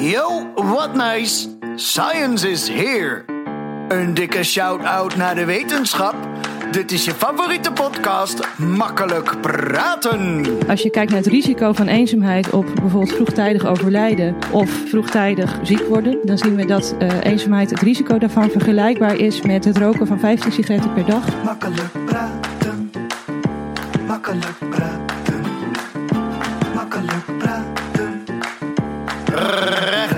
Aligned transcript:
Yo, 0.00 0.52
what 0.54 0.94
nice. 0.94 1.48
Science 1.74 2.50
is 2.50 2.68
here. 2.68 3.24
Een 3.88 4.14
dikke 4.14 4.42
shout-out 4.42 5.16
naar 5.16 5.34
de 5.34 5.44
wetenschap. 5.44 6.14
Dit 6.70 6.92
is 6.92 7.04
je 7.04 7.10
favoriete 7.10 7.72
podcast, 7.72 8.58
Makkelijk 8.58 9.40
Praten. 9.40 10.44
Als 10.68 10.82
je 10.82 10.90
kijkt 10.90 11.10
naar 11.10 11.20
het 11.20 11.28
risico 11.28 11.72
van 11.72 11.86
eenzaamheid 11.86 12.50
op 12.50 12.66
bijvoorbeeld 12.74 13.12
vroegtijdig 13.14 13.66
overlijden 13.66 14.36
of 14.52 14.70
vroegtijdig 14.70 15.58
ziek 15.62 15.86
worden, 15.88 16.18
dan 16.22 16.38
zien 16.38 16.56
we 16.56 16.64
dat 16.64 16.94
uh, 16.98 17.08
eenzaamheid, 17.22 17.70
het 17.70 17.80
risico 17.80 18.18
daarvan 18.18 18.50
vergelijkbaar 18.50 19.16
is 19.16 19.42
met 19.42 19.64
het 19.64 19.78
roken 19.78 20.06
van 20.06 20.18
15 20.18 20.52
sigaretten 20.52 20.92
per 20.92 21.06
dag. 21.06 21.44
Makkelijk 21.44 22.06
praten. 22.06 22.90
Makkelijk 24.06 24.58
praten. 24.70 25.05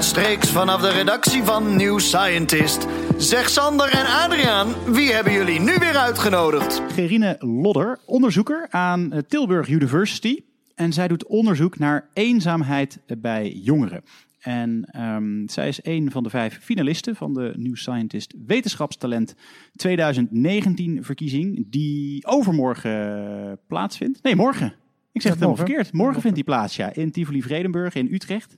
Rechtstreeks 0.09 0.51
vanaf 0.51 0.81
de 0.81 0.91
redactie 0.91 1.43
van 1.43 1.77
New 1.77 1.99
Scientist. 1.99 2.87
Zeg 3.17 3.49
Sander 3.49 3.91
en 3.91 4.07
Adriaan, 4.07 4.93
wie 4.93 5.13
hebben 5.13 5.33
jullie 5.33 5.61
nu 5.61 5.75
weer 5.79 5.97
uitgenodigd? 5.97 6.83
Gerine 6.93 7.37
Lodder, 7.39 7.99
onderzoeker 8.05 8.67
aan 8.71 9.13
eh, 9.13 9.19
Tilburg 9.19 9.69
University. 9.69 10.41
En 10.75 10.93
zij 10.93 11.09
doet 11.09 11.27
onderzoek 11.27 11.79
naar 11.79 12.09
eenzaamheid 12.13 13.01
bij 13.19 13.53
jongeren. 13.53 14.03
En 14.41 14.89
um, 14.97 15.49
zij 15.49 15.69
is 15.69 15.81
een 15.83 16.11
van 16.11 16.23
de 16.23 16.31
vijf 16.31 16.59
finalisten 16.63 17.17
van 17.17 17.35
de 17.35 17.53
New 17.57 17.77
Scientist 17.77 18.35
Wetenschapstalent 18.47 19.35
2019 19.73 21.05
verkiezing, 21.05 21.67
die 21.71 22.27
overmorgen 22.27 23.59
plaatsvindt. 23.67 24.23
Nee, 24.23 24.37
morgen. 24.37 24.75
Ik 25.13 25.23
zeg 25.23 25.33
het 25.33 25.41
helemaal 25.41 25.67
verkeerd. 25.67 25.93
Morgen 25.93 26.21
vindt 26.21 26.37
die 26.37 26.45
plaats, 26.45 26.77
ja, 26.77 26.93
in 26.95 27.11
Tivoli 27.11 27.43
Vredenburg 27.43 27.95
in 27.95 28.13
Utrecht. 28.13 28.57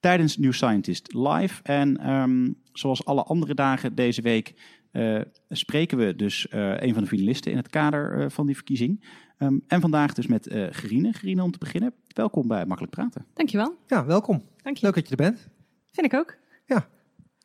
Tijdens 0.00 0.36
New 0.38 0.52
Scientist 0.52 1.14
Live. 1.14 1.62
En 1.62 2.10
um, 2.10 2.60
zoals 2.72 3.04
alle 3.04 3.22
andere 3.22 3.54
dagen 3.54 3.94
deze 3.94 4.22
week 4.22 4.54
uh, 4.92 5.20
spreken 5.48 5.98
we 5.98 6.16
dus 6.16 6.46
uh, 6.50 6.80
een 6.80 6.94
van 6.94 7.02
de 7.02 7.08
finalisten 7.08 7.50
in 7.50 7.56
het 7.56 7.68
kader 7.68 8.18
uh, 8.18 8.28
van 8.28 8.46
die 8.46 8.54
verkiezing. 8.54 9.04
Um, 9.38 9.64
en 9.66 9.80
vandaag 9.80 10.12
dus 10.12 10.26
met 10.26 10.46
uh, 10.46 10.66
Gerine. 10.70 11.12
Gerine, 11.12 11.42
om 11.42 11.50
te 11.50 11.58
beginnen, 11.58 11.92
welkom 12.06 12.48
bij 12.48 12.66
Makkelijk 12.66 12.94
Praten. 12.94 13.26
Dankjewel. 13.34 13.76
Ja, 13.86 14.04
welkom. 14.04 14.42
Dank 14.62 14.76
je. 14.76 14.84
Leuk 14.84 14.94
dat 14.94 15.04
je 15.04 15.10
er 15.10 15.30
bent. 15.30 15.48
Vind 15.92 16.06
ik 16.06 16.14
ook. 16.14 16.36
Ja. 16.66 16.88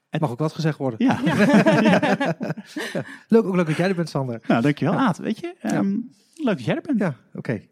Het 0.09 0.21
mag 0.21 0.31
ook 0.31 0.39
wat 0.39 0.53
gezegd 0.53 0.77
worden. 0.77 1.05
Ja. 1.05 1.19
ja. 1.25 1.35
ja. 1.81 2.01
Leuk, 3.27 3.43
ook 3.43 3.55
leuk 3.55 3.65
dat 3.65 3.77
jij 3.77 3.89
er 3.89 3.95
bent, 3.95 4.09
Sander. 4.09 4.41
Nou, 4.47 4.61
dankjewel. 4.61 4.93
Ja. 4.93 4.99
Aad, 4.99 5.17
weet 5.17 5.39
je, 5.39 5.55
um, 5.63 6.11
leuk 6.35 6.57
dat 6.57 6.65
jij 6.65 6.75
er 6.75 6.81
bent. 6.81 6.99
Ja, 6.99 7.15
oké. 7.27 7.37
Okay. 7.37 7.69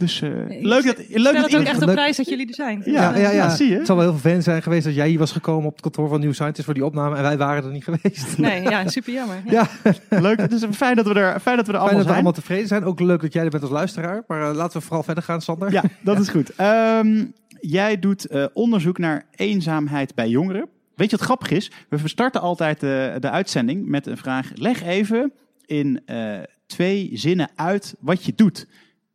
Dus 0.00 0.20
uh, 0.20 0.30
leuk 0.48 0.84
dat, 0.84 0.96
leuk 1.08 1.34
dat 1.34 1.44
het 1.44 1.56
ook 1.56 1.66
echt 1.66 1.82
op 1.82 1.92
prijs 1.92 2.16
dat 2.16 2.28
jullie 2.28 2.48
er 2.48 2.54
zijn. 2.54 2.82
Ja, 2.84 2.92
ja, 2.92 3.16
ja, 3.16 3.30
ja. 3.30 3.48
zie 3.48 3.68
je. 3.68 3.76
Het 3.76 3.86
zal 3.86 3.96
wel 3.96 4.04
heel 4.04 4.14
vervelend 4.14 4.44
zijn 4.44 4.62
geweest 4.62 4.84
dat 4.84 4.94
jij 4.94 5.08
hier 5.08 5.18
was 5.18 5.32
gekomen 5.32 5.66
op 5.66 5.72
het 5.72 5.80
kantoor 5.80 6.08
van 6.08 6.20
New 6.20 6.32
Scientist 6.32 6.64
voor 6.64 6.74
die 6.74 6.84
opname 6.84 7.16
en 7.16 7.22
wij 7.22 7.36
waren 7.36 7.64
er 7.64 7.70
niet 7.70 7.84
geweest. 7.84 8.38
Nee, 8.38 8.62
ja, 8.62 8.88
super 8.88 9.12
jammer. 9.12 9.42
Ja. 9.46 9.68
leuk. 10.08 10.40
Het 10.40 10.52
is 10.52 10.64
fijn 10.70 10.96
dat 10.96 11.06
we 11.06 11.14
er, 11.14 11.40
fijn 11.40 11.56
dat 11.56 11.66
we 11.66 11.72
er 11.72 11.78
allemaal 11.78 11.78
fijn 11.78 11.88
dat 11.88 11.96
we 11.96 12.02
zijn. 12.02 12.14
allemaal 12.14 12.32
tevreden 12.32 12.68
zijn. 12.68 12.84
Ook 12.84 13.00
leuk 13.00 13.20
dat 13.20 13.32
jij 13.32 13.44
er 13.44 13.50
bent 13.50 13.62
als 13.62 13.72
luisteraar. 13.72 14.22
Maar 14.26 14.50
uh, 14.50 14.56
laten 14.56 14.78
we 14.78 14.86
vooral 14.86 15.02
verder 15.02 15.22
gaan, 15.22 15.42
Sander. 15.42 15.72
Ja, 15.72 15.82
dat 16.00 16.20
is 16.20 16.28
goed. 16.28 16.50
Um, 16.60 17.32
jij 17.60 17.98
doet 17.98 18.30
uh, 18.30 18.44
onderzoek 18.52 18.98
naar 18.98 19.26
eenzaamheid 19.34 20.14
bij 20.14 20.28
jongeren. 20.28 20.68
Weet 20.94 21.10
je 21.10 21.16
wat 21.16 21.24
grappig 21.24 21.50
is? 21.50 21.70
We 21.88 22.08
starten 22.08 22.40
altijd 22.40 22.80
de, 22.80 23.16
de 23.18 23.30
uitzending 23.30 23.86
met 23.86 24.06
een 24.06 24.16
vraag. 24.16 24.50
Leg 24.54 24.82
even 24.82 25.32
in 25.66 26.02
uh, 26.06 26.38
twee 26.66 27.10
zinnen 27.12 27.50
uit 27.54 27.94
wat 28.00 28.24
je 28.24 28.32
doet. 28.36 28.66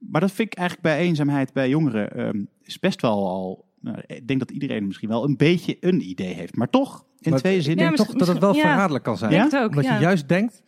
Maar 0.10 0.22
dat 0.22 0.32
vind 0.32 0.52
ik 0.52 0.58
eigenlijk 0.58 0.88
bij 0.88 1.06
eenzaamheid 1.06 1.54
bij 1.54 1.70
jongeren 1.70 2.20
um, 2.28 2.48
is 2.64 2.80
best 2.80 3.02
wel 3.02 3.28
al. 3.28 3.66
Nou, 3.80 3.98
ik 4.06 4.28
denk 4.28 4.40
dat 4.40 4.52
iedereen 4.52 4.88
misschien 4.88 5.10
wel 5.10 5.24
een 5.24 5.38
beetje 5.38 5.78
een 5.80 6.10
idee 6.10 6.34
heeft. 6.34 6.56
Maar 6.56 6.70
toch, 6.70 7.06
in 7.20 7.30
maar 7.32 7.40
twee 7.40 7.62
zinnen. 7.62 7.86
Ik 7.86 7.96
denk 7.96 8.10
toch 8.10 8.18
dat 8.18 8.28
het 8.28 8.40
wel 8.40 8.56
ja, 8.56 8.62
verraderlijk 8.62 9.04
kan 9.04 9.18
zijn. 9.18 9.32
Ja? 9.32 9.50
Ook, 9.54 9.70
Omdat 9.70 9.84
ja. 9.84 9.96
je 9.96 10.02
juist 10.02 10.28
denkt 10.28 10.64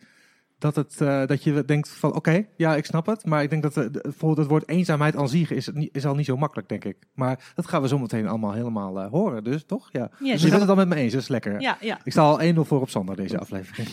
dat, 0.58 0.76
het, 0.76 0.96
uh, 1.02 1.26
dat 1.26 1.42
je 1.42 1.64
denkt 1.64 1.88
van 1.88 2.08
oké, 2.08 2.18
okay, 2.18 2.48
ja, 2.56 2.76
ik 2.76 2.84
snap 2.84 3.06
het. 3.06 3.24
Maar 3.24 3.42
ik 3.42 3.50
denk 3.50 3.62
dat 3.62 3.76
uh, 3.76 3.84
bijvoorbeeld 3.90 4.36
het 4.36 4.48
woord 4.48 4.68
eenzaamheid 4.68 5.16
aan 5.16 5.28
zich 5.28 5.50
is, 5.50 5.68
is 5.92 6.06
al 6.06 6.14
niet 6.14 6.26
zo 6.26 6.36
makkelijk, 6.36 6.68
denk 6.68 6.84
ik. 6.84 6.96
Maar 7.14 7.52
dat 7.54 7.66
gaan 7.66 7.82
we 7.82 7.88
zo 7.88 7.98
meteen 7.98 8.28
allemaal 8.28 8.52
helemaal 8.52 9.02
uh, 9.02 9.10
horen, 9.10 9.44
dus 9.44 9.64
toch? 9.64 9.88
Ja. 9.92 10.10
Yes. 10.18 10.32
Dus 10.32 10.42
je 10.42 10.48
bent 10.48 10.60
het 10.60 10.70
al 10.70 10.76
met 10.76 10.88
me 10.88 10.94
eens, 10.94 11.12
dat 11.12 11.22
is 11.22 11.28
lekker. 11.28 11.60
Ja, 11.60 11.76
ja. 11.80 12.00
Ik 12.04 12.12
sta 12.12 12.22
al 12.22 12.40
1-0 12.40 12.54
voor 12.54 12.80
op 12.80 12.90
Sander 12.90 13.16
deze 13.16 13.38
aflevering. 13.38 13.88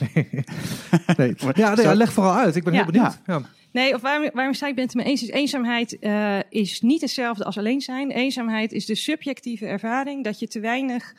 nee. 1.17 1.35
Ja, 1.53 1.75
nee, 1.75 1.95
leg 1.95 2.13
vooral 2.13 2.33
uit. 2.33 2.55
Ik 2.55 2.63
ben 2.63 2.73
ja. 2.73 2.83
heel 2.83 2.91
benieuwd. 2.91 3.19
Ja. 3.25 3.41
Nee, 3.71 3.93
of 3.93 4.01
waarom, 4.01 4.29
waarom 4.33 4.53
zei 4.53 4.69
ik 4.69 4.75
ben 4.75 4.85
het 4.85 4.95
me 4.95 5.03
eens 5.03 5.23
is, 5.23 5.29
eenzaamheid 5.29 5.97
uh, 5.99 6.39
is 6.49 6.81
niet 6.81 7.01
hetzelfde 7.01 7.43
als 7.43 7.57
alleen 7.57 7.81
zijn. 7.81 8.11
Eenzaamheid 8.11 8.71
is 8.71 8.85
de 8.85 8.95
subjectieve 8.95 9.65
ervaring 9.65 10.23
dat 10.23 10.39
je 10.39 10.47
te 10.47 10.59
weinig 10.59 11.13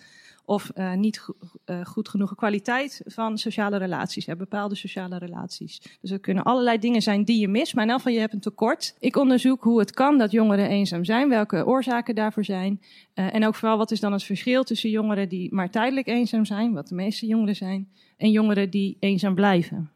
of 0.47 0.71
uh, 0.75 0.93
niet 0.93 1.19
go 1.19 1.37
uh, 1.67 1.85
goed 1.85 2.09
genoeg 2.09 2.35
kwaliteit 2.35 3.03
van 3.05 3.39
sociale 3.39 3.77
relaties 3.77 4.27
hebt, 4.27 4.39
bepaalde 4.39 4.75
sociale 4.75 5.19
relaties. 5.19 5.83
Dus 6.01 6.11
er 6.11 6.21
kunnen 6.21 6.45
allerlei 6.45 6.79
dingen 6.79 7.03
zijn 7.03 7.25
die 7.25 7.41
je 7.41 7.49
mist, 7.49 7.75
maar 7.75 7.85
in 7.85 7.91
elk 7.91 7.99
geval 7.99 8.15
je 8.15 8.21
hebt 8.21 8.33
een 8.33 8.41
tekort. 8.41 8.97
Ik 8.99 9.17
onderzoek 9.17 9.63
hoe 9.63 9.79
het 9.79 9.91
kan 9.91 10.19
dat 10.19 10.31
jongeren 10.31 10.69
eenzaam 10.69 11.05
zijn, 11.05 11.29
welke 11.29 11.67
oorzaken 11.67 12.15
daarvoor 12.15 12.45
zijn. 12.45 12.81
Uh, 13.15 13.35
en 13.35 13.47
ook 13.47 13.55
vooral 13.55 13.79
wat 13.79 13.91
is 13.91 14.01
dan 14.01 14.13
het 14.13 14.23
verschil 14.23 14.65
tussen 14.65 14.91
jongeren 14.91 15.29
die 15.29 15.55
maar 15.55 15.71
tijdelijk 15.71 16.07
eenzaam 16.07 16.45
zijn, 16.45 16.73
wat 16.73 16.89
de 16.89 16.95
meeste 16.95 17.27
jongeren 17.27 17.57
zijn, 17.57 17.89
en 18.17 18.31
jongeren 18.31 18.71
die 18.71 18.97
eenzaam 19.01 19.35
blijven. 19.35 19.91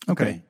Oké. 0.00 0.10
Okay. 0.10 0.42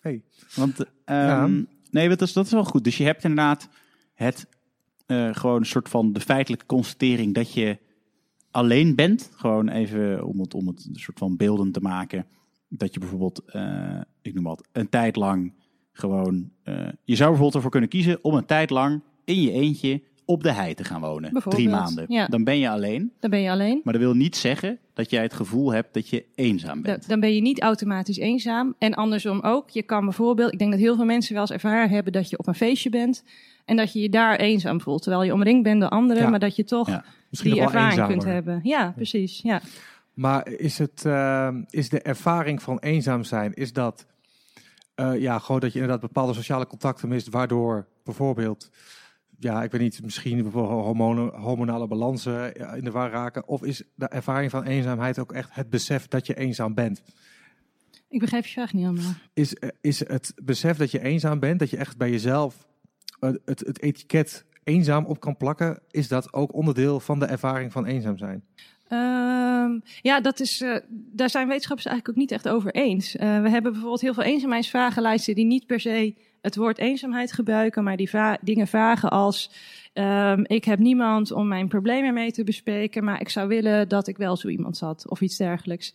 Hey. 0.00 0.22
Want, 0.54 0.80
um, 0.80 0.86
ja. 1.04 1.48
nee, 1.90 2.08
dat 2.08 2.22
is, 2.22 2.32
dat 2.32 2.46
is 2.46 2.52
wel 2.52 2.64
goed. 2.64 2.84
Dus 2.84 2.96
je 2.96 3.04
hebt 3.04 3.24
inderdaad 3.24 3.68
het 4.14 4.46
uh, 5.06 5.28
gewoon 5.34 5.56
een 5.56 5.66
soort 5.66 5.88
van 5.88 6.12
de 6.12 6.20
feitelijke 6.20 6.66
constatering 6.66 7.34
dat 7.34 7.52
je 7.52 7.78
alleen 8.50 8.94
bent. 8.94 9.30
Gewoon 9.34 9.68
even 9.68 10.26
om 10.26 10.40
het, 10.40 10.54
om 10.54 10.66
het 10.66 10.86
een 10.88 11.00
soort 11.00 11.18
van 11.18 11.36
beelden 11.36 11.72
te 11.72 11.80
maken. 11.80 12.26
Dat 12.68 12.94
je 12.94 13.00
bijvoorbeeld, 13.00 13.42
uh, 13.54 14.00
ik 14.22 14.34
noem 14.34 14.44
wat, 14.44 14.68
een 14.72 14.88
tijd 14.88 15.16
lang 15.16 15.52
gewoon. 15.92 16.50
Uh, 16.64 16.88
je 17.04 17.16
zou 17.16 17.28
bijvoorbeeld 17.28 17.54
ervoor 17.54 17.70
kunnen 17.70 17.88
kiezen 17.88 18.24
om 18.24 18.34
een 18.34 18.46
tijd 18.46 18.70
lang 18.70 19.02
in 19.24 19.42
je 19.42 19.52
eentje 19.52 20.02
op 20.24 20.42
de 20.42 20.52
hei 20.52 20.74
te 20.74 20.84
gaan 20.84 21.00
wonen. 21.00 21.42
Drie 21.48 21.68
maanden. 21.68 22.04
Ja. 22.08 22.26
Dan 22.26 22.44
ben 22.44 22.58
je 22.58 22.70
alleen. 22.70 23.12
Dan 23.20 23.30
ben 23.30 23.40
je 23.40 23.50
alleen. 23.50 23.80
Maar 23.84 23.92
dat 23.92 24.02
wil 24.02 24.14
niet 24.14 24.36
zeggen 24.36 24.78
dat 24.94 25.10
jij 25.10 25.22
het 25.22 25.34
gevoel 25.34 25.72
hebt 25.72 25.94
dat 25.94 26.08
je 26.08 26.24
eenzaam 26.34 26.82
bent. 26.82 27.02
Da 27.02 27.08
dan 27.08 27.20
ben 27.20 27.34
je 27.34 27.40
niet 27.40 27.60
automatisch 27.60 28.16
eenzaam. 28.16 28.74
En 28.78 28.94
andersom 28.94 29.40
ook. 29.40 29.70
Je 29.70 29.82
kan 29.82 30.04
bijvoorbeeld, 30.04 30.52
ik 30.52 30.58
denk 30.58 30.70
dat 30.70 30.80
heel 30.80 30.96
veel 30.96 31.04
mensen 31.04 31.32
wel 31.32 31.42
eens 31.42 31.50
ervaren 31.50 31.90
hebben 31.90 32.12
dat 32.12 32.30
je 32.30 32.38
op 32.38 32.46
een 32.46 32.54
feestje 32.54 32.90
bent. 32.90 33.24
En 33.68 33.76
dat 33.76 33.92
je 33.92 34.00
je 34.00 34.08
daar 34.08 34.36
eenzaam 34.36 34.80
voelt. 34.80 35.02
Terwijl 35.02 35.22
je 35.22 35.32
omringd 35.32 35.62
bent 35.62 35.80
door 35.80 35.90
anderen, 35.90 36.22
ja. 36.22 36.28
maar 36.28 36.38
dat 36.38 36.56
je 36.56 36.64
toch 36.64 36.88
ja. 36.88 37.04
die 37.30 37.60
ervaring 37.60 37.90
eenzamer. 37.90 38.10
kunt 38.10 38.24
hebben. 38.24 38.60
Ja, 38.62 38.92
precies. 38.96 39.40
Ja. 39.42 39.60
Maar 40.14 40.48
is, 40.48 40.78
het, 40.78 41.04
uh, 41.06 41.54
is 41.70 41.88
de 41.88 42.00
ervaring 42.00 42.62
van 42.62 42.78
eenzaam 42.78 43.24
zijn, 43.24 43.54
is 43.54 43.72
dat 43.72 44.06
uh, 44.96 45.20
ja, 45.20 45.38
gewoon 45.38 45.60
dat 45.60 45.72
je 45.72 45.80
inderdaad 45.80 46.00
bepaalde 46.00 46.34
sociale 46.34 46.66
contacten 46.66 47.08
mist, 47.08 47.28
waardoor 47.28 47.86
bijvoorbeeld 48.04 48.70
ja, 49.38 49.62
ik 49.62 49.70
weet 49.70 49.80
niet, 49.80 50.02
misschien 50.02 50.46
hormonen, 50.46 51.40
hormonale 51.40 51.86
balansen 51.86 52.54
in 52.76 52.84
de 52.84 52.90
war 52.90 53.10
raken? 53.10 53.48
Of 53.48 53.62
is 53.62 53.82
de 53.94 54.06
ervaring 54.06 54.50
van 54.50 54.64
eenzaamheid 54.64 55.18
ook 55.18 55.32
echt 55.32 55.54
het 55.54 55.70
besef 55.70 56.08
dat 56.08 56.26
je 56.26 56.34
eenzaam 56.34 56.74
bent? 56.74 57.02
Ik 58.08 58.20
begrijp 58.20 58.46
je 58.46 58.52
vraag 58.52 58.72
niet 58.72 58.86
helemaal. 58.86 59.12
Is, 59.34 59.56
is 59.80 60.08
het 60.08 60.32
besef 60.42 60.76
dat 60.76 60.90
je 60.90 61.02
eenzaam 61.02 61.38
bent, 61.38 61.58
dat 61.58 61.70
je 61.70 61.76
echt 61.76 61.96
bij 61.96 62.10
jezelf 62.10 62.66
het, 63.20 63.38
het, 63.44 63.60
het 63.60 63.82
etiket 63.82 64.44
eenzaam 64.64 65.04
op 65.04 65.20
kan 65.20 65.36
plakken, 65.36 65.78
is 65.90 66.08
dat 66.08 66.32
ook 66.32 66.54
onderdeel 66.54 67.00
van 67.00 67.18
de 67.18 67.26
ervaring 67.26 67.72
van 67.72 67.86
eenzaam 67.86 68.18
zijn? 68.18 68.44
Um, 68.92 69.82
ja, 70.00 70.20
dat 70.20 70.40
is, 70.40 70.60
uh, 70.60 70.76
daar 70.90 71.30
zijn 71.30 71.48
wetenschappers 71.48 71.86
eigenlijk 71.86 72.18
ook 72.18 72.22
niet 72.22 72.32
echt 72.32 72.48
over 72.48 72.74
eens. 72.74 73.14
Uh, 73.14 73.20
we 73.20 73.50
hebben 73.50 73.72
bijvoorbeeld 73.72 74.00
heel 74.00 74.14
veel 74.14 74.22
eenzaamheidsvragenlijsten 74.22 75.34
die 75.34 75.44
niet 75.44 75.66
per 75.66 75.80
se 75.80 76.14
het 76.40 76.56
woord 76.56 76.78
eenzaamheid 76.78 77.32
gebruiken, 77.32 77.84
maar 77.84 77.96
die 77.96 78.10
dingen 78.40 78.66
vragen 78.66 79.10
als: 79.10 79.50
um, 79.94 80.44
Ik 80.46 80.64
heb 80.64 80.78
niemand 80.78 81.32
om 81.32 81.48
mijn 81.48 81.68
problemen 81.68 82.14
mee 82.14 82.32
te 82.32 82.44
bespreken, 82.44 83.04
maar 83.04 83.20
ik 83.20 83.28
zou 83.28 83.48
willen 83.48 83.88
dat 83.88 84.06
ik 84.06 84.16
wel 84.16 84.36
zo 84.36 84.48
iemand 84.48 84.80
had, 84.80 85.08
of 85.08 85.20
iets 85.20 85.36
dergelijks. 85.36 85.94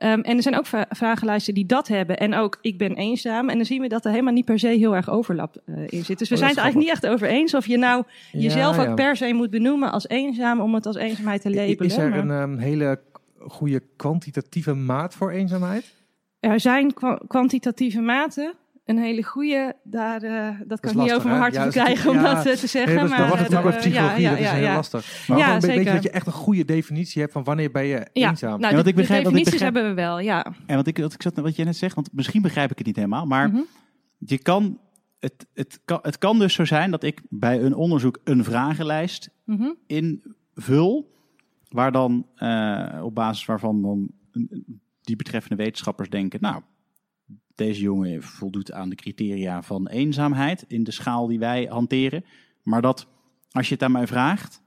Um, 0.00 0.20
en 0.20 0.36
er 0.36 0.42
zijn 0.42 0.56
ook 0.56 0.66
vra 0.66 0.86
vragenlijsten 0.90 1.54
die 1.54 1.66
dat 1.66 1.88
hebben. 1.88 2.16
En 2.16 2.34
ook 2.34 2.58
ik 2.60 2.78
ben 2.78 2.94
eenzaam. 2.94 3.48
En 3.48 3.56
dan 3.56 3.66
zien 3.66 3.80
we 3.80 3.88
dat 3.88 4.04
er 4.04 4.10
helemaal 4.10 4.32
niet 4.32 4.44
per 4.44 4.58
se 4.58 4.68
heel 4.68 4.96
erg 4.96 5.10
overlap 5.10 5.62
uh, 5.66 5.76
in 5.88 6.04
zit. 6.04 6.18
Dus 6.18 6.28
we 6.28 6.34
oh, 6.34 6.40
zijn 6.40 6.50
het 6.50 6.58
eigenlijk 6.58 6.76
niet 6.76 6.88
echt 6.88 7.06
over 7.06 7.28
eens 7.28 7.54
of 7.54 7.66
je 7.66 7.78
nou 7.78 8.04
jezelf 8.32 8.76
ja. 8.76 8.86
ook 8.86 8.94
per 8.94 9.16
se 9.16 9.32
moet 9.32 9.50
benoemen 9.50 9.92
als 9.92 10.08
eenzaam 10.08 10.60
om 10.60 10.74
het 10.74 10.86
als 10.86 10.96
eenzaamheid 10.96 11.40
te 11.40 11.50
labelen. 11.50 11.86
Is 11.86 11.96
er 11.96 12.08
maar... 12.08 12.18
een 12.18 12.30
um, 12.30 12.58
hele 12.58 13.00
goede 13.38 13.82
kwantitatieve 13.96 14.74
maat 14.74 15.14
voor 15.14 15.30
eenzaamheid? 15.30 15.94
Er 16.40 16.60
zijn 16.60 16.94
kwa 16.94 17.20
kwantitatieve 17.28 18.00
maten. 18.00 18.52
Een 18.88 18.98
hele 18.98 19.22
goede, 19.22 19.76
daar, 19.84 20.24
uh, 20.24 20.60
dat 20.66 20.80
kan 20.80 20.92
ik 20.92 20.98
niet 20.98 21.12
over 21.12 21.28
mijn 21.28 21.40
hart 21.40 21.54
ja, 21.54 21.68
krijgen 21.68 22.10
om 22.10 22.22
dat 22.22 22.46
uh, 22.46 22.52
te 22.52 22.66
zeggen. 22.66 22.94
Nee, 22.94 23.00
dat, 23.00 23.08
maar, 23.08 23.18
dan 23.18 23.28
wordt 23.28 23.42
het 23.42 23.62
wat 23.62 23.76
psychologie, 23.76 24.22
ja, 24.22 24.30
ja, 24.30 24.30
dat 24.30 24.38
is 24.38 24.50
heel 24.50 24.74
lastig. 24.74 25.28
Maar 25.28 25.38
ja, 25.38 25.52
weet, 25.52 25.62
zeker. 25.62 25.92
dat 25.92 26.02
je 26.02 26.10
echt 26.10 26.26
een 26.26 26.32
goede 26.32 26.64
definitie 26.64 27.20
hebt 27.20 27.32
van 27.32 27.44
wanneer 27.44 27.70
ben 27.70 27.84
je 27.84 28.06
ja, 28.12 28.28
eenzaam? 28.28 28.60
Nou, 28.60 28.76
ja, 28.76 28.82
de, 28.82 28.88
ik 28.88 28.94
begrijp, 28.94 29.24
de 29.24 29.30
definities 29.30 29.52
ik 29.52 29.58
begrijp, 29.58 29.74
hebben 29.74 29.94
we 29.94 30.00
wel, 30.02 30.18
ja. 30.20 30.46
En 30.66 30.76
wat 30.76 30.86
ik, 30.86 30.98
wat 30.98 31.12
ik 31.12 31.22
zat, 31.22 31.36
wat 31.36 31.56
jij 31.56 31.64
net 31.64 31.76
zegt, 31.76 31.94
want 31.94 32.12
misschien 32.12 32.42
begrijp 32.42 32.70
ik 32.70 32.78
het 32.78 32.86
niet 32.86 32.96
helemaal, 32.96 33.26
maar 33.26 33.46
Mhm. 33.48 33.56
mm 33.56 33.66
-hmm. 34.18 34.28
je 34.28 34.38
kan, 34.38 34.78
het, 35.18 35.46
het, 35.54 35.80
kan, 35.84 35.98
het 36.02 36.18
kan 36.18 36.38
dus 36.38 36.54
zo 36.54 36.64
zijn 36.64 36.90
dat 36.90 37.02
ik 37.02 37.22
bij 37.28 37.62
een 37.62 37.74
onderzoek 37.74 38.18
een 38.24 38.44
vragenlijst 38.44 39.30
Mhm. 39.44 39.68
invul 39.86 41.16
waar 41.68 41.92
dan 41.92 42.26
eh, 42.34 43.00
op 43.02 43.14
basis 43.14 43.44
waarvan 43.44 43.82
dan 43.82 44.10
die 45.02 45.16
betreffende 45.16 45.62
wetenschappers 45.62 46.08
denken, 46.08 46.40
nou, 46.40 46.62
deze 47.58 47.80
jongen 47.80 48.22
voldoet 48.22 48.72
aan 48.72 48.88
de 48.88 48.94
criteria 48.94 49.62
van 49.62 49.88
eenzaamheid 49.88 50.64
in 50.68 50.84
de 50.84 50.90
schaal 50.90 51.26
die 51.26 51.38
wij 51.38 51.64
hanteren. 51.64 52.24
Maar 52.62 52.82
dat 52.82 53.06
als 53.50 53.68
je 53.68 53.74
het 53.74 53.82
aan 53.82 53.92
mij 53.92 54.06
vraagt, 54.06 54.62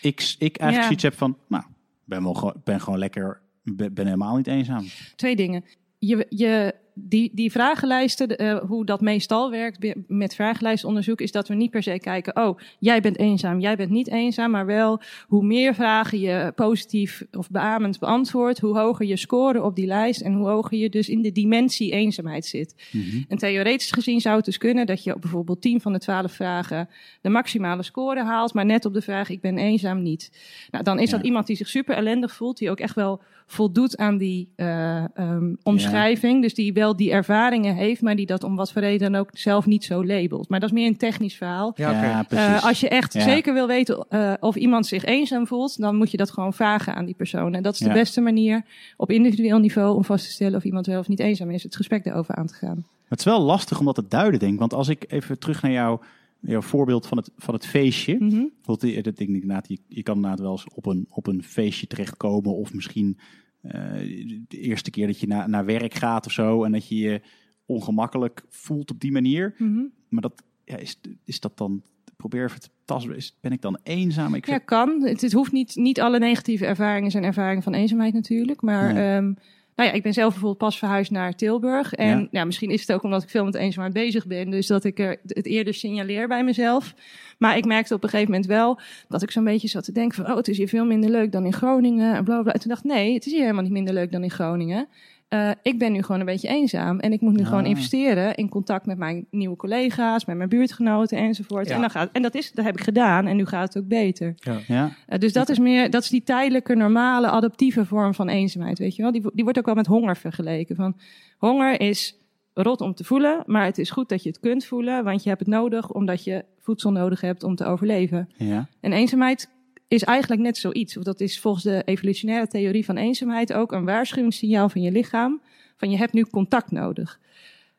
ik, 0.00 0.34
ik 0.38 0.56
eigenlijk 0.56 0.74
Ja. 0.74 0.82
zoiets 0.82 1.02
heb 1.02 1.14
van, 1.14 1.38
nou, 1.48 1.64
ben, 2.04 2.22
wel, 2.22 2.54
ben 2.64 2.80
gewoon 2.80 2.98
lekker, 2.98 3.40
ben, 3.62 3.94
ben 3.94 4.04
helemaal 4.04 4.36
niet 4.36 4.46
eenzaam. 4.46 4.84
Twee 5.16 5.36
dingen. 5.36 5.64
Je, 5.98 6.26
je, 6.28 6.74
die, 6.94 7.30
die 7.34 7.50
vragenlijsten, 7.50 8.36
eh, 8.36 8.58
hoe 8.58 8.84
dat 8.84 9.00
meestal 9.00 9.50
werkt 9.50 9.94
met 10.06 10.34
vragenlijstonderzoek, 10.34 11.20
is 11.20 11.32
dat 11.32 11.48
we 11.48 11.54
niet 11.54 11.70
per 11.70 11.82
se 11.82 11.98
kijken, 11.98 12.36
oh, 12.36 12.58
jij 12.78 13.00
bent 13.00 13.18
eenzaam, 13.18 13.60
jij 13.60 13.76
bent 13.76 13.90
niet 13.90 14.08
eenzaam, 14.08 14.50
maar 14.50 14.66
wel 14.66 15.00
hoe 15.26 15.44
meer 15.44 15.74
vragen 15.74 16.20
je 16.20 16.52
positief 16.54 17.24
of 17.32 17.50
beamend 17.50 17.98
beantwoordt, 17.98 18.58
hoe 18.58 18.78
hoger 18.78 19.06
je 19.06 19.16
score 19.16 19.62
op 19.62 19.76
die 19.76 19.86
lijst 19.86 20.20
en 20.20 20.32
hoe 20.32 20.48
hoger 20.48 20.78
je 20.78 20.90
dus 20.90 21.08
in 21.08 21.22
de 21.22 21.32
dimensie 21.32 21.92
eenzaamheid 21.92 22.46
zit. 22.46 22.74
Mhm. 22.92 23.22
En 23.28 23.38
theoretisch 23.38 23.90
gezien 23.90 24.20
zou 24.20 24.36
het 24.36 24.44
dus 24.44 24.58
kunnen 24.58 24.86
dat 24.86 25.04
je 25.04 25.14
op 25.14 25.20
bijvoorbeeld 25.20 25.60
10 25.60 25.80
van 25.80 25.92
de 25.92 25.98
12 25.98 26.32
vragen 26.32 26.88
de 27.20 27.28
maximale 27.28 27.82
score 27.82 28.24
haalt, 28.24 28.54
maar 28.54 28.66
net 28.66 28.84
op 28.84 28.94
de 28.94 29.02
vraag 29.02 29.28
ik 29.28 29.40
ben 29.40 29.58
eenzaam 29.58 30.02
niet. 30.02 30.30
Nou, 30.70 30.84
dan 30.84 30.98
is 30.98 31.10
Ja. 31.10 31.16
dat 31.16 31.26
iemand 31.26 31.46
die 31.46 31.56
zich 31.56 31.68
super 31.68 31.96
ellendig 31.96 32.34
voelt, 32.34 32.58
die 32.58 32.70
ook 32.70 32.80
echt 32.80 32.94
wel 32.94 33.20
voldoet 33.46 33.96
aan 33.96 34.18
die 34.18 34.48
eh, 34.56 35.04
ehm, 35.14 35.54
omschrijving. 35.62 36.42
Dus 36.42 36.54
die 36.54 36.72
wel 36.80 36.96
die 36.96 37.10
ervaringen 37.10 37.74
heeft, 37.74 38.02
maar 38.02 38.16
die 38.16 38.26
dat 38.26 38.44
om 38.44 38.56
wat 38.56 38.72
voor 38.72 38.82
reden 38.82 39.12
dan 39.12 39.20
ook 39.20 39.30
zelf 39.32 39.66
niet 39.66 39.84
zo 39.84 40.04
labelt. 40.04 40.48
Maar 40.48 40.60
dat 40.60 40.68
is 40.68 40.74
meer 40.74 40.86
een 40.86 40.96
technisch 40.96 41.34
verhaal. 41.36 41.72
Ja, 41.76 41.90
oké. 41.90 42.24
precies. 42.28 42.46
Eh, 42.46 42.64
als 42.64 42.80
je 42.80 42.88
echt 42.88 43.12
Ja. 43.12 43.20
zeker 43.20 43.54
wil 43.54 43.66
weten 43.66 44.06
eh, 44.08 44.32
of 44.40 44.56
iemand 44.56 44.86
zich 44.86 45.04
eenzaam 45.04 45.46
voelt, 45.46 45.78
dan 45.80 45.96
moet 45.96 46.10
je 46.10 46.16
dat 46.16 46.30
gewoon 46.30 46.52
vragen 46.52 46.94
aan 46.94 47.04
die 47.04 47.14
persoon. 47.14 47.54
En 47.54 47.62
dat 47.62 47.72
is 47.72 47.78
de 47.78 47.84
Ja. 47.88 47.92
beste 47.92 48.20
manier 48.20 48.62
op 48.96 49.10
individueel 49.10 49.58
niveau 49.58 49.96
om 49.96 50.04
vast 50.04 50.24
te 50.24 50.30
stellen 50.30 50.56
of 50.56 50.64
iemand 50.64 50.86
wel 50.86 50.98
of 50.98 51.08
niet 51.08 51.20
eenzaam 51.20 51.50
is, 51.50 51.62
het 51.62 51.76
gesprek 51.76 52.04
daarover 52.04 52.34
aan 52.34 52.46
te 52.46 52.54
gaan. 52.54 52.84
Het 53.08 53.18
is 53.18 53.24
wel 53.24 53.40
lastig 53.40 53.78
om 53.78 53.84
dat 53.84 53.94
te 53.94 54.04
duiden, 54.08 54.40
denk 54.40 54.52
ik. 54.52 54.58
Want 54.58 54.74
als 54.74 54.88
ik 54.88 55.04
even 55.08 55.38
terug 55.38 55.62
naar 55.62 55.72
jou, 55.72 56.00
jouw 56.40 56.60
voorbeeld 56.62 57.06
van 57.06 57.16
het, 57.18 57.30
van 57.36 57.54
het 57.54 57.66
feestje. 57.66 58.48
Want 58.64 58.80
die- 58.80 59.02
dat 59.02 59.16
denk 59.16 59.30
ik 59.30 59.66
je, 59.66 59.78
je 59.88 60.02
kan 60.02 60.14
inderdaad 60.14 60.40
wel 60.40 60.50
eens 60.50 60.66
op 60.74 60.86
een, 60.86 61.06
op 61.10 61.26
een 61.26 61.42
feestje 61.42 61.86
terechtkomen. 61.86 62.54
Of 62.56 62.74
misschien 62.74 63.18
eh, 63.18 63.24
de 63.60 64.58
eerste 64.60 64.90
keer 64.90 65.06
dat 65.06 65.20
je 65.20 65.26
na, 65.26 65.46
naar 65.46 65.64
werk 65.64 65.94
gaat 65.94 66.26
of 66.26 66.32
zo. 66.32 66.64
En 66.64 66.72
dat 66.72 66.88
je 66.88 66.96
je 66.96 67.20
ongemakkelijk 67.66 68.44
voelt 68.48 68.90
op 68.90 69.00
die 69.00 69.12
manier. 69.12 69.54
Mhm. 69.58 69.82
Maar 70.08 70.22
dat, 70.22 70.42
ja, 70.64 70.76
is, 70.76 71.00
is 71.24 71.40
dat 71.40 71.56
dan, 71.58 71.82
probeer 72.16 72.44
even 72.44 72.60
te 72.60 72.68
tasten, 72.84 73.16
ben 73.40 73.52
ik 73.52 73.60
dan 73.62 73.78
eenzaam? 73.82 74.34
Ik 74.34 74.46
Ja, 74.46 74.58
kan. 74.58 75.02
Het, 75.02 75.20
het 75.20 75.32
hoeft 75.32 75.52
niet, 75.52 75.76
niet 75.76 76.00
alle 76.00 76.18
negatieve 76.18 76.66
ervaringen 76.66 77.10
zijn 77.10 77.24
ervaringen 77.24 77.62
van 77.62 77.74
eenzaamheid 77.74 78.14
natuurlijk. 78.14 78.62
Maar 78.62 78.92
Nee. 78.92 79.14
ehm, 79.16 79.32
nou 79.80 79.92
ja, 79.92 79.98
ik 79.98 80.02
ben 80.04 80.12
zelf 80.12 80.28
bijvoorbeeld 80.30 80.58
pas 80.68 80.78
verhuisd 80.78 81.10
naar 81.10 81.34
Tilburg. 81.34 81.94
En 81.94 82.28
Ja. 82.30 82.44
misschien 82.44 82.70
is 82.70 82.80
het 82.80 82.92
ook 82.92 83.02
omdat 83.02 83.22
ik 83.22 83.28
veel 83.28 83.44
met 83.44 83.54
eenzaamheid 83.54 83.94
bezig 83.94 84.26
ben. 84.26 84.50
Dus 84.50 84.66
dat 84.66 84.84
ik 84.84 84.98
er 84.98 85.20
het 85.26 85.46
eerder 85.46 85.74
signaleer 85.74 86.28
bij 86.28 86.44
mezelf. 86.44 86.94
Maar 87.38 87.56
ik 87.56 87.64
merkte 87.64 87.94
op 87.94 88.02
een 88.02 88.08
gegeven 88.08 88.30
moment 88.30 88.48
wel 88.50 88.80
dat 89.08 89.22
ik 89.22 89.30
zo'n 89.30 89.44
beetje 89.44 89.68
zat 89.68 89.84
te 89.84 89.92
denken 89.92 90.16
van... 90.16 90.30
oh, 90.30 90.36
het 90.36 90.48
is 90.48 90.56
hier 90.56 90.68
veel 90.68 90.84
minder 90.84 91.10
leuk 91.10 91.32
dan 91.32 91.44
in 91.44 91.52
Groningen 91.52 92.14
en 92.14 92.24
bla 92.24 92.34
bla. 92.34 92.42
bla. 92.42 92.52
En 92.52 92.60
toen 92.60 92.68
dacht 92.68 92.84
ik, 92.84 92.90
nee, 92.90 93.14
het 93.14 93.26
is 93.26 93.32
hier 93.32 93.40
helemaal 93.40 93.62
niet 93.62 93.72
minder 93.72 93.94
leuk 93.94 94.12
dan 94.12 94.22
in 94.22 94.30
Groningen. 94.30 94.88
Eh, 95.30 95.50
ik 95.62 95.78
ben 95.78 95.92
nu 95.92 96.02
gewoon 96.02 96.20
een 96.20 96.26
beetje 96.26 96.48
eenzaam. 96.48 96.98
En 96.98 97.12
ik 97.12 97.20
moet 97.20 97.36
nu 97.36 97.40
Ah. 97.42 97.46
gewoon 97.48 97.66
investeren 97.66 98.34
in 98.34 98.48
contact 98.48 98.86
met 98.86 98.98
mijn 98.98 99.26
nieuwe 99.30 99.56
collega's... 99.56 100.24
met 100.24 100.36
mijn 100.36 100.48
buurtgenoten 100.48 101.18
enzovoort. 101.18 101.68
Ja. 101.68 101.74
En, 101.74 101.80
dan 101.80 101.90
gaat, 101.90 102.08
en 102.12 102.22
dat, 102.22 102.34
is, 102.34 102.52
dat 102.52 102.64
heb 102.64 102.76
ik 102.76 102.82
gedaan 102.84 103.26
en 103.26 103.36
nu 103.36 103.46
gaat 103.46 103.74
het 103.74 103.82
ook 103.82 103.88
beter. 103.88 104.34
Ja, 104.66 104.90
Uh, 105.08 105.18
dus 105.18 105.32
dat 105.32 105.48
is 105.48 105.58
meer, 105.58 105.90
dat 105.90 106.02
is 106.02 106.08
die 106.08 106.22
tijdelijke, 106.22 106.74
normale, 106.74 107.28
adaptieve 107.28 107.84
vorm 107.84 108.14
van 108.14 108.28
eenzaamheid, 108.28 108.78
weet 108.78 108.96
je 108.96 109.02
wel. 109.02 109.12
Die, 109.12 109.22
die 109.34 109.44
wordt 109.44 109.58
ook 109.58 109.66
wel 109.66 109.74
met 109.74 109.86
honger 109.86 110.16
vergeleken. 110.16 110.76
Van, 110.76 110.96
honger 111.38 111.80
is 111.80 112.18
rot 112.54 112.80
om 112.80 112.94
te 112.94 113.04
voelen, 113.04 113.42
maar 113.46 113.64
het 113.64 113.78
is 113.78 113.90
goed 113.90 114.08
dat 114.08 114.22
je 114.22 114.28
het 114.28 114.40
kunt 114.40 114.64
voelen, 114.64 115.04
want 115.04 115.22
je 115.22 115.28
hebt 115.28 115.40
het 115.40 115.48
nodig 115.50 115.90
omdat 115.92 116.24
je 116.24 116.44
voedsel 116.58 116.92
nodig 116.92 117.20
hebt 117.20 117.42
om 117.42 117.54
te 117.54 117.64
overleven. 117.64 118.28
ja. 118.36 118.68
En 118.80 118.92
eenzaamheid 118.92 119.50
is 119.90 120.04
eigenlijk 120.04 120.42
net 120.42 120.56
zoiets. 120.56 120.96
Of 120.96 121.02
dat 121.02 121.20
is 121.20 121.40
volgens 121.40 121.64
de 121.64 121.82
evolutionaire 121.84 122.46
theorie 122.46 122.84
van 122.84 122.96
eenzaamheid 122.96 123.52
ook 123.52 123.72
een 123.72 123.84
waarschuwingssignaal 123.84 124.68
van 124.68 124.82
je 124.82 124.90
lichaam. 124.90 125.40
Van 125.76 125.90
je 125.90 125.96
hebt 125.96 126.12
nu 126.12 126.24
contact 126.24 126.70
nodig. 126.70 127.20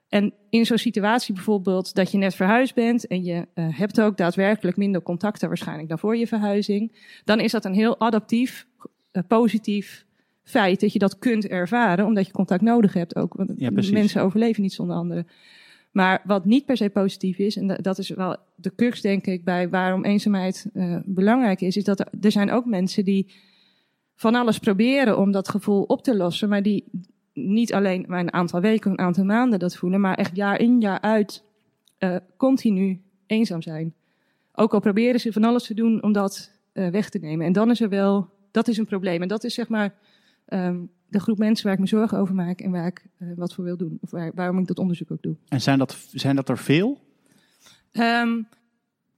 En 0.09 0.33
in 0.49 0.65
zo'n 0.65 0.77
situatie 0.77 1.33
bijvoorbeeld 1.33 1.95
dat 1.95 2.11
je 2.11 2.17
net 2.17 2.35
verhuisd 2.35 2.75
bent 2.75 3.07
en 3.07 3.23
je 3.23 3.47
eh, 3.53 3.77
hebt 3.77 4.01
ook 4.01 4.17
daadwerkelijk 4.17 4.77
minder 4.77 5.01
contacten 5.01 5.47
waarschijnlijk 5.47 5.89
dan 5.89 5.99
voor 5.99 6.17
je 6.17 6.27
verhuizing, 6.27 6.91
dan 7.23 7.39
is 7.39 7.51
dat 7.51 7.65
een 7.65 7.73
heel 7.73 7.99
adaptief, 7.99 8.67
eh, 9.11 9.23
positief 9.27 10.05
feit 10.43 10.79
dat 10.79 10.93
je 10.93 10.99
dat 10.99 11.19
kunt 11.19 11.47
ervaren, 11.47 12.05
omdat 12.05 12.25
je 12.25 12.31
contact 12.31 12.61
nodig 12.61 12.93
hebt 12.93 13.15
ook. 13.15 13.33
Want 13.33 13.53
Ja, 13.57 13.69
mensen 13.71 14.21
overleven 14.21 14.61
niet 14.61 14.73
zonder 14.73 14.95
anderen. 14.95 15.27
Maar 15.91 16.21
wat 16.25 16.45
niet 16.45 16.65
per 16.65 16.77
se 16.77 16.89
positief 16.89 17.37
is, 17.37 17.57
en 17.57 17.67
da- 17.67 17.75
dat 17.75 17.97
is 17.97 18.09
wel 18.09 18.37
de 18.55 18.75
crux 18.75 19.01
denk 19.01 19.27
ik 19.27 19.43
bij 19.43 19.69
waarom 19.69 20.05
eenzaamheid 20.05 20.65
eh, 20.73 20.97
belangrijk 21.05 21.61
is, 21.61 21.77
is 21.77 21.83
dat 21.83 21.99
er, 21.99 22.07
er 22.21 22.31
zijn 22.31 22.51
ook 22.51 22.65
mensen 22.65 23.05
die 23.05 23.33
van 24.15 24.35
alles 24.35 24.59
proberen 24.59 25.17
om 25.17 25.31
dat 25.31 25.49
gevoel 25.49 25.83
op 25.83 26.03
te 26.03 26.15
lossen, 26.17 26.49
maar 26.49 26.63
die 26.63 26.83
niet 27.33 27.73
alleen 27.73 28.05
maar 28.07 28.19
een 28.19 28.33
aantal 28.33 28.61
weken, 28.61 28.91
een 28.91 28.99
aantal 28.99 29.23
maanden 29.25 29.59
dat 29.59 29.75
voelen, 29.75 30.01
maar 30.01 30.15
echt 30.15 30.35
jaar 30.35 30.59
in 30.59 30.79
jaar 30.81 31.01
uit 31.01 31.43
eh, 31.97 32.15
continu 32.37 33.01
eenzaam 33.25 33.61
zijn. 33.61 33.93
Ook 34.53 34.73
al 34.73 34.79
proberen 34.79 35.19
ze 35.19 35.31
van 35.33 35.43
alles 35.43 35.63
te 35.63 35.73
doen 35.73 36.03
om 36.03 36.11
dat 36.11 36.51
eh, 36.71 36.87
weg 36.87 37.09
te 37.09 37.17
nemen. 37.19 37.45
En 37.45 37.53
dan 37.53 37.69
is 37.69 37.81
er 37.81 37.89
wel, 37.89 38.29
dat 38.51 38.67
is 38.67 38.77
een 38.77 38.85
probleem. 38.85 39.21
En 39.21 39.27
dat 39.27 39.43
is 39.43 39.53
zeg 39.53 39.69
maar 39.69 39.93
ehm, 40.45 40.77
de 41.11 41.19
groep 41.19 41.37
mensen 41.37 41.65
waar 41.65 41.73
ik 41.73 41.79
me 41.79 41.87
zorgen 41.87 42.17
over 42.17 42.35
maak 42.35 42.59
en 42.59 42.71
waar 42.71 42.87
ik 42.87 43.05
eh, 43.17 43.27
wat 43.35 43.53
voor 43.53 43.63
wil 43.63 43.77
doen. 43.77 43.97
Of 44.01 44.11
waar, 44.11 44.31
waarom 44.35 44.59
ik 44.59 44.67
dat 44.67 44.79
onderzoek 44.79 45.11
ook 45.11 45.21
doe. 45.21 45.35
En 45.47 45.61
zijn 45.61 45.77
dat, 45.77 45.97
zijn 46.13 46.35
dat 46.35 46.49
er 46.49 46.57
veel? 46.57 46.99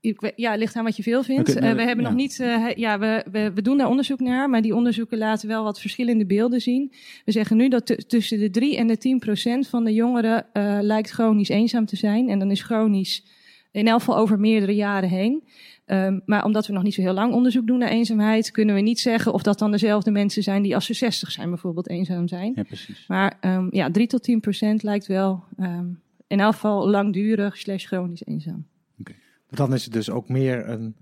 Ik 0.01 0.22
weet- 0.22 0.34
ja, 0.36 0.50
het 0.51 0.60
ligt 0.60 0.75
aan 0.75 0.84
wat 0.84 0.95
je 0.95 1.04
veel 1.04 1.24
vindt. 1.24 1.48
Nou, 1.54 1.66
Eh, 1.66 1.74
we 1.75 1.81
hebben 1.81 2.04
ja. 2.04 2.10
nog 2.10 2.19
niet. 2.19 2.40
eh, 2.40 2.69
ja, 2.75 3.00
we, 3.00 3.25
we, 3.31 3.51
we 3.54 3.62
doen 3.62 3.78
daar 3.78 3.88
onderzoek 3.90 4.19
naar, 4.19 4.50
maar 4.50 4.62
die 4.62 4.75
onderzoeken 4.75 5.18
laten 5.18 5.48
wel 5.48 5.63
wat 5.63 5.80
verschillende 5.81 6.25
beelden 6.25 6.62
zien. 6.62 6.94
We 7.25 7.31
zeggen 7.31 7.57
nu 7.57 7.68
dat 7.69 7.86
tu- 7.86 7.95
tussen 7.95 8.40
de 8.40 8.50
3 8.50 8.78
en 8.78 8.88
de 8.88 8.98
10 8.98 9.19
procent 9.19 9.68
van 9.68 9.84
de 9.84 9.94
jongeren 9.94 10.45
lijkt 10.81 11.10
chronisch 11.10 11.50
eenzaam 11.50 11.86
te 11.86 11.95
zijn. 11.95 12.30
En 12.30 12.40
dan 12.40 12.51
is 12.51 12.62
chronisch 12.62 13.25
in 13.72 13.88
elk 13.88 14.00
geval 14.00 14.18
over 14.18 14.40
meerdere 14.40 14.75
jaren 14.75 15.10
heen. 15.10 15.44
Ehm, 15.85 16.19
maar 16.25 16.44
omdat 16.44 16.68
we 16.68 16.74
nog 16.74 16.83
niet 16.83 16.94
zo 16.94 17.01
heel 17.01 17.13
lang 17.13 17.33
onderzoek 17.33 17.68
doen 17.68 17.77
naar 17.80 17.89
eenzaamheid, 17.89 18.51
kunnen 18.51 18.75
we 18.75 18.81
niet 18.81 19.00
zeggen 19.00 19.33
of 19.33 19.44
dat 19.44 19.59
dan 19.59 19.71
dezelfde 19.71 20.12
mensen 20.12 20.44
zijn 20.44 20.62
die 20.62 20.75
als 20.75 20.85
ze 20.85 20.94
60 20.94 21.31
zijn 21.31 21.49
bijvoorbeeld 21.49 21.90
eenzaam 21.90 22.28
zijn. 22.28 22.52
Ja, 22.56 22.63
precies. 22.63 23.07
Maar 23.07 23.37
ehm, 23.40 23.68
ja, 23.69 23.92
3 23.92 24.07
tot 24.07 24.23
10 24.23 24.40
procent 24.40 24.83
lijkt 24.83 25.07
wel 25.07 25.44
ehm, 25.57 25.87
in 26.28 26.40
elk 26.40 26.54
geval 26.54 26.90
langdurig 26.90 27.57
slash 27.57 27.85
chronisch 27.85 28.25
eenzaam. 28.25 28.68
Maar 29.49 29.68
dan 29.68 29.73
is 29.73 29.83
het 29.83 29.94
dus 29.94 30.09
ook 30.09 30.30
meer 30.30 30.69
een, 30.69 30.95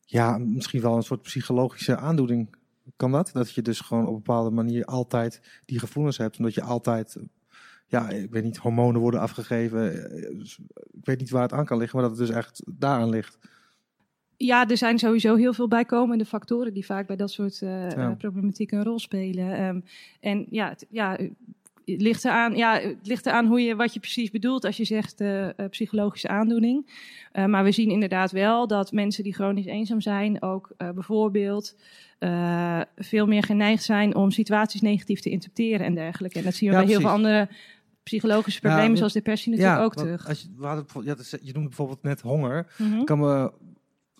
ja, 0.00 0.38
misschien 0.38 0.80
wel 0.80 0.96
een 0.96 1.02
soort 1.02 1.22
psychologische 1.22 1.96
aandoening. 1.96 2.54
Kan 2.96 3.12
dat? 3.12 3.30
Dat 3.32 3.52
je 3.52 3.62
dus 3.62 3.80
gewoon 3.80 4.02
op 4.02 4.08
een 4.08 4.22
bepaalde 4.22 4.50
manier 4.50 4.84
altijd 4.84 5.60
die 5.64 5.78
gevoelens 5.78 6.18
hebt. 6.18 6.38
Omdat 6.38 6.54
je 6.54 6.62
altijd, 6.62 7.16
ja, 7.86 8.08
ik 8.08 8.30
weet 8.30 8.44
niet, 8.44 8.56
hormonen 8.56 9.00
worden 9.00 9.20
afgegeven. 9.20 10.10
Eh, 10.12 10.38
Ik 10.92 11.04
weet 11.04 11.18
niet 11.18 11.30
waar 11.30 11.42
het 11.42 11.52
aan 11.52 11.64
kan 11.64 11.78
liggen, 11.78 11.98
maar 12.00 12.08
dat 12.08 12.18
het 12.18 12.26
dus 12.26 12.36
echt 12.36 12.62
daaraan 12.74 13.08
ligt. 13.08 13.38
Ja, 14.44 14.68
er 14.68 14.76
zijn 14.76 14.98
sowieso 14.98 15.34
heel 15.34 15.52
veel 15.54 15.68
bijkomende 15.68 16.24
factoren 16.24 16.72
die 16.74 16.84
vaak 16.84 17.06
bij 17.06 17.16
dat 17.16 17.30
soort 17.30 17.62
eh, 17.62 17.68
Ja. 17.68 17.88
eh, 18.10 18.16
problematiek 18.18 18.70
een 18.72 18.84
rol 18.84 18.98
spelen. 18.98 19.52
Ehm, 19.56 19.80
en 20.20 20.46
ja, 20.50 20.68
het, 20.68 20.86
ja, 20.90 21.10
het 21.84 22.00
ligt 22.02 22.24
eraan, 22.24 22.56
ja, 22.56 22.80
het 22.80 22.96
ligt 23.06 23.26
eraan 23.26 23.46
hoe 23.46 23.60
je, 23.62 23.76
wat 23.76 23.94
je 23.94 24.00
precies 24.00 24.30
bedoelt 24.30 24.64
als 24.64 24.76
je 24.76 24.84
zegt 24.84 25.20
eh, 25.20 25.48
eh, 25.48 25.52
psychologische 25.70 26.28
aandoening. 26.28 26.86
Eh, 27.32 27.44
maar 27.44 27.64
we 27.64 27.72
zien 27.72 27.90
inderdaad 27.90 28.30
wel 28.30 28.66
dat 28.66 28.92
mensen 28.92 29.24
die 29.24 29.34
chronisch 29.34 29.66
eenzaam 29.66 30.00
zijn 30.00 30.42
ook 30.42 30.70
eh, 30.76 30.90
bijvoorbeeld 30.90 31.76
eh, 32.18 32.80
veel 32.96 33.26
meer 33.26 33.42
geneigd 33.42 33.82
zijn 33.82 34.14
om 34.16 34.30
situaties 34.30 34.80
negatief 34.80 35.20
te 35.20 35.30
interpreteren 35.30 35.86
en 35.86 35.94
dergelijke. 35.94 36.38
En 36.38 36.44
dat 36.44 36.54
zien 36.54 36.68
we 36.68 36.74
Ja, 36.74 36.80
bij 36.80 36.90
heel 36.90 37.00
veel 37.00 37.10
andere 37.10 37.48
psychologische 38.02 38.60
problemen 38.60 38.96
zoals 38.96 39.12
depressie 39.12 39.52
natuurlijk 39.52 39.80
ook 39.82 39.94
terug. 39.94 40.28
Als 40.28 40.40
je, 40.40 40.48
we 40.56 40.66
hadden, 40.66 40.86
is- 41.18 41.30
je 41.42 41.52
noemde 41.52 41.68
bijvoorbeeld 41.68 42.02
net 42.02 42.20
honger. 42.20 42.66
Mhm. 42.78 43.04
Kan 43.04 43.18
me, 43.18 43.52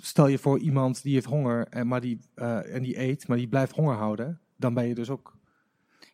stel 0.05 0.27
je 0.27 0.39
voor 0.39 0.59
iemand 0.59 1.03
die 1.03 1.15
heeft 1.15 1.27
honger 1.27 1.67
en, 1.71 1.87
maar 1.87 2.01
die, 2.01 2.19
eh, 2.35 2.75
en 2.75 2.83
die 2.83 3.01
eet, 3.01 3.29
maar 3.29 3.37
die 3.37 3.49
blijft 3.49 3.75
honger 3.75 3.95
houden. 3.95 4.41
Dan 4.57 4.75
ben 4.75 4.87
je 4.89 4.95
dus 4.95 5.11
ook 5.11 5.37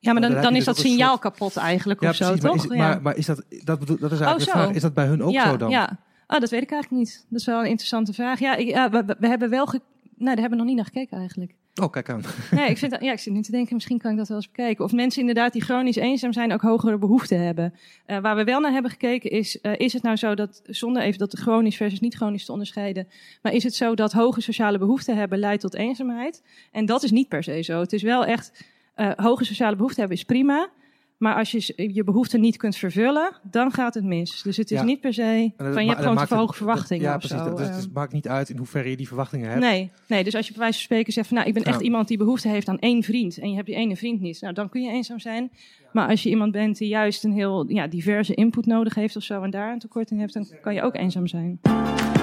Ja, 0.01 0.13
maar 0.13 0.23
dan 0.23 0.31
dan, 0.31 0.51
is 0.51 0.55
dus 0.57 0.65
dat 0.65 0.77
een 0.77 0.91
signaal 0.91 1.09
soort- 1.09 1.21
kapot 1.21 1.57
eigenlijk 1.57 2.01
Ja, 2.01 2.09
of 2.09 2.15
zo. 2.17 2.29
Maar 2.29 2.39
toch? 2.39 2.55
is, 2.55 2.63
Ja. 2.63 2.77
maar, 2.77 3.03
maar 3.03 3.17
is 3.17 3.27
dat, 3.27 3.45
dat, 3.65 3.79
bedoel, 3.79 3.99
dat 3.99 4.13
is 4.13 4.21
eigenlijk 4.21 4.51
Oh, 4.51 4.55
de 4.57 4.61
vraag, 4.65 4.75
is 4.77 4.83
dat 4.83 4.95
bij 4.95 5.07
hun 5.07 5.23
ook 5.23 5.33
ja, 5.33 5.51
zo 5.51 5.57
dan? 5.57 5.71
Ja, 5.71 5.99
ah, 6.27 6.41
dat 6.41 6.51
weet 6.51 6.63
ik 6.63 6.71
eigenlijk 6.71 7.03
niet. 7.03 7.27
Dat 7.29 7.41
is 7.41 7.47
wel 7.47 7.61
een 7.61 7.69
interessante 7.69 8.13
vraag. 8.13 8.39
Ja, 8.39 8.57
ik, 8.57 8.69
ja 8.69 8.91
we, 8.91 9.27
hebben 9.29 9.51
wel. 9.51 9.67
Ge... 9.67 9.81
Nou, 10.03 10.25
daar 10.35 10.41
hebben 10.41 10.51
we 10.51 10.57
nog 10.57 10.67
niet 10.67 10.77
naar 10.77 10.85
gekeken 10.85 11.19
eigenlijk. 11.19 11.55
Oh, 11.81 11.91
kijk 11.91 12.11
aan. 12.11 12.23
Nee, 12.51 12.71
ik, 12.71 12.79
vind 12.79 12.97
ja, 13.01 13.13
ik 13.13 13.19
zit 13.19 13.33
nu 13.33 13.43
te 13.43 13.51
denken, 13.51 13.75
misschien 13.75 13.99
kan 13.99 14.11
ik 14.11 14.17
dat 14.17 14.29
wel 14.29 14.37
eens 14.37 14.51
bekijken. 14.51 14.85
Of 14.85 14.93
mensen 14.93 15.21
inderdaad 15.21 15.53
die 15.53 15.63
chronisch 15.63 15.97
eenzaam 15.97 16.33
zijn 16.33 16.53
ook 16.53 16.61
hogere 16.61 16.99
behoeften 16.99 17.41
hebben. 17.41 17.75
Uh, 18.07 18.19
waar 18.19 18.37
we 18.37 18.45
wel 18.45 18.61
naar 18.61 18.73
hebben 18.73 18.91
gekeken 18.91 19.31
is, 19.31 19.59
uh, 19.63 19.73
is 19.77 19.93
het 19.93 20.03
nou 20.03 20.17
zo 20.17 20.35
dat, 20.35 20.61
zonder 20.65 21.03
even 21.03 21.19
dat 21.19 21.39
chronisch 21.39 21.77
versus 21.77 22.01
niet 22.01 22.15
chronisch 22.15 22.45
te 22.45 22.53
onderscheiden, 22.53 23.09
maar 23.43 23.53
is 23.53 23.63
het 23.63 23.75
zo 23.75 23.95
dat 23.95 24.13
hoge 24.13 24.41
sociale 24.41 24.79
behoeften 24.79 25.17
hebben 25.17 25.39
leidt 25.39 25.61
tot 25.61 25.75
eenzaamheid? 25.75 26.43
En 26.73 26.87
dat 26.87 27.03
is 27.03 27.11
niet 27.11 27.29
per 27.29 27.43
se 27.43 27.63
zo. 27.63 27.81
Het 27.81 27.93
is 27.93 28.03
wel 28.03 28.25
echt, 28.25 28.65
uh, 28.97 29.11
hoge 29.17 29.45
sociale 29.45 29.77
behoeften 29.77 30.01
hebben 30.01 30.19
is 30.19 30.25
prima. 30.25 30.71
Maar 31.19 31.35
als 31.35 31.51
je 31.51 31.91
je 31.95 32.05
behoeften 32.05 32.41
niet 32.41 32.57
kunt 32.57 32.77
vervullen, 32.77 33.33
dan 33.43 33.73
gaat 33.73 33.95
het 33.95 34.05
mis. 34.05 34.43
Dus 34.43 34.57
het 34.57 34.71
is 34.71 34.79
Ja. 34.79 34.85
niet 34.85 35.01
per 35.01 35.13
se 35.15 35.53
van 35.57 35.83
je 35.85 35.89
hebt 35.91 36.03
gewoon 36.03 36.27
te 36.27 36.35
hoge 36.35 36.55
verwachtingen. 36.55 37.03
Ja, 37.05 37.17
precies. 37.17 37.37
Dat, 37.37 37.57
dus 37.57 37.67
Ehm, 37.67 37.77
het 37.77 37.93
maakt 37.93 38.13
niet 38.13 38.29
uit 38.29 38.49
in 38.51 38.57
hoeverre 38.57 38.91
je 38.91 38.97
die 38.97 39.07
verwachtingen 39.07 39.49
hebt. 39.49 39.61
Nee, 39.61 39.91
nee, 40.09 40.25
dus 40.25 40.35
als 40.35 40.47
je 40.47 40.53
bij 40.53 40.61
wijze 40.61 40.77
van 40.77 40.85
spreken 40.85 41.13
zegt 41.13 41.27
van 41.29 41.37
nou, 41.37 41.49
ik 41.49 41.55
ben 41.55 41.63
echt 41.65 41.81
iemand 41.81 42.09
die 42.09 42.19
behoefte 42.19 42.49
heeft 42.49 42.69
aan 42.69 42.79
één 42.79 43.03
vriend 43.03 43.39
en 43.39 43.49
je 43.49 43.55
hebt 43.55 43.67
die 43.67 43.77
ene 43.77 43.97
vriend 43.97 44.21
niet, 44.21 44.41
nou 44.41 44.55
dan 44.55 44.69
kun 44.69 44.83
je 44.83 44.91
eenzaam 44.91 45.19
zijn. 45.19 45.51
Maar 45.93 46.09
als 46.09 46.23
je 46.23 46.29
iemand 46.31 46.53
bent 46.53 46.79
die 46.79 46.89
juist 46.89 47.25
een 47.25 47.33
heel 47.33 47.71
ja, 47.71 47.87
diverse 47.87 48.35
input 48.35 48.67
nodig 48.67 48.95
heeft 48.95 49.17
of 49.17 49.23
zo 49.23 49.43
en 49.43 49.51
daar 49.51 49.73
een 49.73 49.79
tekort 49.79 50.11
in 50.11 50.19
hebt, 50.19 50.33
dan 50.33 50.47
kan 50.61 50.75
je 50.75 50.83
ook 50.83 50.97
eenzaam 50.97 51.27
zijn. 51.27 51.61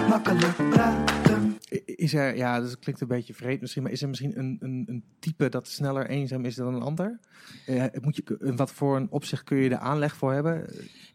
Makkelijk 0.09 0.55
praten. 0.69 1.57
Is 1.85 2.13
er, 2.13 2.35
ja, 2.37 2.59
dus 2.59 2.71
het 2.71 2.79
klinkt 2.79 3.01
een 3.01 3.07
beetje 3.07 3.33
vreemd 3.33 3.61
misschien, 3.61 3.83
maar 3.83 3.91
is 3.91 4.01
er 4.01 4.07
misschien 4.07 4.39
een, 4.39 4.57
een, 4.59 4.83
een 4.87 5.03
type 5.19 5.49
dat 5.49 5.67
sneller 5.67 6.07
eenzaam 6.09 6.45
is 6.45 6.55
dan 6.55 6.73
een 6.75 6.81
ander? 6.81 7.19
Eh, 7.65 7.83
moet 8.01 8.15
je, 8.15 8.53
wat 8.55 8.71
voor 8.71 8.95
een 8.95 9.07
opzicht 9.09 9.43
kun 9.43 9.57
je 9.57 9.69
er 9.69 9.77
aanleg 9.77 10.15
voor 10.15 10.33
hebben? 10.33 10.65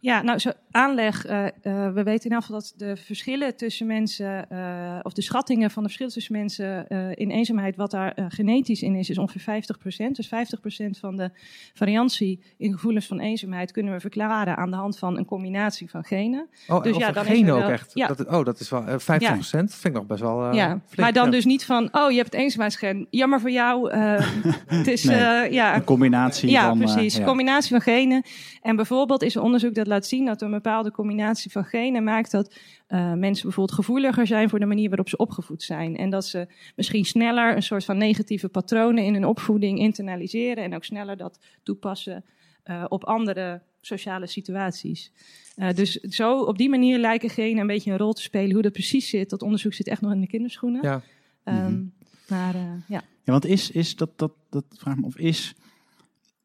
Ja, 0.00 0.22
nou, 0.22 0.38
zo 0.38 0.50
aanleg. 0.70 1.24
eh, 1.26 1.46
eh, 1.46 1.52
we 1.94 2.02
weten 2.02 2.04
in 2.30 2.36
ieder 2.36 2.42
geval 2.42 2.58
dat 2.60 2.72
de 2.76 2.96
verschillen 2.96 3.56
tussen 3.56 3.86
mensen, 3.86 4.50
eh, 4.50 4.98
of 5.02 5.12
de 5.12 5.22
schattingen 5.22 5.70
van 5.70 5.82
de 5.82 5.88
verschillen 5.88 6.12
tussen 6.14 6.36
mensen 6.36 6.88
eh, 6.88 7.08
in 7.14 7.30
eenzaamheid, 7.30 7.76
wat 7.76 7.90
daar 7.90 8.12
genetisch 8.28 8.82
in 8.82 8.94
is, 8.94 9.10
is 9.10 9.18
ongeveer 9.18 9.62
50%. 10.10 10.16
Dus 10.16 10.26
50% 10.28 10.98
van 10.98 11.16
de 11.16 11.30
variantie 11.74 12.40
in 12.56 12.72
gevoelens 12.72 13.06
van 13.06 13.20
eenzaamheid 13.20 13.72
kunnen 13.72 13.92
we 13.92 14.00
verklaren 14.00 14.56
aan 14.56 14.70
de 14.70 14.76
hand 14.76 14.98
van 14.98 15.18
een 15.18 15.24
combinatie 15.24 15.90
van 15.90 16.04
genen. 16.04 16.48
Oh, 16.68 16.82
Dus 16.82 16.96
ja, 16.96 17.12
dan 17.12 17.24
is 17.26 17.30
gene 17.30 17.46
er 17.48 17.54
ook 17.54 17.60
wel- 17.60 17.70
echt. 17.70 17.90
ja. 17.94 18.06
Dat, 18.06 18.26
oh, 18.26 18.44
dat 18.44 18.60
is 18.60 18.70
wel 18.70 18.79
eh 18.86 18.94
50% 18.98 19.38
vind 19.48 19.84
ik 19.84 19.92
nog 19.92 20.06
best 20.06 20.20
wel 20.20 20.44
eh, 20.48 20.54
ja, 20.54 20.66
flink, 20.68 20.96
maar 20.96 21.12
dan 21.12 21.24
ja. 21.24 21.30
dus 21.30 21.44
niet 21.44 21.64
van, 21.64 21.88
oh, 21.92 22.10
je 22.10 22.16
hebt 22.16 22.32
het 22.32 22.40
eenzaamheidsgen. 22.40 23.06
Jammer 23.10 23.40
voor 23.40 23.50
jou. 23.50 23.90
eh, 23.90 24.26
het 24.66 24.86
is, 24.86 25.04
Nee. 25.04 25.16
eh, 25.18 25.52
ja, 25.52 25.74
Een 25.74 25.84
combinatie 25.84 26.50
ja, 26.50 26.68
van... 26.68 26.82
eh, 26.82 26.92
precies. 26.92 27.16
ja. 27.16 27.24
Combinatie 27.24 27.70
van 27.70 27.80
genen. 27.80 28.22
En 28.62 28.76
bijvoorbeeld 28.76 29.22
is 29.22 29.34
er 29.36 29.42
onderzoek 29.42 29.74
dat 29.74 29.86
laat 29.86 30.06
zien 30.06 30.24
dat 30.24 30.42
een 30.42 30.50
bepaalde 30.50 30.90
combinatie 30.90 31.50
van 31.50 31.64
genen 31.64 32.04
maakt 32.04 32.30
dat 32.30 32.54
eh, 32.86 33.12
mensen 33.12 33.42
bijvoorbeeld 33.44 33.72
gevoeliger 33.78 34.26
zijn 34.26 34.48
voor 34.48 34.58
de 34.58 34.66
manier 34.66 34.88
waarop 34.88 35.08
ze 35.08 35.16
opgevoed 35.16 35.62
zijn. 35.62 35.96
En 35.96 36.10
dat 36.10 36.24
ze 36.26 36.46
misschien 36.76 37.04
sneller 37.04 37.56
een 37.56 37.62
soort 37.62 37.84
van 37.84 37.96
negatieve 37.98 38.48
patronen 38.48 39.04
in 39.04 39.12
hun 39.14 39.24
opvoeding 39.26 39.78
internaliseren 39.78 40.64
en 40.64 40.74
ook 40.74 40.84
sneller 40.84 41.16
dat 41.16 41.38
toepassen 41.62 42.24
eh, 42.62 42.84
op 42.88 43.04
andere 43.04 43.62
sociale 43.80 44.26
situaties. 44.26 45.12
Eh, 45.60 45.74
dus 45.74 45.92
zo 45.92 46.40
op 46.40 46.58
die 46.58 46.68
manier 46.68 46.98
lijken 46.98 47.30
genen 47.30 47.60
een 47.60 47.66
beetje 47.66 47.90
een 47.90 47.98
rol 47.98 48.12
te 48.12 48.22
spelen. 48.22 48.52
Hoe 48.52 48.62
dat 48.62 48.72
precies 48.72 49.08
zit, 49.08 49.30
dat 49.30 49.42
onderzoek 49.42 49.72
zit 49.72 49.88
echt 49.88 50.00
nog 50.00 50.12
in 50.12 50.20
de 50.20 50.26
kinderschoenen. 50.26 50.82
Ja. 50.82 51.02
Ehm, 51.44 51.72
Mhm. 51.72 51.84
Maar 52.28 52.54
eh, 52.54 52.72
ja. 52.88 53.02
Ja, 53.24 53.32
want 53.32 53.46
is, 53.46 53.70
is 53.70 53.96
dat, 53.96 54.18
dat, 54.18 54.32
dat 54.50 54.64
vraag 54.70 54.96
me 54.96 55.06
of 55.06 55.16
is 55.18 55.54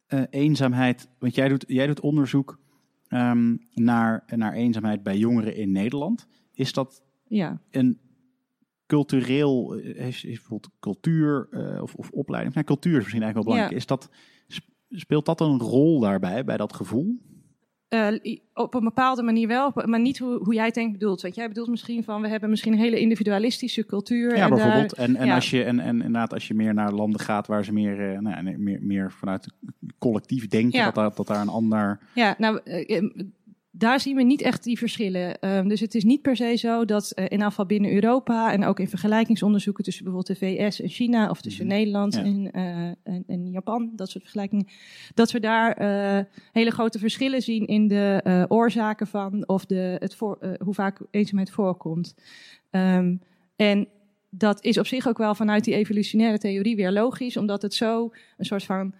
eh, 0.07 0.21
eenzaamheid, 0.29 1.07
want 1.19 1.35
jij 1.35 1.47
doet, 1.47 1.65
jij 1.67 1.87
doet 1.87 1.99
onderzoek 1.99 2.59
ehm, 3.07 3.55
naar, 3.73 4.23
naar 4.35 4.53
eenzaamheid 4.53 5.03
bij 5.03 5.17
jongeren 5.17 5.55
in 5.55 5.71
Nederland. 5.71 6.27
Is 6.53 6.73
dat 6.73 7.03
ja. 7.27 7.61
een 7.71 7.99
cultureel, 8.85 9.75
eh, 9.75 10.07
is, 10.07 10.23
is 10.23 10.37
bijvoorbeeld 10.37 10.73
cultuur 10.79 11.47
eh, 11.51 11.81
of, 11.81 11.95
of 11.95 12.09
opleiding, 12.09 12.53
nou, 12.53 12.65
cultuur 12.65 12.97
is 12.97 12.99
misschien 13.03 13.21
eigenlijk 13.23 13.49
wel 13.49 13.55
belangrijk. 13.57 13.81
Is 13.81 13.87
dat, 13.87 14.09
sp- 14.47 14.73
speelt 14.89 15.25
dat 15.25 15.41
een 15.41 15.59
rol 15.59 15.99
daarbij, 15.99 16.43
bij 16.43 16.57
dat 16.57 16.73
gevoel? 16.73 17.15
Eh, 17.95 18.37
op 18.53 18.73
een 18.73 18.83
bepaalde 18.83 19.23
manier 19.23 19.47
wel, 19.47 19.71
maar 19.85 19.99
niet 19.99 20.17
hoe, 20.17 20.43
hoe 20.43 20.53
jij 20.53 20.65
het 20.65 20.73
denkt 20.73 20.91
bedoelt. 20.91 21.21
Want 21.21 21.35
jij 21.35 21.47
bedoelt 21.47 21.69
misschien 21.69 22.03
van, 22.03 22.21
we 22.21 22.27
hebben 22.27 22.49
misschien 22.49 22.73
een 22.73 22.79
hele 22.79 22.99
individualistische 22.99 23.85
cultuur. 23.85 24.35
Ja, 24.35 24.43
en 24.43 24.49
bijvoorbeeld. 24.49 24.95
Daar, 24.95 25.07
En, 25.07 25.15
en, 25.15 25.25
ja. 25.25 25.35
als 25.35 25.49
je, 25.49 25.63
en, 25.63 25.79
en 25.79 25.95
inderdaad, 25.95 26.33
als 26.33 26.47
je 26.47 26.53
meer 26.53 26.73
naar 26.73 26.91
landen 26.91 27.19
gaat 27.19 27.47
waar 27.47 27.65
ze 27.65 27.73
meer, 27.73 28.21
nou, 28.21 28.43
nee, 28.43 28.57
meer, 28.57 28.79
meer 28.81 29.11
vanuit 29.11 29.47
collectief 29.97 30.47
denken, 30.47 30.79
Ja. 30.79 30.85
dat, 30.85 30.95
daar, 30.95 31.11
dat 31.15 31.27
daar 31.27 31.41
een 31.41 31.47
ander... 31.47 31.99
ja, 32.13 32.35
nou, 32.37 32.59
eh, 32.63 33.09
daar 33.77 33.99
zien 33.99 34.15
we 34.15 34.23
niet 34.23 34.41
echt 34.41 34.63
die 34.63 34.77
verschillen. 34.77 35.39
Ehm, 35.39 35.67
dus 35.67 35.79
het 35.79 35.95
is 35.95 36.03
niet 36.03 36.21
per 36.21 36.35
se 36.35 36.55
zo 36.55 36.85
dat 36.85 37.11
eh, 37.11 37.25
in 37.27 37.41
afval 37.41 37.65
binnen 37.65 37.93
Europa 37.93 38.51
en 38.51 38.63
ook 38.65 38.79
in 38.79 38.87
vergelijkingsonderzoeken 38.87 39.83
tussen 39.83 40.03
bijvoorbeeld 40.03 40.39
de 40.39 40.45
VS 40.45 40.81
en 40.81 40.89
China 40.89 41.29
of 41.29 41.41
tussen 41.41 41.65
Mhm. 41.65 41.75
Nederland 41.75 42.13
Ja. 42.13 42.23
en, 42.23 42.51
eh, 42.51 43.13
en, 43.13 43.23
en 43.27 43.51
Japan, 43.51 43.91
dat 43.95 44.09
soort 44.09 44.23
vergelijkingen, 44.23 44.67
dat 45.13 45.31
we 45.31 45.39
daar 45.39 45.71
eh, 45.73 46.23
hele 46.51 46.71
grote 46.71 46.99
verschillen 46.99 47.41
zien 47.41 47.65
in 47.67 47.87
de 47.87 48.45
oorzaken 48.47 49.07
van 49.07 49.47
of 49.47 49.65
de, 49.65 49.95
het 49.99 50.15
voor, 50.15 50.57
hoe 50.63 50.73
vaak 50.73 50.99
eenzaamheid 51.11 51.49
voorkomt. 51.49 52.15
Ehm, 52.69 53.15
en 53.55 53.87
dat 54.29 54.63
is 54.63 54.77
op 54.77 54.87
zich 54.87 55.07
ook 55.07 55.17
wel 55.17 55.35
vanuit 55.35 55.63
die 55.63 55.75
evolutionaire 55.75 56.37
theorie 56.37 56.75
weer 56.75 56.91
logisch, 56.91 57.37
omdat 57.37 57.61
het 57.61 57.73
zo 57.73 58.11
een 58.37 58.45
soort 58.45 58.63
van 58.63 58.93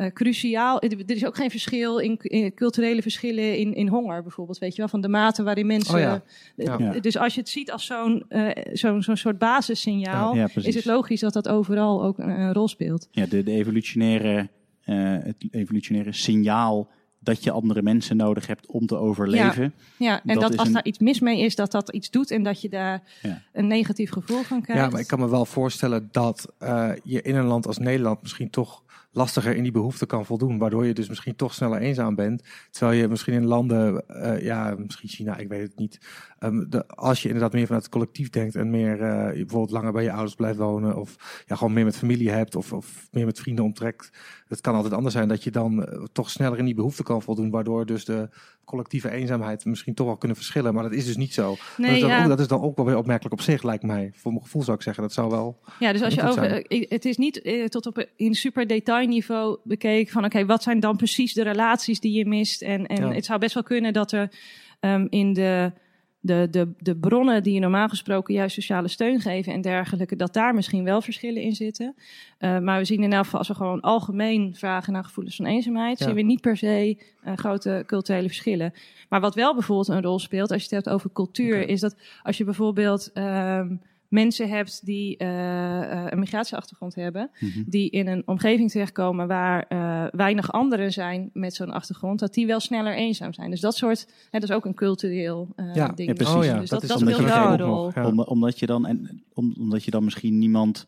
eh, 0.00 0.12
cruciaal. 0.12 0.80
Er 0.82 1.10
is 1.10 1.26
ook 1.26 1.36
geen 1.36 1.50
verschil 1.50 1.98
in, 1.98 2.16
in 2.22 2.54
culturele 2.54 3.02
verschillen 3.02 3.58
in, 3.58 3.74
in 3.74 3.88
honger, 3.88 4.22
bijvoorbeeld. 4.22 4.58
Weet 4.58 4.70
je 4.72 4.78
wel, 4.78 4.88
van 4.88 5.00
de 5.00 5.08
mate 5.08 5.42
waarin 5.42 5.66
mensen. 5.66 5.94
Oh 5.94 6.00
ja. 6.00 6.22
eh, 6.56 6.66
Ja. 6.66 6.76
Ja. 6.78 7.00
Dus 7.00 7.16
als 7.18 7.34
je 7.34 7.40
het 7.40 7.48
ziet 7.48 7.72
als 7.72 7.86
zo'n 7.86 8.24
eh, 8.28 8.64
zo'n 8.72 9.02
zo'n 9.02 9.16
soort 9.16 9.38
basissignaal, 9.38 10.34
is 10.54 10.74
het 10.74 10.84
logisch 10.84 11.20
dat 11.20 11.32
dat 11.32 11.48
overal 11.48 12.02
ook 12.04 12.18
een, 12.18 12.28
een 12.40 12.52
rol 12.52 12.68
speelt. 12.68 13.08
Ja, 13.10 13.26
de, 13.26 13.42
de 13.42 13.50
evolutionaire, 13.52 14.48
eh, 14.84 14.96
het 15.22 15.36
evolutionaire 15.50 16.12
signaal 16.12 16.88
dat 17.22 17.44
je 17.44 17.50
andere 17.50 17.82
mensen 17.82 18.16
nodig 18.16 18.46
hebt 18.46 18.66
om 18.66 18.86
te 18.86 18.96
overleven. 18.96 19.74
Ja, 19.98 20.20
en 20.24 20.38
Dat 20.38 20.56
als 20.56 20.66
een- 20.68 20.72
daar 20.74 20.84
iets 20.84 20.98
mis 20.98 21.20
mee 21.20 21.40
is, 21.40 21.54
dat 21.54 21.70
dat 21.72 21.92
iets 21.92 22.10
doet 22.10 22.30
en 22.30 22.42
dat 22.42 22.60
je 22.60 22.68
daar 22.68 23.02
Ja. 23.22 23.42
een 23.52 23.66
negatief 23.66 24.10
gevoel 24.10 24.42
van 24.42 24.62
krijgt. 24.62 24.82
Ja, 24.82 24.88
maar 24.90 25.00
ik 25.00 25.06
kan 25.06 25.18
me 25.18 25.28
wel 25.28 25.44
voorstellen 25.44 26.08
dat 26.12 26.52
eh, 26.58 26.90
je 27.04 27.22
in 27.22 27.36
een 27.36 27.44
land 27.46 27.66
als 27.66 27.78
Nederland 27.78 28.22
misschien 28.22 28.50
toch 28.50 28.82
lastiger 29.10 29.56
in 29.56 29.62
die 29.62 29.72
behoefte 29.72 30.06
kan 30.06 30.26
voldoen. 30.26 30.58
Waardoor 30.58 30.86
je 30.86 30.94
dus 30.94 31.08
misschien 31.08 31.36
toch 31.36 31.54
sneller 31.54 31.80
eenzaam 31.80 32.14
bent. 32.14 32.42
Terwijl 32.70 33.00
je 33.00 33.08
misschien 33.08 33.34
in 33.34 33.44
landen, 33.44 34.08
eh, 34.08 34.42
ja, 34.42 34.74
misschien 34.78 35.08
China, 35.08 35.36
ik 35.36 35.48
weet 35.48 35.62
het 35.62 35.78
niet. 35.78 35.98
Ehm, 36.40 36.64
de, 36.68 36.86
als 36.88 37.22
je 37.22 37.28
inderdaad 37.28 37.52
meer 37.52 37.64
vanuit 37.66 37.82
het 37.82 37.92
collectief 37.92 38.30
denkt 38.30 38.54
en 38.54 38.70
meer 38.70 39.00
eh, 39.02 39.24
bijvoorbeeld 39.32 39.70
langer 39.70 39.92
bij 39.92 40.02
je 40.02 40.12
ouders 40.12 40.34
blijft 40.34 40.58
wonen. 40.58 40.96
Of 40.96 41.42
ja, 41.46 41.56
gewoon 41.56 41.72
meer 41.72 41.84
met 41.84 41.96
familie 41.96 42.30
hebt 42.30 42.56
of, 42.56 42.72
of 42.72 43.08
meer 43.10 43.24
met 43.26 43.40
vrienden 43.40 43.64
omtrekt. 43.64 44.10
Het 44.48 44.60
kan 44.60 44.74
altijd 44.74 44.94
anders 44.94 45.14
zijn 45.14 45.28
dat 45.28 45.44
je 45.44 45.50
dan 45.50 45.84
eh, 45.84 46.02
toch 46.12 46.30
sneller 46.30 46.58
in 46.58 46.64
die 46.64 46.74
behoefte 46.74 47.02
kan 47.02 47.22
voldoen. 47.22 47.50
Waardoor 47.50 47.86
dus 47.86 48.04
de 48.04 48.28
collectieve 48.64 49.10
eenzaamheid 49.10 49.64
misschien 49.64 49.94
toch 49.94 50.06
wel 50.06 50.16
kunnen 50.16 50.36
verschillen. 50.36 50.74
Maar 50.74 50.82
dat 50.82 50.92
is 50.92 51.06
dus 51.06 51.16
niet 51.16 51.34
zo. 51.34 51.48
dat, 51.50 51.58
Nee, 51.76 51.94
is 51.94 52.00
dan 52.00 52.10
ja. 52.10 52.22
ook, 52.22 52.28
dat 52.28 52.40
is 52.40 52.48
dan 52.48 52.60
ook 52.62 52.76
wel 52.76 52.86
weer 52.86 52.96
opmerkelijk 52.96 53.34
op 53.34 53.40
zich, 53.40 53.62
lijkt 53.62 53.82
mij. 53.82 54.10
Voor 54.14 54.30
mijn 54.32 54.44
gevoel 54.44 54.62
zou 54.62 54.76
ik 54.76 54.82
zeggen, 54.82 55.02
dat 55.02 55.12
zou 55.12 55.30
wel... 55.30 55.58
Ja, 55.78 55.92
dus 55.92 56.02
als 56.02 56.14
je 56.14 56.22
over, 56.22 56.44
zijn. 56.44 56.62
eh, 56.62 56.88
het 56.90 57.04
is 57.04 57.16
niet 57.16 57.64
tot 57.68 57.86
op 57.86 57.96
een- 57.96 58.08
in 58.16 58.34
super 58.34 58.66
detailniveau 58.66 59.58
bekeken 59.64 60.12
van 60.12 60.24
oké, 60.24 60.46
wat 60.46 60.62
zijn 60.62 60.80
dan 60.80 60.96
precies 60.96 61.32
de 61.34 61.42
relaties 61.42 62.00
die 62.00 62.12
je 62.12 62.26
mist? 62.26 62.62
En, 62.62 62.86
en 62.86 63.06
Ja. 63.08 63.12
het 63.14 63.24
zou 63.24 63.38
best 63.38 63.54
wel 63.54 63.62
kunnen 63.62 63.92
dat 63.92 64.12
er 64.12 64.32
ehm, 64.80 65.06
in 65.08 65.32
de, 65.32 65.72
de, 66.20 66.48
de, 66.50 66.72
de 66.78 66.96
bronnen 66.96 67.42
die 67.42 67.54
je 67.54 67.60
normaal 67.60 67.88
gesproken 67.88 68.34
juist 68.34 68.54
sociale 68.54 68.88
steun 68.88 69.20
geven 69.20 69.52
en 69.52 69.60
dergelijke, 69.60 70.16
dat 70.16 70.32
daar 70.32 70.54
misschien 70.54 70.84
wel 70.84 71.00
verschillen 71.02 71.42
in 71.42 71.54
zitten. 71.54 71.94
Eh, 72.38 72.58
maar 72.58 72.78
we 72.78 72.84
zien 72.84 73.02
in 73.02 73.12
elk 73.12 73.24
geval, 73.24 73.38
als 73.38 73.48
we 73.48 73.54
gewoon 73.54 73.80
algemeen 73.80 74.54
vragen 74.54 74.92
naar 74.92 75.04
gevoelens 75.04 75.36
van 75.36 75.46
eenzaamheid, 75.46 75.98
Ja. 75.98 76.04
zien 76.06 76.14
we 76.14 76.22
niet 76.22 76.40
per 76.40 76.56
se 76.56 76.98
eh, 77.22 77.36
grote 77.36 77.82
culturele 77.86 78.26
verschillen. 78.26 78.72
Maar 79.08 79.20
wat 79.20 79.34
wel 79.34 79.52
bijvoorbeeld 79.54 79.88
een 79.88 80.02
rol 80.02 80.18
speelt, 80.18 80.50
als 80.50 80.62
je 80.64 80.74
het 80.74 80.84
hebt 80.84 80.94
over 80.96 81.10
cultuur, 81.12 81.68
is 81.68 81.80
dat 81.80 81.96
als 82.22 82.36
je 82.38 82.44
bijvoorbeeld 82.44 83.10
ehm, 83.12 83.74
mensen 84.10 84.48
hebt 84.48 84.86
die 84.86 85.16
eh, 85.16 85.82
eh, 85.92 86.06
een 86.10 86.18
migratieachtergrond 86.18 86.94
hebben, 86.94 87.30
Mhm. 87.40 87.62
die 87.66 87.90
in 87.90 88.06
een 88.06 88.22
omgeving 88.26 88.70
terechtkomen 88.70 89.26
waar 89.28 89.62
eh, 89.68 90.06
weinig 90.10 90.52
anderen 90.52 90.92
zijn 90.92 91.30
met 91.32 91.54
zo'n 91.54 91.70
achtergrond, 91.70 92.18
dat 92.18 92.34
die 92.34 92.46
wel 92.46 92.60
sneller 92.60 92.94
eenzaam 92.94 93.32
zijn. 93.32 93.50
Dus 93.50 93.60
dat 93.60 93.76
soort, 93.76 94.06
hè, 94.30 94.38
dat 94.38 94.48
is 94.48 94.54
ook 94.54 94.64
een 94.64 94.74
cultureel 94.74 95.48
eh 95.56 95.74
Ja, 95.74 95.88
ding. 95.88 96.08
ja, 96.08 96.14
precies. 96.14 96.34
Oh 96.34 96.44
ja, 96.44 96.58
dus 96.58 96.68
dat, 96.70 96.82
is 96.82 96.88
dat 96.88 96.98
speelt 96.98 97.18
een 97.18 97.58
rol. 97.58 97.90
Ja. 97.94 98.06
Om- 98.06 98.20
omdat, 98.20 98.58
je 98.58 98.66
dan, 98.66 98.86
en, 98.86 99.24
om, 99.32 99.54
omdat 99.58 99.84
je 99.84 99.90
dan 99.90 100.04
misschien 100.04 100.38
niemand 100.38 100.86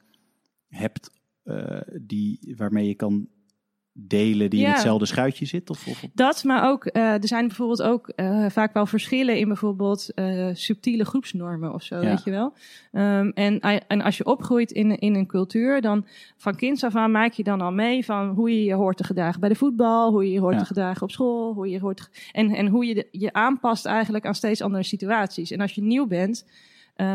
hebt 0.68 1.10
eh, 1.42 1.80
die, 2.00 2.54
waarmee 2.56 2.86
je 2.86 2.94
kan 2.94 3.28
delen 3.94 4.50
die 4.50 4.64
in 4.64 4.70
hetzelfde 4.70 5.06
schuitje 5.06 5.46
zit? 5.46 5.70
Of, 5.70 5.86
of, 5.86 6.04
Dat, 6.14 6.44
maar 6.44 6.68
ook, 6.70 6.84
eh, 6.86 7.02
er 7.12 7.26
zijn 7.28 7.46
bijvoorbeeld 7.46 7.82
ook 7.82 8.08
eh, 8.08 8.46
vaak 8.48 8.72
wel 8.72 8.86
verschillen 8.86 9.38
in 9.38 9.46
bijvoorbeeld 9.46 10.10
eh, 10.14 10.48
subtiele 10.52 11.04
groepsnormen 11.04 11.72
of 11.74 11.82
zo, 11.82 11.94
Ja. 11.96 12.08
weet 12.08 12.24
je 12.24 12.30
wel. 12.30 12.52
Ehm, 12.92 13.28
en, 13.34 13.60
en 13.88 14.00
als 14.02 14.16
je 14.16 14.24
opgroeit 14.26 14.70
in, 14.70 14.98
in 14.98 15.14
een 15.14 15.26
cultuur, 15.26 15.80
dan 15.80 16.06
van 16.36 16.54
kinds 16.56 16.84
af 16.84 16.96
aan 16.96 17.10
maak 17.10 17.32
je 17.32 17.42
dan 17.42 17.60
al 17.60 17.72
mee 17.72 18.04
van 18.04 18.28
hoe 18.28 18.50
je 18.50 18.64
je 18.64 18.74
hoort 18.74 18.96
te 18.96 19.04
gedragen 19.04 19.40
bij 19.40 19.48
de 19.48 19.54
voetbal, 19.54 20.10
hoe 20.10 20.24
je 20.26 20.32
je 20.32 20.40
hoort 20.40 20.54
Ja. 20.54 20.60
te 20.60 20.66
gedragen 20.66 21.02
op 21.02 21.10
school, 21.10 21.54
hoe 21.54 21.66
je 21.66 21.72
je 21.72 21.80
hoort 21.80 22.10
en, 22.32 22.50
en 22.54 22.66
hoe 22.66 22.86
je 22.86 22.94
de- 22.94 23.08
je 23.10 23.32
aanpast 23.32 23.86
eigenlijk 23.86 24.26
aan 24.26 24.34
steeds 24.34 24.60
andere 24.62 24.82
situaties. 24.84 25.50
En 25.50 25.60
als 25.60 25.72
je 25.72 25.82
nieuw 25.82 26.06
bent, 26.06 26.46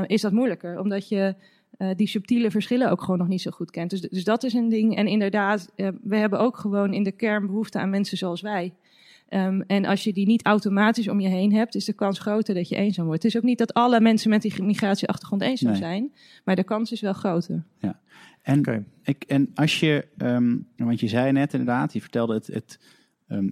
is 0.08 0.22
dat 0.22 0.32
moeilijker, 0.32 0.80
omdat 0.80 1.10
je 1.10 1.36
eh, 1.78 1.90
die 1.96 2.08
subtiele 2.08 2.52
verschillen 2.52 2.92
ook 2.92 3.02
gewoon 3.02 3.18
nog 3.18 3.28
niet 3.28 3.42
zo 3.42 3.52
goed 3.52 3.72
kent. 3.72 3.90
Dus, 3.90 4.02
dus 4.02 4.24
dat 4.24 4.44
is 4.44 4.54
een 4.54 4.70
ding. 4.70 4.96
En 4.96 5.08
inderdaad, 5.08 5.72
eh, 5.76 5.88
we 6.02 6.16
hebben 6.18 6.40
ook 6.40 6.58
gewoon 6.58 6.94
in 6.94 7.04
de 7.04 7.12
kern 7.12 7.46
behoefte 7.46 7.80
aan 7.80 7.90
mensen 7.90 8.18
zoals 8.18 8.42
wij. 8.42 8.74
Um, 9.30 9.62
en 9.62 9.86
als 9.86 10.04
je 10.04 10.14
die 10.14 10.26
niet 10.26 10.46
automatisch 10.46 11.08
om 11.08 11.20
je 11.20 11.28
heen 11.28 11.54
hebt, 11.54 11.76
is 11.76 11.86
de 11.86 11.94
kans 11.94 12.20
groter 12.20 12.56
dat 12.56 12.70
je 12.70 12.76
eenzaam 12.76 13.06
wordt. 13.06 13.24
Het 13.24 13.32
is 13.32 13.38
ook 13.38 13.46
niet 13.46 13.58
dat 13.58 13.74
alle 13.74 14.02
mensen 14.02 14.30
met 14.30 14.42
die 14.42 14.64
migratieachtergrond 14.64 15.42
eenzaam 15.42 15.72
Nee. 15.72 15.80
zijn, 15.80 16.14
maar 16.44 16.56
de 16.56 16.64
kans 16.64 16.92
is 16.92 17.02
wel 17.02 17.14
groter. 17.14 17.64
En, 18.48 18.60
Oké. 18.60 18.86
ik, 19.04 19.24
en 19.24 19.52
als 19.54 19.80
je, 19.80 20.08
ehm, 20.18 20.58
want 20.76 21.00
je 21.00 21.08
zei 21.08 21.32
net 21.32 21.54
inderdaad, 21.54 21.94
je 21.94 22.02
vertelde 22.02 22.34
het, 22.34 22.48
het, 22.48 22.80
ehm, 23.28 23.50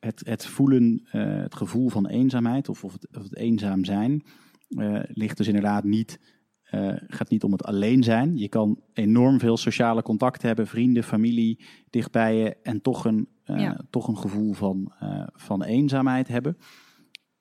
het, 0.00 0.22
het 0.24 0.46
voelen, 0.46 1.06
eh, 1.10 1.36
het 1.36 1.54
gevoel 1.54 1.88
van 1.88 2.06
eenzaamheid 2.06 2.68
of, 2.68 2.84
of, 2.84 2.92
het, 2.92 3.08
of 3.16 3.22
het 3.22 3.36
eenzaam 3.36 3.84
zijn, 3.84 4.24
eh, 4.68 5.00
ligt 5.06 5.36
dus 5.36 5.46
inderdaad 5.46 5.84
niet, 5.84 6.18
eh, 6.66 6.92
gaat 7.06 7.30
niet 7.30 7.44
om 7.44 7.52
het 7.52 7.64
alleen 7.64 8.02
zijn. 8.02 8.38
Je 8.38 8.48
kan 8.48 8.80
enorm 8.92 9.38
veel 9.38 9.56
sociale 9.56 10.02
contacten 10.02 10.46
hebben, 10.46 10.66
vrienden, 10.66 11.02
familie 11.02 11.64
dichtbij 11.90 12.36
je 12.36 12.56
en 12.62 12.80
toch 12.80 13.04
een, 13.04 13.28
eh, 13.44 13.60
Ja. 13.60 13.80
toch 13.90 14.08
een 14.08 14.18
gevoel 14.18 14.52
van, 14.52 14.92
eh, 14.98 15.26
van 15.32 15.62
eenzaamheid 15.62 16.28
hebben. 16.28 16.56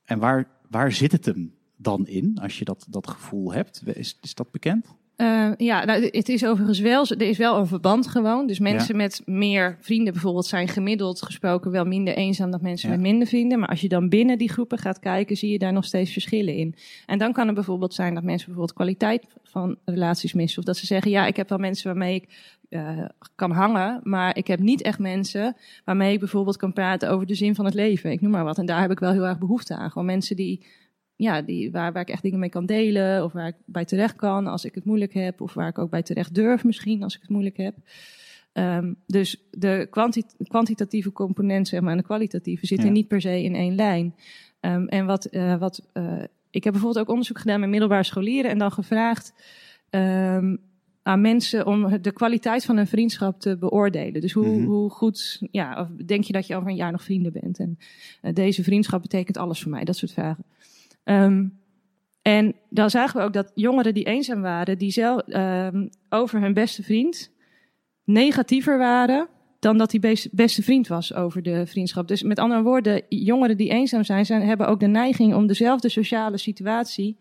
En 0.03 0.19
waar, 0.19 0.47
waar 0.69 0.91
zit 0.91 1.11
het 1.11 1.25
hem 1.25 1.53
dan 1.77 2.07
in, 2.07 2.37
als 2.41 2.59
je 2.59 2.65
dat, 2.65 2.87
dat 2.89 3.07
gevoel 3.07 3.53
hebt? 3.53 3.81
Is, 3.87 4.17
is 4.21 4.35
dat 4.35 4.51
bekend? 4.51 4.95
Uh, 5.17 5.51
ja, 5.57 5.85
nou, 5.85 6.09
het 6.11 6.29
is 6.29 6.45
overigens 6.45 6.79
wel, 6.79 7.05
er 7.07 7.21
is 7.21 7.37
wel 7.37 7.57
een 7.57 7.67
verband 7.67 8.07
gewoon. 8.07 8.47
Dus 8.47 8.59
mensen 8.59 8.95
met 8.95 9.21
meer 9.25 9.77
vrienden 9.81 10.13
bijvoorbeeld 10.13 10.45
zijn 10.45 10.67
gemiddeld 10.67 11.21
gesproken 11.21 11.71
wel 11.71 11.85
minder 11.85 12.15
eenzaam 12.15 12.51
dan 12.51 12.59
mensen 12.61 12.89
Ja. 12.89 12.95
met 12.95 13.03
minder 13.03 13.27
vrienden. 13.27 13.59
Maar 13.59 13.69
als 13.69 13.81
je 13.81 13.87
dan 13.87 14.09
binnen 14.09 14.37
die 14.37 14.49
groepen 14.51 14.77
gaat 14.77 14.99
kijken, 14.99 15.37
zie 15.37 15.51
je 15.51 15.59
daar 15.59 15.73
nog 15.73 15.85
steeds 15.85 16.11
verschillen 16.11 16.55
in. 16.55 16.75
En 17.05 17.17
dan 17.17 17.33
kan 17.33 17.45
het 17.45 17.55
bijvoorbeeld 17.55 17.93
zijn 17.93 18.13
dat 18.13 18.23
mensen 18.23 18.45
bijvoorbeeld 18.45 18.77
kwaliteit 18.77 19.27
van 19.43 19.75
relaties 19.85 20.33
missen. 20.33 20.59
Of 20.59 20.65
dat 20.65 20.77
ze 20.77 20.85
zeggen, 20.85 21.11
ja, 21.11 21.25
ik 21.25 21.35
heb 21.35 21.49
wel 21.49 21.57
mensen 21.57 21.87
waarmee 21.87 22.15
ik 22.15 22.53
uh, 22.69 23.05
kan 23.35 23.51
hangen, 23.51 23.99
maar 24.03 24.37
ik 24.37 24.47
heb 24.47 24.59
niet 24.59 24.81
echt 24.81 24.99
mensen 24.99 25.55
waarmee 25.85 26.13
ik 26.13 26.19
bijvoorbeeld 26.19 26.57
kan 26.57 26.73
praten 26.73 27.09
over 27.09 27.25
de 27.25 27.35
zin 27.35 27.55
van 27.55 27.65
het 27.65 27.73
leven. 27.73 28.11
Ik 28.11 28.21
noem 28.21 28.31
maar 28.31 28.43
wat. 28.43 28.57
En 28.57 28.65
daar 28.65 28.81
heb 28.81 28.91
ik 28.91 28.99
wel 28.99 29.11
heel 29.11 29.25
erg 29.25 29.37
behoefte 29.37 29.75
aan. 29.75 29.91
Gewoon 29.91 30.05
mensen 30.05 30.35
die 30.35 30.65
ja, 31.15 31.41
die, 31.41 31.71
waar, 31.71 31.93
waar 31.93 32.01
ik 32.01 32.09
echt 32.09 32.21
dingen 32.21 32.39
mee 32.39 32.49
kan 32.49 32.65
delen. 32.65 33.23
Of 33.23 33.33
waar 33.33 33.47
ik 33.47 33.55
bij 33.65 33.85
terecht 33.85 34.15
kan 34.15 34.47
als 34.47 34.65
ik 34.65 34.75
het 34.75 34.85
moeilijk 34.85 35.13
heb. 35.13 35.41
Of 35.41 35.53
waar 35.53 35.67
ik 35.67 35.77
ook 35.77 35.89
bij 35.89 36.03
terecht 36.03 36.35
durf 36.35 36.63
misschien 36.63 37.03
als 37.03 37.15
ik 37.15 37.21
het 37.21 37.29
moeilijk 37.29 37.57
heb. 37.57 37.75
Um, 38.53 38.95
dus 39.07 39.43
de 39.51 39.87
kwanti 39.89 40.23
kwantitatieve 40.47 41.11
component 41.11 41.67
zeg 41.67 41.81
maar, 41.81 41.91
en 41.91 41.97
de 41.97 42.03
kwalitatieve 42.03 42.65
zitten 42.65 42.87
Ja. 42.87 42.93
niet 42.93 43.07
per 43.07 43.21
se 43.21 43.43
in 43.43 43.55
één 43.55 43.75
lijn. 43.75 44.15
Um, 44.61 44.87
en 44.87 45.05
wat, 45.05 45.27
uh, 45.31 45.57
wat 45.57 45.87
uh, 45.93 46.23
ik 46.49 46.63
heb 46.63 46.73
bijvoorbeeld 46.73 47.05
ook 47.05 47.11
onderzoek 47.11 47.39
gedaan 47.39 47.59
met 47.59 47.69
middelbare 47.69 48.03
scholieren. 48.03 48.51
En 48.51 48.57
dan 48.57 48.71
gevraagd 48.71 49.33
um, 49.89 50.59
aan 51.03 51.21
mensen 51.21 51.65
om 51.65 52.01
de 52.01 52.11
kwaliteit 52.11 52.65
van 52.65 52.77
een 52.77 52.87
vriendschap 52.87 53.39
te 53.39 53.57
beoordelen. 53.57 54.21
Dus 54.21 54.33
hoe, 54.33 54.47
Mhm. 54.47 54.65
hoe 54.65 54.89
goed 54.89 55.41
ja, 55.51 55.81
of 55.81 56.05
denk 56.05 56.23
je 56.23 56.33
dat 56.33 56.47
je 56.47 56.55
over 56.55 56.69
een 56.69 56.75
jaar 56.75 56.91
nog 56.91 57.03
vrienden 57.03 57.31
bent? 57.31 57.59
En 57.59 57.77
uh, 58.21 58.33
deze 58.33 58.63
vriendschap 58.63 59.01
betekent 59.01 59.37
alles 59.37 59.61
voor 59.61 59.71
mij. 59.71 59.83
Dat 59.83 59.97
soort 59.97 60.11
vragen. 60.11 60.43
Um, 61.05 61.59
en 62.21 62.55
dan 62.69 62.89
zagen 62.89 63.19
we 63.19 63.25
ook 63.25 63.33
dat 63.33 63.51
jongeren 63.55 63.93
die 63.93 64.03
eenzaam 64.03 64.41
waren, 64.41 64.77
die 64.77 64.91
zelf 64.91 65.21
um, 65.27 65.89
over 66.09 66.41
hun 66.41 66.53
beste 66.53 66.83
vriend 66.83 67.31
negatiever 68.03 68.77
waren 68.77 69.27
dan 69.59 69.77
dat 69.77 69.91
die 69.91 70.29
beste, 70.31 70.63
vriend 70.63 70.87
was 70.87 71.13
over 71.13 71.43
de 71.43 71.65
vriendschap. 71.65 72.07
Dus 72.07 72.23
met 72.23 72.39
andere 72.39 72.61
woorden, 72.61 73.01
jongeren 73.09 73.57
die 73.57 73.69
eenzaam 73.69 74.03
zijn, 74.03 74.25
zijn 74.25 74.41
hebben 74.41 74.67
ook 74.67 74.79
de 74.79 74.87
neiging 74.87 75.33
om 75.33 75.47
dezelfde 75.47 75.89
sociale 75.89 76.37
situatie 76.37 77.17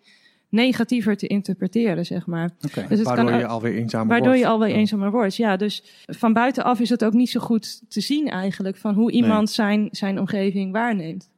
negatiever 0.48 1.16
te 1.16 1.26
interpreteren, 1.26 2.06
zeg 2.06 2.26
maar. 2.26 2.50
Okay. 2.66 2.86
Dus 2.86 3.02
waardoor 3.02 3.30
kan, 3.30 3.38
je 3.38 3.46
alweer 3.46 3.74
eenzamer 3.74 4.08
waardoor 4.08 4.28
wordt. 4.28 4.40
je 4.40 4.46
alweer 4.46 4.74
eenzamer 4.74 5.10
wordt, 5.10 5.36
ja. 5.36 5.56
Dus 5.56 6.04
van 6.06 6.32
buitenaf 6.32 6.80
is 6.80 6.88
het 6.88 7.04
ook 7.04 7.12
niet 7.12 7.30
zo 7.30 7.40
goed 7.40 7.90
te 7.90 8.00
zien 8.00 8.28
eigenlijk 8.28 8.76
van 8.76 8.94
hoe 8.94 9.10
iemand 9.10 9.44
nee. 9.44 9.54
zijn, 9.54 9.88
zijn 9.90 10.18
omgeving 10.18 10.72
waarneemt. 10.72 11.30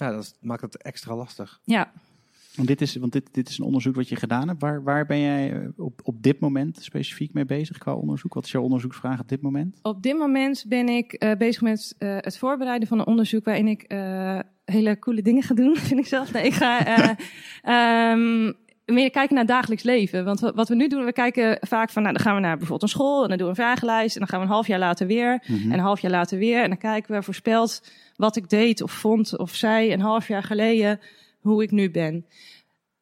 Ja, 0.00 0.12
dat 0.12 0.34
maakt 0.40 0.62
het 0.62 0.82
extra 0.82 1.16
lastig. 1.16 1.60
Ja. 1.64 1.92
Want 2.54 2.68
dit 2.68 2.80
is, 2.80 2.96
want 2.96 3.12
dit, 3.12 3.28
dit 3.34 3.48
is 3.48 3.58
een 3.58 3.64
onderzoek 3.64 3.94
wat 3.94 4.08
je 4.08 4.16
gedaan 4.16 4.48
hebt. 4.48 4.60
Waar, 4.60 4.82
waar 4.82 5.06
ben 5.06 5.20
jij 5.20 5.70
op, 5.76 6.00
op 6.04 6.22
dit 6.22 6.40
moment 6.40 6.82
specifiek 6.82 7.32
mee 7.32 7.44
bezig 7.44 7.78
qua 7.78 7.94
onderzoek? 7.94 8.34
Wat 8.34 8.44
is 8.44 8.50
jouw 8.50 8.62
onderzoeksvraag 8.62 9.20
op 9.20 9.28
dit 9.28 9.42
moment? 9.42 9.78
Op 9.82 10.02
dit 10.02 10.18
moment 10.18 10.64
ben 10.68 10.88
ik 10.88 11.24
uh, 11.24 11.32
bezig 11.38 11.62
met 11.62 11.94
uh, 11.98 12.16
het 12.20 12.38
voorbereiden 12.38 12.88
van 12.88 12.98
een 12.98 13.06
onderzoek 13.06 13.44
waarin 13.44 13.68
ik 13.68 13.92
uh, 13.92 14.38
hele 14.64 14.98
coole 14.98 15.22
dingen 15.22 15.42
ga 15.42 15.54
doen, 15.54 15.76
vind 15.90 16.00
ik 16.00 16.06
zelf. 16.06 16.32
Nee, 16.32 16.44
ik 16.44 16.54
ga 16.54 17.16
um, 18.12 18.54
meer 18.94 19.10
kijken 19.10 19.34
naar 19.34 19.46
dagelijks 19.46 19.82
leven. 19.82 20.24
Want 20.24 20.40
wat 20.40 20.68
we 20.68 20.74
nu 20.74 20.88
doen, 20.88 21.04
we 21.04 21.12
kijken 21.12 21.58
vaak 21.60 21.90
van, 21.90 22.02
nou, 22.02 22.14
dan 22.14 22.24
gaan 22.24 22.34
we 22.34 22.40
naar 22.40 22.56
bijvoorbeeld 22.56 22.82
een 22.82 22.88
school 22.98 23.22
en 23.22 23.28
dan 23.28 23.38
doen 23.38 23.46
we 23.46 23.52
een 23.52 23.64
vragenlijst 23.64 24.14
en 24.14 24.20
dan 24.20 24.28
gaan 24.28 24.38
we 24.38 24.44
een 24.44 24.52
half 24.52 24.66
jaar 24.66 24.78
later 24.78 25.06
weer 25.06 25.44
Mhm. 25.46 25.72
en 25.72 25.72
een 25.72 25.84
half 25.84 26.00
jaar 26.00 26.10
later 26.10 26.38
weer 26.38 26.62
en 26.62 26.68
dan 26.68 26.78
kijken 26.78 27.14
we 27.14 27.22
voorspeld 27.22 27.82
wat 28.20 28.36
ik 28.36 28.48
deed 28.48 28.82
of 28.82 28.92
vond 28.92 29.38
of 29.38 29.54
zei 29.54 29.92
een 29.92 30.00
half 30.00 30.28
jaar 30.28 30.42
geleden 30.42 31.00
hoe 31.40 31.62
ik 31.62 31.70
nu 31.70 31.90
ben. 31.90 32.26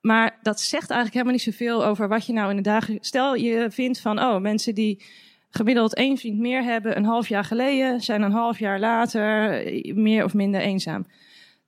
Maar 0.00 0.38
dat 0.42 0.60
zegt 0.60 0.90
eigenlijk 0.90 1.12
helemaal 1.12 1.32
niet 1.32 1.54
zoveel 1.54 1.84
over 1.84 2.08
wat 2.08 2.26
je 2.26 2.32
nou 2.32 2.50
in 2.50 2.56
de 2.56 2.62
dagen. 2.62 2.98
Stel 3.00 3.34
je 3.34 3.66
vindt 3.70 4.00
van, 4.00 4.20
oh, 4.20 4.40
mensen 4.40 4.74
die 4.74 5.02
gemiddeld 5.50 5.94
één 5.94 6.16
vriend 6.16 6.38
meer 6.38 6.62
hebben 6.62 6.96
een 6.96 7.04
half 7.04 7.28
jaar 7.28 7.44
geleden, 7.44 8.00
zijn 8.00 8.22
een 8.22 8.32
half 8.32 8.58
jaar 8.58 8.80
later 8.80 9.62
meer 9.94 10.24
of 10.24 10.34
minder 10.34 10.60
eenzaam. 10.60 11.06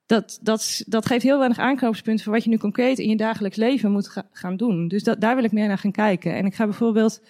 Dat, 0.05 0.39
dat, 0.41 0.83
dat 0.87 1.05
geeft 1.05 1.23
heel 1.23 1.37
weinig 1.37 1.59
aanknopingspunten 1.59 2.23
voor 2.23 2.33
wat 2.33 2.43
je 2.43 2.49
nu 2.49 2.57
concreet 2.57 2.99
in 2.99 3.09
je 3.09 3.15
dagelijks 3.15 3.57
leven 3.57 3.91
moet 3.91 4.07
ga, 4.07 4.27
gaan 4.31 4.57
doen. 4.57 4.87
Dus 4.87 5.03
dat, 5.03 5.21
daar 5.21 5.35
wil 5.35 5.43
ik 5.43 5.51
meer 5.51 5.67
naar 5.67 5.77
gaan 5.77 5.91
kijken. 5.91 6.35
En 6.35 6.45
ik 6.45 6.55
ga 6.55 6.65
bijvoorbeeld. 6.65 7.21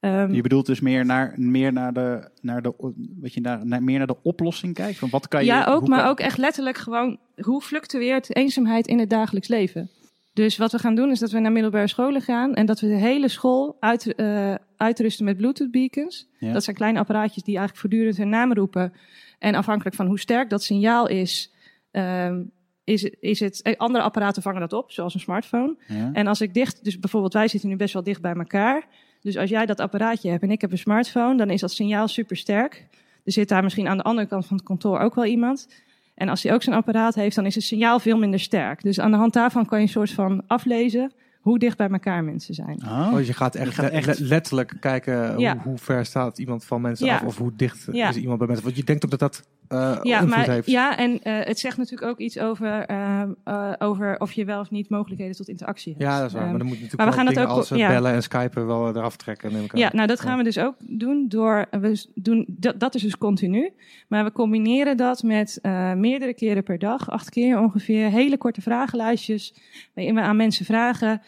Um, 0.00 0.32
je 0.34 0.42
bedoelt 0.42 0.66
dus 0.66 0.80
meer 0.80 1.04
naar, 1.04 1.34
meer 1.36 1.72
naar 1.72 1.92
de, 1.92 2.30
naar 2.40 2.62
de, 2.62 2.74
wat 3.20 3.34
je 3.34 3.40
naar, 3.40 3.66
naar, 3.66 3.82
meer 3.82 3.98
naar 3.98 4.06
de 4.06 4.22
oplossing 4.22 4.74
kijkt? 4.74 4.98
Van 4.98 5.10
wat 5.10 5.28
kan 5.28 5.40
je, 5.40 5.46
ja, 5.46 5.64
ook, 5.64 5.88
maar 5.88 6.00
kan... 6.00 6.08
ook 6.08 6.20
echt 6.20 6.38
letterlijk 6.38 6.78
gewoon 6.78 7.18
hoe 7.36 7.60
fluctueert 7.60 8.36
eenzaamheid 8.36 8.86
in 8.86 8.98
het 8.98 9.10
dagelijks 9.10 9.48
leven. 9.48 9.90
Dus 10.32 10.56
wat 10.56 10.72
we 10.72 10.78
gaan 10.78 10.94
doen 10.94 11.10
is 11.10 11.18
dat 11.18 11.30
we 11.30 11.38
naar 11.38 11.52
middelbare 11.52 11.88
scholen 11.88 12.20
gaan 12.20 12.54
en 12.54 12.66
dat 12.66 12.80
we 12.80 12.86
de 12.86 12.94
hele 12.94 13.28
school 13.28 13.76
uit, 13.80 14.12
uh, 14.16 14.54
uitrusten 14.76 15.24
met 15.24 15.36
Bluetooth 15.36 15.70
beacons. 15.70 16.28
Ja. 16.38 16.52
Dat 16.52 16.64
zijn 16.64 16.76
kleine 16.76 16.98
apparaatjes 16.98 17.42
die 17.42 17.56
eigenlijk 17.56 17.80
voortdurend 17.86 18.16
hun 18.16 18.28
naam 18.28 18.52
roepen. 18.52 18.92
En 19.38 19.54
afhankelijk 19.54 19.96
van 19.96 20.06
hoe 20.06 20.18
sterk 20.18 20.50
dat 20.50 20.62
signaal 20.62 21.08
is, 21.08 21.52
um, 21.92 22.50
is, 22.84 23.04
is 23.04 23.40
het. 23.40 23.74
Andere 23.76 24.04
apparaten 24.04 24.42
vangen 24.42 24.60
dat 24.60 24.72
op, 24.72 24.92
zoals 24.92 25.14
een 25.14 25.20
smartphone. 25.20 25.76
Ja. 25.86 26.10
En 26.12 26.26
als 26.26 26.40
ik 26.40 26.54
dicht, 26.54 26.84
dus 26.84 26.98
bijvoorbeeld 26.98 27.32
wij 27.32 27.48
zitten 27.48 27.68
nu 27.68 27.76
best 27.76 27.92
wel 27.94 28.02
dicht 28.02 28.20
bij 28.20 28.34
elkaar. 28.34 28.86
Dus 29.20 29.36
als 29.36 29.50
jij 29.50 29.66
dat 29.66 29.80
apparaatje 29.80 30.30
hebt 30.30 30.42
en 30.42 30.50
ik 30.50 30.60
heb 30.60 30.72
een 30.72 30.78
smartphone, 30.78 31.36
dan 31.36 31.50
is 31.50 31.60
dat 31.60 31.72
signaal 31.72 32.08
super 32.08 32.36
sterk. 32.36 32.86
Er 33.24 33.32
zit 33.32 33.48
daar 33.48 33.62
misschien 33.62 33.88
aan 33.88 33.96
de 33.96 34.02
andere 34.02 34.26
kant 34.28 34.46
van 34.46 34.56
het 34.56 34.66
kantoor 34.66 34.98
ook 34.98 35.14
wel 35.14 35.24
iemand. 35.24 35.68
En 36.14 36.28
als 36.28 36.42
hij 36.42 36.52
ook 36.52 36.62
zijn 36.62 36.76
apparaat 36.76 37.14
heeft, 37.14 37.36
dan 37.36 37.46
is 37.46 37.54
het 37.54 37.64
signaal 37.64 37.98
veel 37.98 38.18
minder 38.18 38.40
sterk. 38.40 38.82
Dus 38.82 39.00
aan 39.00 39.10
de 39.10 39.16
hand 39.16 39.32
daarvan 39.32 39.66
kan 39.66 39.78
je 39.78 39.84
een 39.84 39.90
soort 39.90 40.10
van 40.10 40.42
aflezen 40.46 41.12
hoe 41.40 41.58
dicht 41.58 41.76
bij 41.76 41.88
elkaar 41.88 42.24
mensen 42.24 42.54
zijn. 42.54 42.82
Oh, 42.84 43.10
oh 43.14 43.24
je 43.24 43.32
gaat 43.32 43.54
echt, 43.54 43.66
je 43.66 43.82
gaat 43.82 43.90
echt... 43.90 44.18
Le 44.18 44.26
letterlijk 44.26 44.76
kijken 44.80 45.38
ja. 45.38 45.52
hoe, 45.52 45.62
hoe, 45.62 45.78
ver 45.78 46.04
staat 46.04 46.38
iemand 46.38 46.64
van 46.64 46.80
mensen 46.80 47.06
ja. 47.06 47.14
af 47.14 47.22
of 47.22 47.38
hoe 47.38 47.52
dicht 47.56 47.88
ja. 47.92 48.08
is 48.08 48.16
iemand 48.16 48.38
bij 48.38 48.46
mensen. 48.46 48.64
Want 48.64 48.76
je 48.76 48.84
denkt 48.84 49.04
ook 49.04 49.10
dat 49.10 49.20
dat 49.20 49.46
uh, 49.72 49.98
ja, 50.02 50.20
maar, 50.20 50.50
heeft. 50.50 50.70
Ja, 50.70 50.98
en 50.98 51.10
uh, 51.12 51.18
het 51.22 51.58
zegt 51.58 51.76
natuurlijk 51.76 52.10
ook 52.10 52.18
iets 52.18 52.38
over, 52.38 52.90
uh, 52.90 53.72
over 53.78 54.20
of 54.20 54.32
je 54.32 54.44
wel 54.44 54.60
of 54.60 54.70
niet 54.70 54.88
mogelijkheden 54.88 55.36
tot 55.36 55.48
interactie 55.48 55.92
hebt. 55.92 56.04
Ja, 56.04 56.18
dat 56.18 56.26
is 56.26 56.32
waar. 56.32 56.42
Um, 56.42 56.48
maar 56.48 56.58
dan 56.58 56.66
moet 56.66 56.76
je 56.76 56.82
natuurlijk 56.82 57.10
maar 57.10 57.24
we 57.24 57.26
gaan 57.26 57.34
dat 57.34 57.50
ook, 57.50 57.56
als 57.56 57.68
ja. 57.68 57.88
bellen 57.88 58.12
en 58.12 58.22
skypen 58.22 58.66
wel 58.66 58.88
eraf 58.88 59.16
trekken. 59.16 59.52
Neem 59.52 59.64
ik 59.64 59.76
ja, 59.76 59.90
nou 59.92 60.06
dat 60.06 60.20
gaan 60.20 60.38
we 60.38 60.44
dus 60.44 60.58
ook 60.58 60.74
doen 60.78 61.28
door, 61.28 61.66
we 61.70 62.06
doen, 62.14 62.44
dat, 62.48 62.80
dat 62.80 62.94
is 62.94 63.02
dus 63.02 63.18
continu. 63.18 63.72
Maar 64.08 64.24
we 64.24 64.32
combineren 64.32 64.96
dat 64.96 65.22
met 65.22 65.58
meerdere 65.96 66.34
keren 66.34 66.62
per 66.62 66.78
dag, 66.78 67.10
acht 67.10 67.30
keer 67.30 67.58
ongeveer, 67.58 68.08
hele 68.08 68.38
korte 68.38 68.60
vragenlijstjes. 68.60 69.54
Waarin 69.94 70.14
we 70.14 70.20
aan 70.20 70.36
mensen 70.36 70.64
vragen, 70.64 71.22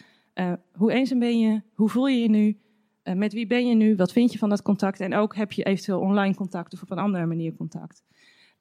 hoe 0.72 0.92
eenzaam 0.92 1.18
ben 1.18 1.38
je? 1.38 1.62
Hoe 1.74 1.88
voel 1.88 2.06
je 2.06 2.22
je 2.22 2.28
nu? 2.28 2.56
Uh, 3.04 3.14
met 3.14 3.32
wie 3.32 3.46
ben 3.46 3.66
je 3.66 3.74
nu? 3.74 3.96
Wat 3.96 4.12
vind 4.12 4.32
je 4.32 4.38
van 4.38 4.48
dat 4.48 4.62
contact? 4.62 5.00
En 5.00 5.14
ook 5.14 5.36
heb 5.36 5.52
je 5.52 5.62
eventueel 5.62 6.00
online 6.00 6.34
contact 6.34 6.72
of 6.72 6.82
op 6.82 6.90
een 6.90 6.98
andere 6.98 7.26
manier 7.26 7.54
contact. 7.56 8.02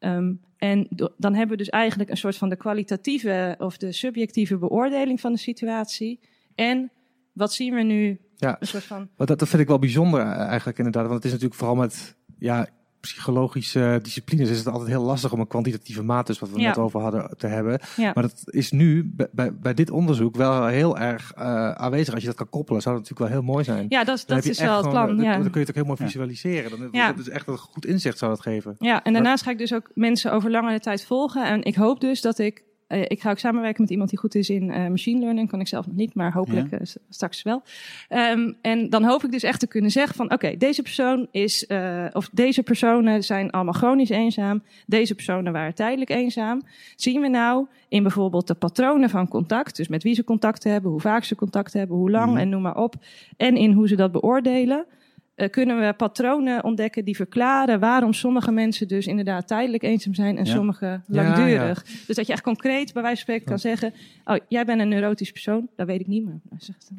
Um, 0.04 0.42
en 0.58 0.88
dan 1.18 1.34
hebben 1.34 1.58
we 1.58 1.64
dus 1.64 1.70
eigenlijk 1.70 2.10
een 2.10 2.18
soort 2.18 2.38
van 2.38 2.50
de 2.50 2.56
kwalitatieve 2.56 3.56
of 3.58 3.78
de 3.78 3.92
subjectieve 3.92 4.58
beoordeling 4.58 5.22
van 5.22 5.32
de 5.32 5.38
situatie. 5.38 6.20
En 6.56 6.92
wat 7.34 7.54
zien 7.54 7.74
we 7.74 7.82
nu? 7.82 8.20
Ja, 8.36 8.58
een 8.60 8.68
soort 8.68 8.84
van... 8.84 9.10
dat, 9.16 9.40
dat 9.40 9.50
vind 9.50 9.62
ik 9.62 9.68
wel 9.68 9.80
bijzonder 9.80 10.20
eh, 10.20 10.48
eigenlijk 10.48 10.78
inderdaad. 10.78 11.04
Want 11.04 11.16
het 11.16 11.26
is 11.26 11.32
natuurlijk 11.32 11.60
vooral 11.60 11.76
met 11.76 12.18
ja, 12.38 12.68
psychologische 13.02 14.00
disciplines 14.02 14.50
is 14.50 14.58
het 14.58 14.68
altijd 14.68 14.90
heel 14.90 15.02
lastig 15.04 15.34
om 15.34 15.40
een 15.40 15.48
kwantitatieve 15.48 16.04
maat, 16.04 16.28
dus 16.28 16.40
wat 16.40 16.50
we 16.50 16.60
Ja. 16.60 16.68
net 16.68 16.78
over 16.78 17.02
hadden, 17.02 17.34
te 17.38 17.48
hebben. 17.48 17.80
Ja. 17.96 18.12
Maar 18.14 18.24
dat 18.24 18.42
is 18.46 18.72
nu 18.72 19.12
bij, 19.32 19.54
bij, 19.54 19.74
dit 19.74 19.90
onderzoek 19.92 20.36
wel 20.36 20.66
heel 20.66 20.98
erg 20.98 21.34
uh, 21.38 21.72
aanwezig. 21.72 22.14
Als 22.14 22.22
je 22.24 22.28
dat 22.30 22.38
kan 22.38 22.50
koppelen, 22.50 22.82
zou 22.82 22.96
dat 22.96 23.04
natuurlijk 23.04 23.32
wel 23.34 23.42
heel 23.44 23.52
mooi 23.54 23.64
zijn. 23.64 23.86
Ja, 23.90 24.04
dat, 24.04 24.24
dat 24.28 24.46
is 24.46 24.60
wel 24.60 24.78
het 24.78 24.90
plan. 24.90 25.08
Dan, 25.08 25.26
Ja. 25.26 25.32
dan 25.32 25.42
kun 25.42 25.52
je 25.54 25.60
het 25.60 25.70
ook 25.70 25.76
helemaal 25.76 25.96
Ja. 26.00 26.06
visualiseren. 26.06 26.80
Dan, 26.80 26.90
Ja. 26.92 27.08
Dat 27.12 27.20
is 27.20 27.30
echt 27.30 27.48
een 27.48 27.58
goed 27.58 27.86
inzicht 27.86 28.18
zou 28.18 28.32
dat 28.32 28.42
geven. 28.42 28.76
Ja, 28.80 29.04
en 29.04 29.14
daarnaast 29.14 29.44
ga 29.44 29.52
ik 29.52 29.58
dus 29.58 29.74
ook 29.74 29.92
mensen 29.94 30.32
over 30.34 30.52
langere 30.52 30.80
tijd 30.80 31.06
volgen. 31.06 31.46
En 31.46 31.64
ik 31.64 31.76
hoop 31.76 32.02
dus 32.02 32.22
dat 32.22 32.40
ik 32.40 32.64
eh, 32.92 33.02
ik 33.08 33.22
ga 33.22 33.30
ook 33.30 33.38
samenwerken 33.40 33.82
met 33.82 33.92
iemand 33.92 34.10
die 34.10 34.20
goed 34.20 34.36
is 34.36 34.50
in 34.50 34.72
eh, 34.72 34.88
machine 34.88 35.20
learning. 35.20 35.50
Kan 35.50 35.60
ik 35.60 35.68
zelf 35.68 35.88
nog 35.88 35.96
niet, 35.96 36.14
maar 36.16 36.34
hopelijk 36.34 36.70
Ja. 36.72 36.78
eh, 36.78 36.86
straks 37.10 37.42
wel. 37.44 37.62
Ehm, 38.08 38.52
en 38.62 38.90
dan 38.90 39.04
hoop 39.04 39.24
ik 39.24 39.32
dus 39.32 39.44
echt 39.44 39.60
te 39.60 39.68
kunnen 39.68 39.92
zeggen 39.92 40.16
van... 40.16 40.32
oké, 40.34 40.58
deze 40.58 40.82
persoon 40.82 41.28
is... 41.32 41.68
of 42.14 42.30
deze 42.34 42.64
personen 42.64 43.24
zijn 43.24 43.50
allemaal 43.52 43.74
chronisch 43.74 44.10
eenzaam. 44.10 44.64
Deze 44.86 45.16
personen 45.16 45.54
waren 45.54 45.74
tijdelijk 45.76 46.10
eenzaam. 46.10 46.62
Zien 46.96 47.22
we 47.22 47.28
nou 47.28 47.68
in 47.90 48.04
bijvoorbeeld 48.04 48.48
de 48.48 48.54
patronen 48.54 49.10
van 49.10 49.28
contact... 49.28 49.76
dus 49.76 49.88
met 49.88 50.04
wie 50.04 50.14
ze 50.16 50.24
contact 50.24 50.64
hebben, 50.64 50.92
hoe 50.92 51.00
vaak 51.00 51.24
ze 51.24 51.36
contact 51.36 51.74
hebben... 51.74 51.98
hoe 51.98 52.12
lang 52.12 52.30
Mhm. 52.32 52.38
en 52.40 52.50
noem 52.50 52.62
maar 52.62 52.78
op. 52.78 52.96
En 53.38 53.56
in 53.56 53.72
hoe 53.72 53.88
ze 53.88 53.96
dat 53.96 54.12
beoordelen... 54.12 54.86
eh, 55.36 55.50
kunnen 55.50 55.80
we 55.80 55.94
patronen 55.94 56.64
ontdekken 56.64 57.06
die 57.06 57.16
verklaren 57.16 57.80
waarom 57.80 58.14
sommige 58.14 58.52
mensen 58.52 58.88
dus 58.88 59.08
inderdaad 59.08 59.48
tijdelijk 59.48 59.84
eenzaam 59.84 60.14
zijn 60.14 60.38
en 60.38 60.46
Ja. 60.46 60.52
sommige 60.54 60.86
Ja, 60.86 61.02
langdurig. 61.08 61.86
Dus 62.08 62.16
dat 62.16 62.28
je 62.28 62.34
echt 62.34 62.42
concreet 62.42 62.94
bij 62.94 63.02
wijze 63.02 63.16
van 63.18 63.18
spreken 63.26 63.46
kan 63.46 63.60
zeggen: 63.60 63.94
Oh, 64.26 64.36
jij 64.48 64.66
bent 64.66 64.82
een 64.82 64.88
neurotisch 64.90 65.32
persoon, 65.32 65.68
dat 65.76 65.88
weet 65.88 66.00
ik 66.00 66.08
niet 66.08 66.26
meer. 66.26 66.40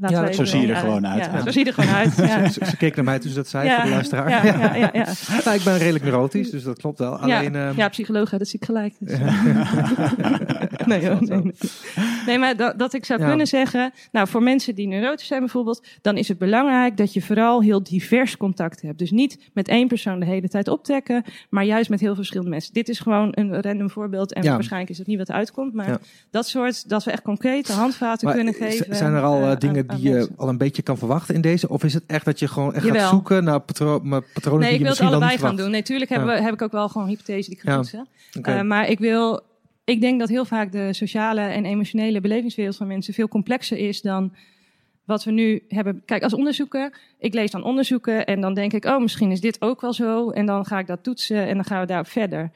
Laten 0.01 0.17
Ja, 0.17 0.27
we 0.27 0.35
zo 0.35 0.45
zie 0.45 0.61
je 0.61 0.67
er 0.67 0.77
gewoon 0.77 1.07
uit. 1.07 1.25
Ja, 1.25 1.43
zo 1.43 1.51
zie 1.51 1.65
je 1.65 1.67
er 1.67 1.75
gewoon 1.75 1.95
uit. 1.95 2.17
Ja. 2.33 2.49
Ze, 2.49 2.65
ze 2.65 2.77
keek 2.77 2.97
naar 2.97 3.05
mij 3.05 3.19
toen 3.19 3.31
ze 3.31 3.37
dat 3.37 3.49
zei, 3.49 3.69
Ja, 3.69 3.75
voor 3.75 3.85
de 3.85 3.91
luisteraar. 3.91 4.31
Ja, 4.31 4.45
ja, 4.45 4.75
ja, 4.75 4.91
ja. 4.93 5.07
Nou, 5.45 5.57
ik 5.57 5.65
ben 5.65 5.79
redelijk 5.79 6.05
neurotisch, 6.05 6.51
dus 6.51 6.63
dat 6.63 6.79
klopt 6.79 6.99
wel. 6.99 7.17
Alleen, 7.19 7.53
ja, 7.53 7.69
ehm, 7.69 7.77
ja, 7.79 7.89
psycholoog, 7.89 8.31
dat 8.31 8.49
zie 8.49 8.59
ik 8.59 8.65
gelijk. 8.65 8.95
Dus. 8.99 9.19
nee, 10.87 11.09
hoor, 11.09 11.23
nee, 11.23 11.43
nee. 11.43 11.53
nee, 12.27 12.39
maar 12.39 12.57
dat, 12.57 12.79
dat 12.79 12.95
ik 12.95 13.05
zou 13.05 13.21
kunnen 13.25 13.47
zeggen, 13.47 13.93
nou, 14.13 14.29
voor 14.29 14.43
mensen 14.43 14.75
die 14.75 14.87
neurotisch 14.87 15.27
zijn 15.27 15.41
bijvoorbeeld, 15.41 15.87
dan 16.03 16.17
is 16.17 16.29
het 16.29 16.39
belangrijk 16.39 16.97
dat 16.97 17.13
je 17.13 17.23
vooral 17.23 17.63
heel 17.63 17.83
divers 17.83 18.32
contact 18.37 18.83
hebt. 18.83 18.99
Dus 18.99 19.11
niet 19.11 19.39
met 19.53 19.69
één 19.69 19.89
persoon 19.89 20.21
de 20.21 20.27
hele 20.27 20.49
tijd 20.49 20.69
optrekken, 20.69 21.25
maar 21.51 21.65
juist 21.65 21.91
met 21.91 21.99
heel 21.99 22.09
veel 22.09 22.17
verschillende 22.17 22.51
mensen. 22.51 22.73
Dit 22.73 22.89
is 22.89 22.99
gewoon 22.99 23.29
een 23.35 23.63
random 23.63 23.91
voorbeeld 23.91 24.33
en 24.33 24.43
Ja. 24.43 24.53
waarschijnlijk 24.53 24.91
is 24.91 24.99
het 24.99 25.07
niet 25.07 25.19
wat 25.19 25.31
uitkomt, 25.31 25.75
maar 25.75 25.89
Ja. 25.89 25.99
dat 26.31 26.47
soort, 26.49 26.89
dat 26.89 27.05
we 27.05 27.11
echt 27.11 27.23
concrete 27.23 27.73
handvaten 27.73 28.27
maar 28.27 28.35
kunnen 28.37 28.55
geven. 28.55 28.97
zijn 28.97 29.13
er 29.13 29.23
al 29.23 29.37
eh, 29.37 29.43
eh, 29.43 29.49
aan- 29.51 29.59
dingen 29.59 29.85
aan 29.91 29.97
die 29.97 30.09
je 30.09 30.15
mensen. 30.15 30.35
al 30.37 30.49
een 30.49 30.59
beetje 30.59 30.83
kan 30.83 30.99
verwachten 30.99 31.35
in 31.35 31.41
deze? 31.41 31.69
Of 31.69 31.85
is 31.85 31.95
het 31.95 32.05
echt 32.07 32.25
dat 32.25 32.39
je 32.39 32.49
gewoon 32.49 32.75
echt 32.75 32.85
Jawel. 32.85 33.01
gaat 33.01 33.11
zoeken 33.11 33.45
naar 33.45 33.61
patro 33.61 34.01
patronen 34.01 34.61
Nee, 34.61 34.69
die 34.69 34.69
ik 34.69 34.77
je 34.79 34.83
wil 34.99 35.07
het 35.07 35.15
allebei 35.15 35.39
gaan 35.39 35.57
doen. 35.57 35.71
Nee, 35.71 35.83
tuurlijk 35.83 36.11
hebben 36.11 36.29
we, 36.29 36.43
heb 36.43 36.53
ik 36.55 36.63
ook 36.63 36.73
wel 36.73 36.89
gewoon 36.89 37.09
hypothese 37.09 37.49
die 37.49 37.59
ik 37.59 37.65
ga 37.65 37.75
toetsen. 37.75 38.07
Eh, 38.43 38.61
maar 38.63 38.89
ik 38.89 38.99
wil, 38.99 39.41
ik 39.85 40.01
denk 40.01 40.19
dat 40.21 40.29
heel 40.29 40.45
vaak 40.45 40.73
de 40.73 40.93
sociale 40.93 41.41
en 41.41 41.65
emotionele 41.65 42.21
belevingswereld 42.21 42.77
van 42.77 42.87
mensen 42.87 43.15
veel 43.15 43.29
complexer 43.29 43.79
is 43.79 44.01
dan 44.01 44.33
wat 45.13 45.25
we 45.25 45.31
nu 45.31 45.63
hebben. 45.69 46.03
Kijk, 46.05 46.23
als 46.23 46.35
onderzoeker, 46.35 46.99
ik 47.19 47.35
lees 47.35 47.51
dan 47.51 47.65
onderzoeken 47.65 48.27
en 48.27 48.41
dan 48.41 48.55
denk 48.55 48.73
ik, 48.73 48.85
oh, 48.85 49.01
misschien 49.01 49.31
is 49.31 49.41
dit 49.41 49.63
ook 49.63 49.81
wel 49.81 49.93
zo. 49.93 50.31
En 50.31 50.47
dan 50.47 50.67
ga 50.67 50.79
ik 50.79 50.87
dat 50.87 51.03
toetsen 51.03 51.47
en 51.47 51.55
dan 51.55 51.65
gaan 51.65 51.81
we 51.81 51.87
daarop 51.87 52.09
verder. 52.09 52.51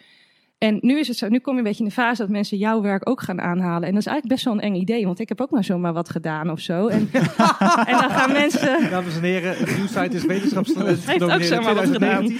En 0.66 0.78
nu 0.80 0.98
is 0.98 1.08
het 1.08 1.16
zo, 1.16 1.28
nu 1.28 1.38
kom 1.38 1.52
je 1.52 1.58
een 1.58 1.64
beetje 1.64 1.82
in 1.82 1.88
de 1.88 1.94
fase 1.94 2.22
dat 2.22 2.30
mensen 2.30 2.58
jouw 2.58 2.80
werk 2.80 3.08
ook 3.08 3.22
gaan 3.22 3.40
aanhalen. 3.40 3.88
En 3.88 3.92
dat 3.94 4.00
is 4.00 4.06
eigenlijk 4.06 4.28
best 4.28 4.44
wel 4.44 4.54
een 4.54 4.60
eng 4.60 4.80
idee, 4.80 5.06
want 5.06 5.20
ik 5.20 5.28
heb 5.28 5.40
ook 5.40 5.50
maar 5.50 5.64
zomaar 5.64 5.92
wat 5.92 6.08
gedaan 6.08 6.50
of 6.50 6.60
zo. 6.60 6.86
En, 6.86 7.10
en 7.90 7.98
dan 8.00 8.10
gaan 8.10 8.32
mensen. 8.32 8.90
Dames 8.90 9.16
en 9.16 9.22
heren, 9.22 9.64
de 9.64 9.74
nieuwsite 9.76 10.16
is 10.16 10.24
wetenschapsstudent 10.24 11.06
Heeft 11.06 11.22
ook 11.22 11.42
zomaar 11.42 11.74
wat 11.74 11.88
gedaan. 11.88 12.36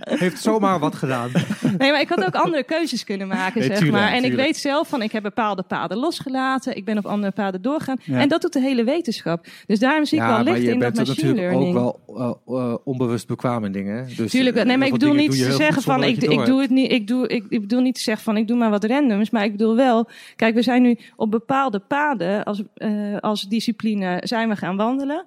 Heeft 0.00 0.42
zomaar 0.42 0.78
wat 0.78 0.94
gedaan. 0.94 1.30
Nee, 1.78 1.90
maar 1.90 2.00
ik 2.00 2.08
had 2.08 2.24
ook 2.24 2.34
andere 2.34 2.64
keuzes 2.64 3.04
kunnen 3.04 3.28
maken, 3.28 3.60
Nee, 3.60 3.68
zeg 3.68 3.78
tuurlijk, 3.78 4.02
maar. 4.02 4.12
En 4.12 4.24
ik 4.24 4.34
weet 4.34 4.56
zelf 4.56 4.88
van, 4.88 5.02
ik 5.02 5.12
heb 5.12 5.22
bepaalde 5.22 5.62
paden 5.62 5.98
losgelaten. 5.98 6.76
Ik 6.76 6.84
ben 6.84 6.98
op 6.98 7.06
andere 7.06 7.32
paden 7.32 7.62
doorgegaan. 7.62 7.98
Ja. 8.04 8.18
En 8.18 8.28
dat 8.28 8.42
doet 8.42 8.52
de 8.52 8.60
hele 8.60 8.84
wetenschap. 8.84 9.46
Dus 9.66 9.78
daarom 9.78 10.04
zie 10.04 10.20
ik 10.20 10.26
wel 10.26 10.42
licht 10.42 10.58
in 10.58 10.78
dat 10.78 10.78
bent 10.78 10.96
machine 10.96 11.14
natuurlijk 11.14 11.40
learning. 11.40 11.76
ook 11.76 12.00
wel 12.06 12.38
eh, 12.46 12.56
eh, 12.56 12.74
onbewust 12.84 13.26
bekwaam 13.26 13.64
in 13.64 13.72
dingen. 13.72 14.08
Dus, 14.16 14.30
Tuurlijk, 14.30 14.56
eh, 14.56 14.64
nee, 14.64 14.76
maar 14.76 14.86
ik 14.86 14.92
bedoel 14.92 15.14
niet 15.14 15.30
te 15.30 15.52
zeggen 15.52 15.82
van, 15.82 16.02
ik, 16.04 16.20
het 16.20 16.46
doe 16.46 16.60
het 16.60 16.70
niet, 16.70 16.79
ik 16.88 17.06
doe, 17.06 17.28
ik, 17.28 17.44
ik 17.48 17.60
bedoel 17.60 17.80
niet 17.80 17.94
te 17.94 18.00
zeggen 18.00 18.24
van, 18.24 18.36
ik 18.36 18.48
doe 18.48 18.56
maar 18.56 18.70
wat 18.70 18.84
randoms, 18.84 19.30
maar 19.30 19.44
ik 19.44 19.50
bedoel 19.52 19.76
wel, 19.76 20.08
kijk, 20.36 20.54
we 20.54 20.62
zijn 20.62 20.82
nu 20.82 20.98
op 21.16 21.30
bepaalde 21.30 21.78
paden 21.78 22.44
als, 22.44 22.62
eh, 22.74 23.16
als 23.20 23.48
discipline 23.48 24.20
zijn 24.24 24.48
we 24.48 24.56
gaan 24.56 24.76
wandelen. 24.76 25.24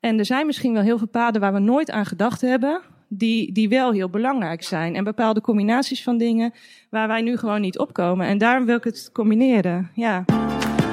En 0.00 0.18
er 0.18 0.24
zijn 0.24 0.46
misschien 0.46 0.72
wel 0.72 0.82
heel 0.82 0.98
veel 0.98 1.06
paden 1.06 1.40
waar 1.40 1.52
we 1.52 1.58
nooit 1.58 1.90
aan 1.90 2.06
gedacht 2.06 2.40
hebben, 2.40 2.80
die, 3.08 3.52
die 3.52 3.68
wel 3.68 3.92
heel 3.92 4.08
belangrijk 4.08 4.62
zijn. 4.62 4.94
En 4.94 5.04
bepaalde 5.04 5.40
combinaties 5.40 6.02
van 6.02 6.18
dingen 6.18 6.52
waar 6.90 7.08
wij 7.08 7.22
nu 7.22 7.36
gewoon 7.36 7.60
niet 7.60 7.78
opkomen. 7.78 8.26
En 8.26 8.38
daarom 8.38 8.66
wil 8.66 8.76
ik 8.76 8.84
het 8.84 9.10
combineren, 9.12 9.90
ja. 9.94 10.24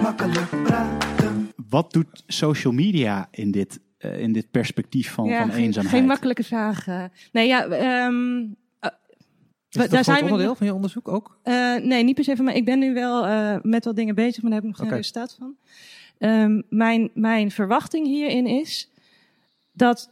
Makkelijk 0.01 0.49
praten. 0.63 1.49
Wat 1.69 1.93
doet 1.93 2.23
social 2.27 2.73
media 2.73 3.27
in 3.31 3.51
dit, 3.51 3.79
eh, 3.97 4.19
in 4.19 4.33
dit 4.33 4.51
perspectief 4.51 5.11
van, 5.11 5.25
ja 5.25 5.39
van 5.39 5.51
geen, 5.51 5.63
eenzaamheid? 5.63 5.95
geen 5.95 6.05
makkelijke 6.05 6.43
vragen. 6.43 7.11
Nee, 7.31 7.47
ja, 7.47 7.65
ehm, 7.65 8.45
Is 9.71 9.81
dat 9.81 9.89
daar 9.89 10.03
zijn 10.03 10.17
we- 10.17 10.23
onderdeel 10.31 10.55
van 10.55 10.67
je 10.67 10.73
onderzoek 10.73 11.07
ook? 11.07 11.37
Eh, 11.43 11.75
nee, 11.75 12.03
niet 12.03 12.15
per 12.15 12.23
se 12.23 12.35
van 12.35 12.45
mij. 12.45 12.55
Ik 12.55 12.65
ben 12.65 12.79
nu 12.79 12.93
wel 12.93 13.25
eh, 13.25 13.55
met 13.61 13.85
wat 13.85 13.95
dingen 13.95 14.15
bezig, 14.15 14.41
maar 14.41 14.51
daar 14.51 14.61
heb 14.61 14.69
ik 14.69 14.77
nog 14.77 14.87
geen 14.87 14.97
resultaat 14.97 15.35
van. 15.39 15.55
Ehm, 16.17 16.61
mijn, 16.69 17.09
mijn 17.13 17.51
verwachting 17.51 18.07
hierin 18.07 18.45
is 18.47 18.89
dat 19.71 20.09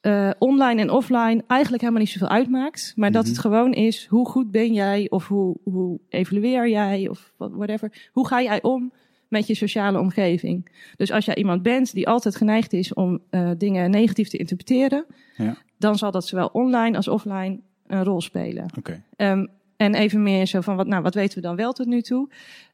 eh, 0.00 0.30
online 0.38 0.80
en 0.80 0.90
offline 0.90 1.44
eigenlijk 1.46 1.82
helemaal 1.82 2.02
niet 2.02 2.10
zoveel 2.10 2.28
uitmaakt. 2.28 2.92
Maar 2.96 3.12
dat 3.12 3.22
Mhm. 3.22 3.32
het 3.32 3.40
gewoon 3.40 3.72
is, 3.72 4.06
hoe 4.06 4.26
goed 4.28 4.50
ben 4.50 4.72
jij 4.72 5.06
of 5.10 5.28
hoe, 5.28 5.56
hoe 5.64 6.00
evalueer 6.08 6.68
jij 6.68 7.08
of 7.08 7.32
whatever. 7.36 8.08
Hoe 8.12 8.26
ga 8.26 8.42
jij 8.42 8.62
om 8.62 8.92
met 9.28 9.46
je 9.46 9.54
sociale 9.54 9.98
omgeving? 9.98 10.68
Dus 10.96 11.10
als 11.12 11.24
jij 11.24 11.34
iemand 11.34 11.62
bent 11.62 11.92
die 11.92 12.08
altijd 12.08 12.36
geneigd 12.36 12.72
is 12.72 12.94
om 12.94 13.20
dingen 13.58 13.90
negatief 13.90 14.28
te 14.28 14.36
interpreteren, 14.36 15.04
Ja. 15.36 15.56
dan 15.78 15.98
zal 15.98 16.10
dat 16.10 16.26
zowel 16.26 16.46
online 16.52 16.96
als 16.96 17.08
offline 17.08 17.60
een 17.92 18.04
rol 18.04 18.20
spelen. 18.20 18.66
Oké. 18.78 19.02
Ehm, 19.16 19.46
en 19.76 19.94
even 19.94 20.22
meer 20.22 20.46
zo 20.46 20.60
van, 20.60 20.76
wat, 20.76 20.86
nou, 20.86 21.02
wat 21.02 21.14
weten 21.14 21.34
we 21.36 21.46
dan 21.46 21.56
wel 21.56 21.72
tot 21.72 21.86
nu 21.86 22.02
toe? 22.02 22.28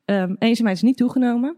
Ehm 0.04 0.34
eenzaamheid 0.38 0.76
is 0.76 0.82
niet 0.82 0.96
toegenomen. 0.96 1.56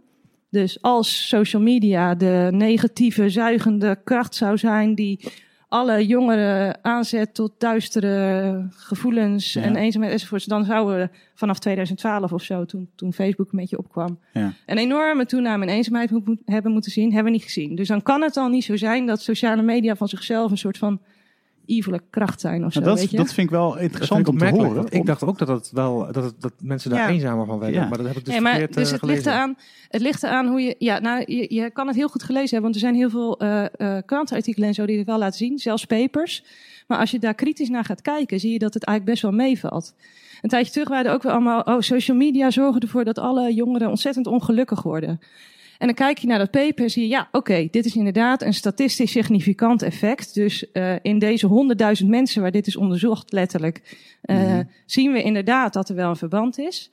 Dus 0.50 0.82
als 0.82 1.28
social 1.28 1.62
media 1.62 2.14
de 2.14 2.48
negatieve, 2.50 3.28
zuigende 3.28 3.98
kracht 4.04 4.34
zou 4.34 4.58
zijn 4.58 4.94
die 4.94 5.20
alle 5.68 6.06
jongeren 6.06 6.84
aanzet 6.84 7.34
tot 7.34 7.52
duistere 7.58 8.66
gevoelens 8.70 9.52
Ja. 9.52 9.62
en 9.62 9.76
eenzaamheid 9.76 10.12
enzovoorts, 10.12 10.44
dan 10.44 10.64
zouden 10.64 10.96
we 10.98 11.08
vanaf 11.34 11.58
2012 11.58 12.32
of 12.32 12.42
zo, 12.42 12.64
toen, 12.64 12.88
toen 12.94 13.12
Facebook 13.12 13.52
een 13.52 13.58
beetje 13.58 13.78
opkwam, 13.78 14.18
Ja. 14.32 14.52
een 14.66 14.78
enorme 14.78 15.26
toename 15.26 15.64
in 15.66 15.72
eenzaamheid 15.72 16.10
hebben 16.44 16.72
moeten 16.72 16.90
zien, 16.92 17.12
hebben 17.12 17.32
we 17.32 17.38
niet 17.38 17.46
gezien. 17.46 17.74
Dus 17.74 17.88
dan 17.88 18.02
kan 18.02 18.22
het 18.22 18.36
al 18.36 18.48
niet 18.48 18.64
zo 18.64 18.76
zijn 18.76 19.06
dat 19.06 19.22
sociale 19.22 19.62
media 19.62 19.96
van 19.96 20.08
zichzelf 20.08 20.50
een 20.50 20.58
soort 20.58 20.78
van 20.78 21.00
evile 21.70 22.00
kracht 22.10 22.40
zijn 22.40 22.64
of 22.64 22.72
zo, 22.72 22.80
Nou, 22.80 22.90
dat, 22.90 23.00
weet 23.00 23.10
je? 23.10 23.16
dat 23.16 23.32
vind 23.32 23.46
ik 23.46 23.52
wel 23.52 23.78
interessant 23.78 24.28
om 24.28 24.38
te 24.38 24.48
horen. 24.48 24.86
Ik 24.88 25.06
dacht 25.06 25.24
ook 25.24 25.38
dat, 25.38 25.48
het 25.48 25.70
wel, 25.72 26.12
dat, 26.12 26.24
het, 26.24 26.34
dat 26.38 26.52
mensen 26.58 26.90
daar 26.90 26.98
Ja. 26.98 27.08
eenzamer 27.08 27.46
van 27.46 27.58
werden. 27.58 27.80
Ja. 27.80 27.88
Maar 27.88 27.98
dat 27.98 28.06
heb 28.06 28.16
ik 28.16 28.24
dus 28.24 28.34
nee, 28.34 28.42
maar 28.42 28.50
verkeerd 28.52 28.74
dus 28.74 28.86
eh, 28.86 28.92
het 28.92 29.02
ligt, 29.02 29.26
eraan, 29.26 29.56
het 29.88 30.00
ligt 30.00 30.22
eraan 30.22 30.46
hoe 30.46 30.60
je. 30.60 30.74
Ja, 30.78 30.98
nou, 30.98 31.22
je, 31.26 31.54
je 31.54 31.70
kan 31.70 31.86
het 31.86 31.96
heel 31.96 32.08
goed 32.08 32.22
gelezen 32.22 32.50
hebben, 32.50 32.62
want 32.62 32.74
er 32.74 32.80
zijn 32.80 32.94
heel 32.94 33.10
veel 33.10 33.38
eh 33.38 33.64
eh, 33.76 34.02
krantenartikelen 34.06 34.68
en 34.68 34.74
zo 34.74 34.86
die 34.86 34.98
het 34.98 35.06
wel 35.06 35.18
laten 35.18 35.38
zien, 35.38 35.58
zelfs 35.58 35.84
papers. 35.84 36.44
Maar 36.86 36.98
als 36.98 37.10
je 37.10 37.18
daar 37.18 37.34
kritisch 37.34 37.68
naar 37.68 37.84
gaat 37.84 38.02
kijken, 38.02 38.40
zie 38.40 38.52
je 38.52 38.58
dat 38.58 38.74
het 38.74 38.84
eigenlijk 38.84 39.20
best 39.20 39.30
wel 39.32 39.46
meevalt. 39.46 39.94
Een 40.42 40.48
tijdje 40.48 40.72
terug 40.72 40.88
waren 40.88 41.06
er 41.06 41.12
ook 41.12 41.22
wel 41.22 41.32
allemaal. 41.32 41.60
Oh, 41.60 41.80
social 41.80 42.16
media 42.16 42.50
zorgen 42.50 42.80
ervoor 42.80 43.04
dat 43.04 43.18
alle 43.18 43.54
jongeren 43.54 43.88
ontzettend 43.88 44.26
ongelukkig 44.26 44.82
worden. 44.82 45.20
En 45.80 45.86
dan 45.86 45.94
kijk 45.94 46.18
je 46.18 46.26
naar 46.26 46.38
dat 46.38 46.50
paper 46.50 46.84
en 46.84 46.90
zie 46.90 47.02
je, 47.02 47.08
ja, 47.08 47.28
oké, 47.32 47.68
dit 47.70 47.84
is 47.84 47.96
inderdaad 47.96 48.42
een 48.42 48.54
statistisch 48.54 49.10
significant 49.10 49.82
effect. 49.82 50.34
Dus 50.34 50.70
eh, 50.72 50.94
in 51.02 51.18
deze 51.18 51.46
honderdduizend 51.46 52.08
mensen 52.08 52.42
waar 52.42 52.50
dit 52.50 52.66
is 52.66 52.76
onderzocht, 52.76 53.32
letterlijk, 53.32 53.96
eh, 54.22 54.36
Mhm. 54.36 54.62
zien 54.86 55.12
we 55.12 55.22
inderdaad 55.22 55.72
dat 55.72 55.88
er 55.88 55.94
wel 55.94 56.08
een 56.10 56.16
verband 56.16 56.58
is. 56.58 56.90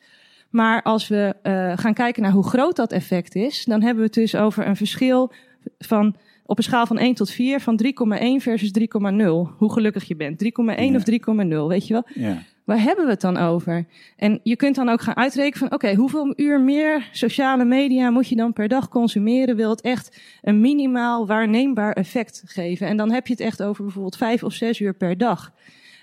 Maar 0.49 0.81
als 0.83 1.07
we 1.07 1.35
eh, 1.41 1.73
gaan 1.75 1.93
kijken 1.93 2.21
naar 2.21 2.31
hoe 2.31 2.47
groot 2.47 2.75
dat 2.75 2.91
effect 2.91 3.35
is, 3.35 3.65
dan 3.65 3.81
hebben 3.81 3.97
we 3.99 4.05
het 4.05 4.13
dus 4.13 4.35
over 4.35 4.67
een 4.67 4.75
verschil 4.75 5.31
van 5.79 6.15
op 6.45 6.57
een 6.57 6.63
schaal 6.63 6.85
van 6.85 6.97
1 6.99 7.13
tot 7.15 7.31
4 7.31 7.59
van 7.59 7.77
3,1 7.77 8.41
versus 8.41 8.71
3,0. 8.71 9.49
Hoe 9.57 9.71
gelukkig 9.73 10.03
je 10.07 10.15
bent. 10.15 10.37
3,1 10.39 10.91
Ja. 10.91 10.95
of 10.97 11.03
3,0, 11.03 11.67
weet 11.67 11.87
je 11.87 11.93
wel? 11.93 12.07
Ja. 12.13 12.43
Waar 12.67 12.81
hebben 12.81 13.05
we 13.05 13.11
het 13.11 13.21
dan 13.21 13.37
over? 13.37 13.85
En 14.15 14.39
je 14.43 14.55
kunt 14.55 14.75
dan 14.75 14.89
ook 14.89 15.01
gaan 15.01 15.15
uitrekenen 15.15 15.57
van, 15.57 15.73
oké, 15.73 15.95
hoeveel 15.95 16.33
uur 16.35 16.61
meer 16.61 17.09
sociale 17.11 17.65
media 17.65 18.09
moet 18.09 18.27
je 18.27 18.35
dan 18.35 18.53
per 18.53 18.67
dag 18.67 18.89
consumeren? 18.89 19.55
Wil 19.55 19.69
het 19.69 19.81
echt 19.81 20.21
een 20.41 20.61
minimaal 20.61 21.27
waarneembaar 21.27 21.93
effect 21.93 22.41
geven? 22.45 22.87
En 22.87 22.97
dan 22.97 23.11
heb 23.11 23.27
je 23.27 23.33
het 23.33 23.41
echt 23.41 23.63
over 23.63 23.83
bijvoorbeeld 23.83 24.17
vijf 24.17 24.43
of 24.43 24.53
zes 24.53 24.79
uur 24.79 24.93
per 24.93 25.17
dag. 25.17 25.53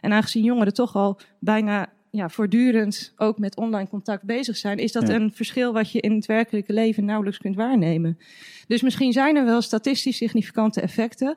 En 0.00 0.12
aangezien 0.12 0.44
jongeren 0.44 0.74
toch 0.74 0.94
al 0.94 1.20
bijna 1.38 1.92
ja, 2.10 2.28
voortdurend 2.28 3.12
ook 3.16 3.38
met 3.38 3.56
online 3.56 3.88
contact 3.88 4.22
bezig 4.22 4.56
zijn, 4.56 4.78
is 4.78 4.92
dat 4.92 5.08
Ja. 5.08 5.14
een 5.14 5.32
verschil 5.32 5.72
wat 5.72 5.92
je 5.92 6.00
in 6.00 6.12
het 6.14 6.26
werkelijke 6.26 6.72
leven 6.72 7.04
nauwelijks 7.04 7.38
kunt 7.38 7.56
waarnemen. 7.56 8.18
Dus 8.66 8.82
misschien 8.82 9.12
zijn 9.12 9.36
er 9.36 9.44
wel 9.44 9.62
statistisch 9.62 10.16
significante 10.16 10.80
effecten. 10.80 11.36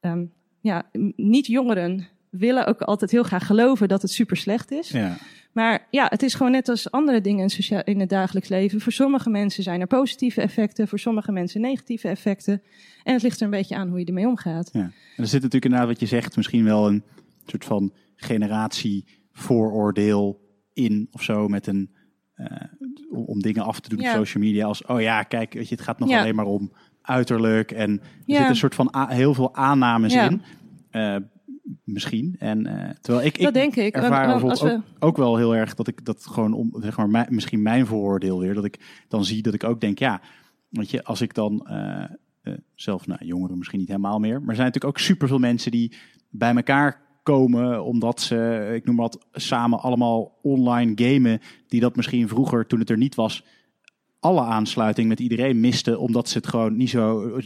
Ehm, 0.00 0.24
ja, 0.60 0.82
niet 1.16 1.46
jongeren 1.46 2.08
willen 2.38 2.66
ook 2.66 2.82
altijd 2.82 3.10
heel 3.10 3.22
graag 3.22 3.46
geloven 3.46 3.88
dat 3.88 4.02
het 4.02 4.10
super 4.10 4.36
slecht 4.36 4.72
is. 4.72 4.88
Ja. 4.88 5.16
Maar 5.52 5.86
ja, 5.90 6.06
het 6.08 6.22
is 6.22 6.34
gewoon 6.34 6.52
net 6.52 6.68
als 6.68 6.90
andere 6.90 7.20
dingen 7.20 7.48
in, 7.84 8.00
het 8.00 8.08
dagelijks 8.08 8.48
leven. 8.48 8.80
Voor 8.80 8.92
sommige 8.92 9.30
mensen 9.30 9.62
zijn 9.62 9.80
er 9.80 9.86
positieve 9.86 10.40
effecten, 10.40 10.88
voor 10.88 10.98
sommige 10.98 11.32
mensen 11.32 11.60
negatieve 11.60 12.08
effecten. 12.08 12.62
En 13.02 13.12
het 13.12 13.22
ligt 13.22 13.38
er 13.38 13.44
een 13.44 13.50
beetje 13.50 13.76
aan 13.76 13.88
hoe 13.88 13.98
je 13.98 14.04
ermee 14.04 14.26
omgaat. 14.26 14.70
Ja. 14.72 14.80
En 14.80 14.92
er 15.16 15.26
zit 15.26 15.32
natuurlijk 15.42 15.64
inderdaad 15.64 15.88
wat 15.88 16.00
je 16.00 16.06
zegt, 16.06 16.36
misschien 16.36 16.64
wel 16.64 16.88
een 16.88 17.02
soort 17.46 17.64
van 17.64 17.92
generatievooroordeel 18.16 20.40
in 20.72 21.08
of 21.10 21.22
zo 21.22 21.48
met 21.48 21.66
een 21.66 21.94
eh, 22.34 22.46
om, 23.10 23.40
dingen 23.40 23.64
af 23.64 23.80
te 23.80 23.88
doen 23.88 24.00
Ja. 24.00 24.10
op 24.10 24.16
social 24.16 24.42
media. 24.42 24.66
Als, 24.66 24.84
oh 24.84 25.00
ja, 25.00 25.22
kijk, 25.22 25.52
weet 25.52 25.68
je, 25.68 25.74
het 25.74 25.84
gaat 25.84 25.98
nog 25.98 26.08
Ja. 26.08 26.20
alleen 26.20 26.34
maar 26.34 26.46
om 26.46 26.72
uiterlijk. 27.02 27.70
En 27.70 27.90
er 27.90 28.00
zitten 28.26 28.48
een 28.48 28.56
soort 28.56 28.74
van 28.74 28.94
heel 29.08 29.34
veel 29.34 29.54
aannames 29.54 30.14
in. 30.14 30.42
Eh, 30.90 31.16
misschien. 31.84 32.36
En 32.38 32.66
eh, 32.66 32.90
terwijl 33.00 33.26
ik, 33.26 33.36
ik 33.38 33.44
dat 33.44 33.54
denk 33.54 33.76
ik. 33.76 33.92
Want- 33.94 34.04
ervaar 34.04 34.26
want 34.26 34.40
bijvoorbeeld 34.42 34.60
als 34.60 34.70
we, 34.70 34.94
ook, 34.96 35.08
ook 35.08 35.16
wel 35.16 35.36
heel 35.36 35.54
erg 35.56 35.74
dat 35.74 35.88
ik 35.88 36.04
dat 36.04 36.26
gewoon 36.26 36.52
om, 36.52 36.74
zeg 36.78 36.96
maar, 36.96 37.08
mijn- 37.08 37.26
misschien 37.30 37.62
mijn 37.62 37.86
vooroordeel 37.86 38.40
weer, 38.40 38.54
dat 38.54 38.64
ik 38.64 39.04
dan 39.08 39.24
zie 39.24 39.42
dat 39.42 39.54
ik 39.54 39.64
ook 39.64 39.80
denk, 39.80 39.98
ja, 39.98 40.20
weet 40.68 40.90
je, 40.90 41.04
als 41.04 41.20
ik 41.20 41.34
dan 41.34 41.66
eh, 41.66 42.04
eh, 42.42 42.54
zelf, 42.74 43.06
nou, 43.06 43.24
jongeren 43.24 43.58
misschien 43.58 43.78
niet 43.78 43.88
helemaal 43.88 44.18
meer, 44.18 44.40
maar 44.40 44.48
er 44.48 44.54
zijn 44.54 44.66
natuurlijk 44.66 44.96
ook 44.96 45.04
superveel 45.04 45.38
mensen 45.38 45.70
die 45.70 45.92
bij 46.30 46.54
elkaar 46.54 47.02
komen 47.22 47.84
omdat 47.84 48.20
ze, 48.20 48.70
ik 48.74 48.84
noem 48.84 48.96
wat, 48.96 49.26
samen 49.32 49.80
allemaal 49.80 50.38
online 50.42 50.92
gamen, 50.94 51.40
die 51.68 51.80
dat 51.80 51.96
misschien 51.96 52.28
vroeger, 52.28 52.66
toen 52.66 52.78
het 52.78 52.90
er 52.90 52.96
niet 52.96 53.14
was, 53.14 53.44
alle 54.24 54.40
aansluiting 54.40 55.08
met 55.08 55.20
iedereen 55.20 55.60
misten, 55.60 55.98
omdat 56.00 56.28
ze 56.28 56.36
het 56.38 56.46
gewoon 56.46 56.76
niet 56.76 56.90
zo, 56.90 57.36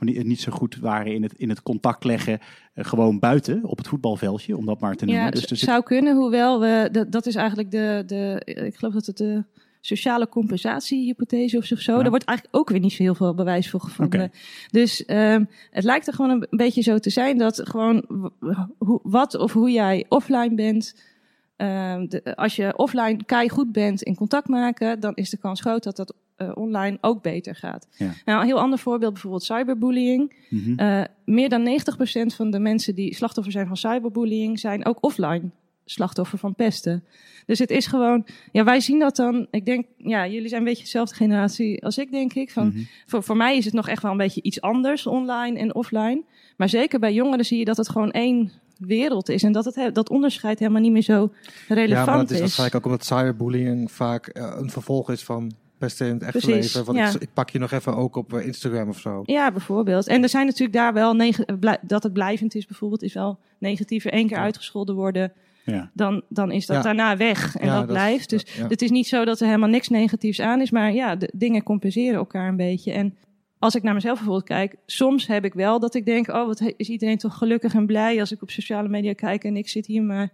niet, 0.00 0.24
niet 0.24 0.40
zo 0.40 0.52
goed 0.52 0.76
waren 0.76 1.14
in 1.14 1.22
het, 1.22 1.32
in 1.36 1.48
het 1.48 1.62
contact 1.62 2.04
leggen, 2.04 2.38
eh, 2.74 2.84
gewoon 2.84 3.18
buiten 3.18 3.64
op 3.64 3.78
het 3.78 3.88
voetbalveldje, 3.88 4.56
om 4.56 4.66
dat 4.66 4.80
maar 4.80 4.94
te 4.94 5.04
noemen. 5.04 5.24
ja, 5.24 5.30
dus 5.30 5.50
het 5.50 5.58
zou 5.58 5.82
kunnen, 5.82 6.16
hoewel 6.16 6.60
we, 6.60 6.88
dat, 6.92 7.12
dat 7.12 7.26
is 7.26 7.34
eigenlijk 7.34 7.70
de, 7.70 8.02
de, 8.06 8.42
ik 8.44 8.76
geloof 8.76 8.94
dat 8.94 9.06
het 9.06 9.16
de 9.16 9.44
sociale 9.80 10.28
compensatiehypothese 10.28 11.56
of 11.58 11.64
zo. 11.64 11.92
Ja. 11.92 12.00
Daar 12.00 12.10
wordt 12.10 12.24
eigenlijk 12.24 12.56
ook 12.58 12.68
weer 12.68 12.80
niet 12.80 12.92
zo 12.92 13.02
heel 13.02 13.14
veel 13.14 13.34
bewijs 13.34 13.70
voor 13.70 13.80
gevonden. 13.80 14.30
Dus 14.70 15.04
ehm, 15.04 15.44
het 15.70 15.84
lijkt 15.84 16.06
er 16.06 16.14
gewoon 16.14 16.30
een 16.30 16.46
beetje 16.58 16.82
zo 16.82 16.98
te 16.98 17.10
zijn 17.10 17.38
dat 17.38 17.60
gewoon 17.64 18.04
hoe, 18.78 19.00
wat 19.02 19.34
of 19.34 19.52
hoe 19.52 19.70
jij 19.70 20.04
offline 20.08 20.54
bent. 20.54 20.94
ehm, 21.56 22.06
de- 22.08 22.36
als 22.36 22.56
je 22.56 22.76
offline 22.76 23.24
kei 23.24 23.48
goed 23.48 23.72
bent 23.72 24.02
in 24.02 24.14
contact 24.14 24.48
maken, 24.48 25.00
dan 25.00 25.14
is 25.14 25.30
de 25.30 25.36
kans 25.36 25.60
groot 25.60 25.82
dat 25.82 25.96
dat 25.96 26.14
eh, 26.38 26.50
online 26.54 26.98
ook 27.00 27.22
beter 27.22 27.54
gaat. 27.54 27.88
Ja. 27.96 28.14
Nou, 28.24 28.40
een 28.40 28.46
heel 28.46 28.60
ander 28.60 28.78
voorbeeld, 28.78 29.12
bijvoorbeeld 29.12 29.42
cyberbullying. 29.44 30.36
Mhm. 30.50 30.78
Eh, 30.78 31.02
meer 31.24 31.48
dan 31.48 31.62
90% 31.62 32.34
van 32.34 32.50
de 32.50 32.58
mensen 32.58 32.94
die 32.94 33.14
slachtoffer 33.14 33.52
zijn 33.52 33.66
van 33.66 33.76
cyberbullying 33.76 34.58
zijn 34.58 34.86
ook 34.86 34.98
offline 35.00 35.50
slachtoffer 35.84 36.38
van 36.38 36.54
pesten. 36.54 37.04
Dus 37.46 37.58
het 37.58 37.70
is 37.70 37.86
gewoon, 37.86 38.26
ja, 38.52 38.64
wij 38.64 38.80
zien 38.80 38.98
dat 38.98 39.16
dan. 39.16 39.46
Ik 39.50 39.64
denk, 39.66 39.86
ja, 39.96 40.26
jullie 40.26 40.48
zijn 40.48 40.60
een 40.60 40.66
beetje 40.66 40.82
dezelfde 40.82 41.14
generatie 41.14 41.84
als 41.84 41.98
ik, 41.98 42.10
denk 42.10 42.32
ik. 42.34 42.50
Van, 42.50 42.66
Mhm. 42.66 42.78
voor, 43.06 43.22
voor 43.22 43.36
mij 43.36 43.56
is 43.56 43.64
het 43.64 43.74
nog 43.74 43.88
echt 43.88 44.02
wel 44.02 44.10
een 44.10 44.16
beetje 44.16 44.42
iets 44.42 44.60
anders, 44.60 45.06
online 45.06 45.58
en 45.58 45.74
offline. 45.74 46.22
Maar 46.56 46.68
zeker 46.68 46.98
bij 46.98 47.12
jongeren 47.14 47.44
zie 47.44 47.58
je 47.58 47.64
dat 47.64 47.76
het 47.76 47.88
gewoon 47.88 48.10
één 48.10 48.52
wereld 48.78 49.28
is. 49.28 49.42
En 49.42 49.52
dat 49.52 49.64
het, 49.64 49.74
he- 49.74 49.92
dat 49.92 50.10
onderscheid 50.10 50.58
helemaal 50.58 50.80
niet 50.82 50.92
meer 50.92 51.02
zo 51.02 51.32
relevant 51.68 52.06
Ja, 52.06 52.12
maar 52.14 52.16
dat 52.18 52.30
is 52.30 52.34
is. 52.34 52.40
waarschijnlijk 52.40 52.76
ook 52.76 52.84
omdat 52.92 53.04
cyberbullying 53.06 53.90
vaak 53.92 54.26
eh, 54.26 54.54
een 54.58 54.70
vervolg 54.70 55.10
is 55.10 55.24
van 55.24 55.52
pesten 55.78 56.06
in 56.06 56.12
het 56.12 56.22
echte 56.22 56.38
Precies, 56.38 56.74
leven. 56.74 56.84
Want 56.84 56.98
ja. 56.98 57.08
ik, 57.14 57.22
ik 57.22 57.32
pak 57.32 57.50
je 57.50 57.58
nog 57.58 57.70
even 57.70 57.96
ook 57.96 58.16
op 58.16 58.32
eh, 58.32 58.46
Instagram 58.46 58.88
of 58.88 58.98
zo. 58.98 59.22
Ja, 59.24 59.50
bijvoorbeeld. 59.52 60.06
En 60.06 60.22
er 60.22 60.28
zijn 60.28 60.46
natuurlijk 60.46 60.72
daar 60.72 60.92
wel 60.92 61.16
dat 61.82 62.02
het 62.02 62.12
blijvend 62.12 62.54
is, 62.54 62.66
bijvoorbeeld, 62.66 63.02
is 63.02 63.14
wel 63.14 63.38
negatiever. 63.58 64.14
Eén 64.14 64.26
keer 64.26 64.36
Ja. 64.36 64.42
uitgescholden 64.42 64.94
worden, 64.94 65.32
Ja. 65.64 65.90
dan, 65.94 66.22
dan 66.28 66.50
is 66.52 66.66
dat 66.66 66.76
Ja. 66.76 66.82
daarna 66.82 67.16
weg. 67.16 67.56
En 67.56 67.66
Ja, 67.66 67.72
dat 67.72 67.80
dat 67.80 67.96
blijft. 67.96 68.30
Dus 68.30 68.44
ja. 68.56 68.66
het 68.68 68.82
is 68.82 68.90
niet 68.90 69.06
zo 69.06 69.24
dat 69.24 69.40
er 69.40 69.46
helemaal 69.46 69.68
niks 69.68 69.88
negatiefs 69.88 70.40
aan 70.40 70.60
is. 70.60 70.70
Maar 70.70 70.92
ja, 70.92 71.16
de 71.16 71.30
dingen 71.36 71.62
compenseren 71.62 72.14
elkaar 72.18 72.48
een 72.48 72.56
beetje. 72.56 72.92
En 72.92 73.16
als 73.58 73.74
ik 73.74 73.82
naar 73.82 73.94
mezelf 73.94 74.16
bijvoorbeeld 74.16 74.48
kijk, 74.48 74.74
soms 74.86 75.26
heb 75.26 75.44
ik 75.44 75.54
wel 75.54 75.80
dat 75.80 75.94
ik 75.94 76.04
denk: 76.04 76.28
oh, 76.28 76.46
wat 76.46 76.72
is 76.76 76.88
iedereen 76.88 77.18
toch 77.18 77.34
gelukkig 77.38 77.74
en 77.74 77.86
blij 77.86 78.20
als 78.20 78.32
ik 78.32 78.42
op 78.42 78.50
sociale 78.50 78.88
media 78.88 79.12
kijk 79.12 79.44
en 79.44 79.56
ik 79.56 79.68
zit 79.68 79.86
hier 79.86 80.02
maar 80.02 80.32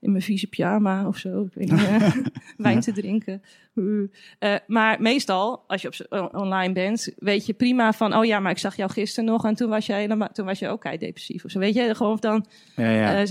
in 0.00 0.10
mijn 0.10 0.22
vieze 0.22 0.46
pyjama 0.46 1.06
of 1.06 1.16
zo. 1.16 1.42
Ik 1.42 1.54
weet 1.54 1.70
niet, 1.70 1.84
eh, 1.88 2.12
wijn 2.56 2.80
te 2.80 2.92
drinken. 2.92 3.42
Uh. 3.74 4.08
Eh, 4.38 4.54
maar 4.66 5.02
meestal, 5.02 5.64
als 5.66 5.82
je 5.82 5.88
op, 6.08 6.34
online 6.34 6.72
bent, 6.72 7.12
weet 7.18 7.46
je 7.46 7.52
prima 7.52 7.92
van: 7.92 8.14
oh 8.16 8.24
ja, 8.24 8.40
maar 8.40 8.50
ik 8.50 8.58
zag 8.58 8.76
jou 8.76 8.90
gisteren 8.90 9.30
nog 9.30 9.44
en 9.44 9.54
toen 9.54 9.68
was 9.68 9.86
jij, 9.86 10.00
helemaal- 10.00 10.28
toen 10.32 10.46
was 10.46 10.58
je 10.58 10.68
ook 10.68 10.98
depressief 11.00 11.44
of 11.44 11.50
zo. 11.50 11.58
Weet 11.58 11.74
je, 11.74 11.94
gewoon 11.94 12.16
dan 12.20 12.46
Ja, 12.76 12.90
ja. 12.90 13.14
En- 13.14 13.26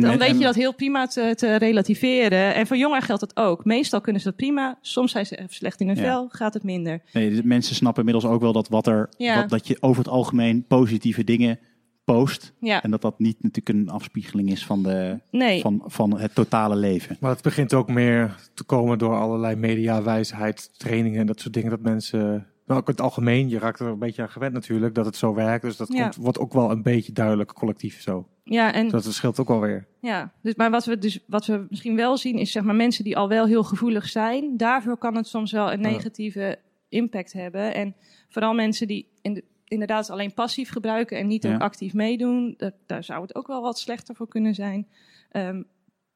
dan 0.00 0.10
en- 0.10 0.18
weet 0.18 0.28
en- 0.28 0.38
je 0.38 0.44
dat 0.44 0.54
heel 0.54 0.74
prima 0.74 1.06
te, 1.06 1.32
te 1.36 1.56
relativeren. 1.56 2.54
En 2.54 2.66
voor 2.66 2.76
jongeren 2.76 3.02
geldt 3.02 3.20
dat 3.20 3.36
ook. 3.36 3.64
Meestal 3.64 4.00
kunnen 4.00 4.22
ze 4.22 4.28
dat 4.28 4.36
prima. 4.36 4.78
Soms 4.80 5.12
zijn 5.12 5.26
ze 5.26 5.44
slecht 5.48 5.80
in 5.80 5.86
hun 5.86 5.96
vel, 5.96 6.28
gaat 6.28 6.54
het 6.54 6.62
minder. 6.62 7.02
Nee, 7.12 7.42
mensen 7.44 7.74
snappen 7.74 8.04
inmiddels 8.06 8.32
ook 8.32 8.40
wel 8.40 8.52
dat 8.52 8.68
wat 8.68 8.86
er, 8.86 9.08
Ja. 9.16 9.40
wat, 9.40 9.48
dat 9.50 9.66
je 9.66 9.76
over 9.80 10.02
het 10.02 10.12
algemeen 10.12 10.64
positieve 10.68 11.24
dingen 11.24 11.58
post. 12.04 12.52
Ja, 12.60 12.82
En 12.82 12.90
dat 12.90 13.02
dat 13.02 13.18
niet 13.18 13.42
natuurlijk 13.42 13.78
een 13.78 13.88
afspiegeling 13.94 14.50
is 14.50 14.66
van, 14.66 14.82
de, 14.82 15.20
nee. 15.30 15.60
van, 15.60 15.82
van 15.86 16.18
het 16.18 16.34
totale 16.34 16.76
leven. 16.76 17.16
Maar 17.20 17.30
het 17.30 17.42
begint 17.42 17.74
ook 17.74 17.88
meer 17.88 18.36
te 18.54 18.64
komen 18.64 18.98
door 18.98 19.14
allerlei 19.16 19.56
mediawijsheid, 19.56 20.78
trainingen 20.78 21.20
en 21.20 21.26
dat 21.26 21.40
soort 21.40 21.54
dingen. 21.54 21.70
Dat 21.70 21.80
mensen, 21.80 22.20
nou 22.66 22.80
ook 22.80 22.86
in 22.86 22.92
het 22.94 23.00
algemeen, 23.00 23.48
je 23.48 23.58
raakt 23.58 23.80
er 23.80 23.86
een 23.86 23.98
beetje 23.98 24.22
aan 24.22 24.30
gewend 24.30 24.52
natuurlijk, 24.52 24.94
dat 24.94 25.04
het 25.04 25.16
zo 25.16 25.34
werkt. 25.34 25.64
Dus 25.64 25.76
dat 25.76 25.92
Ja. 25.92 26.02
komt, 26.02 26.16
wordt 26.16 26.38
ook 26.38 26.52
wel 26.52 26.70
een 26.70 26.82
beetje 26.82 27.12
duidelijk 27.12 27.52
collectief 27.52 28.00
zo. 28.02 28.26
Ja, 28.44 28.72
en 28.72 28.88
Dat 28.88 29.04
scheelt 29.04 29.40
ook 29.40 29.48
wel 29.48 29.60
weer. 29.60 29.86
Ja, 30.00 30.32
dus, 30.42 30.54
maar 30.54 30.70
wat 30.70 30.84
we, 30.84 30.98
dus, 30.98 31.24
wat 31.26 31.46
we 31.46 31.66
misschien 31.68 31.96
wel 31.96 32.16
zien 32.16 32.38
is 32.38 32.52
zeg 32.52 32.62
maar 32.62 32.74
mensen 32.74 33.04
die 33.04 33.16
al 33.16 33.28
wel 33.28 33.46
heel 33.46 33.64
gevoelig 33.64 34.08
zijn. 34.08 34.56
Daarvoor 34.56 34.96
kan 34.96 35.16
het 35.16 35.26
soms 35.26 35.52
wel 35.52 35.72
een 35.72 35.80
negatieve 35.80 36.58
impact 36.88 37.32
hebben. 37.32 37.74
En 37.74 37.94
vooral 38.28 38.54
mensen 38.54 38.86
die 38.86 39.08
in 39.20 39.34
de, 39.34 39.44
inderdaad 39.72 40.10
alleen 40.10 40.34
passief 40.34 40.70
gebruiken 40.70 41.18
en 41.18 41.26
niet 41.26 41.42
Ja. 41.42 41.54
ook 41.54 41.60
actief 41.60 41.92
meedoen. 41.94 42.54
dat- 42.56 42.74
daar 42.86 43.04
zou 43.04 43.22
het 43.22 43.34
ook 43.34 43.46
wel 43.46 43.62
wat 43.62 43.78
slechter 43.78 44.14
voor 44.14 44.28
kunnen 44.28 44.54
zijn. 44.54 44.88
Ehm, 45.30 45.62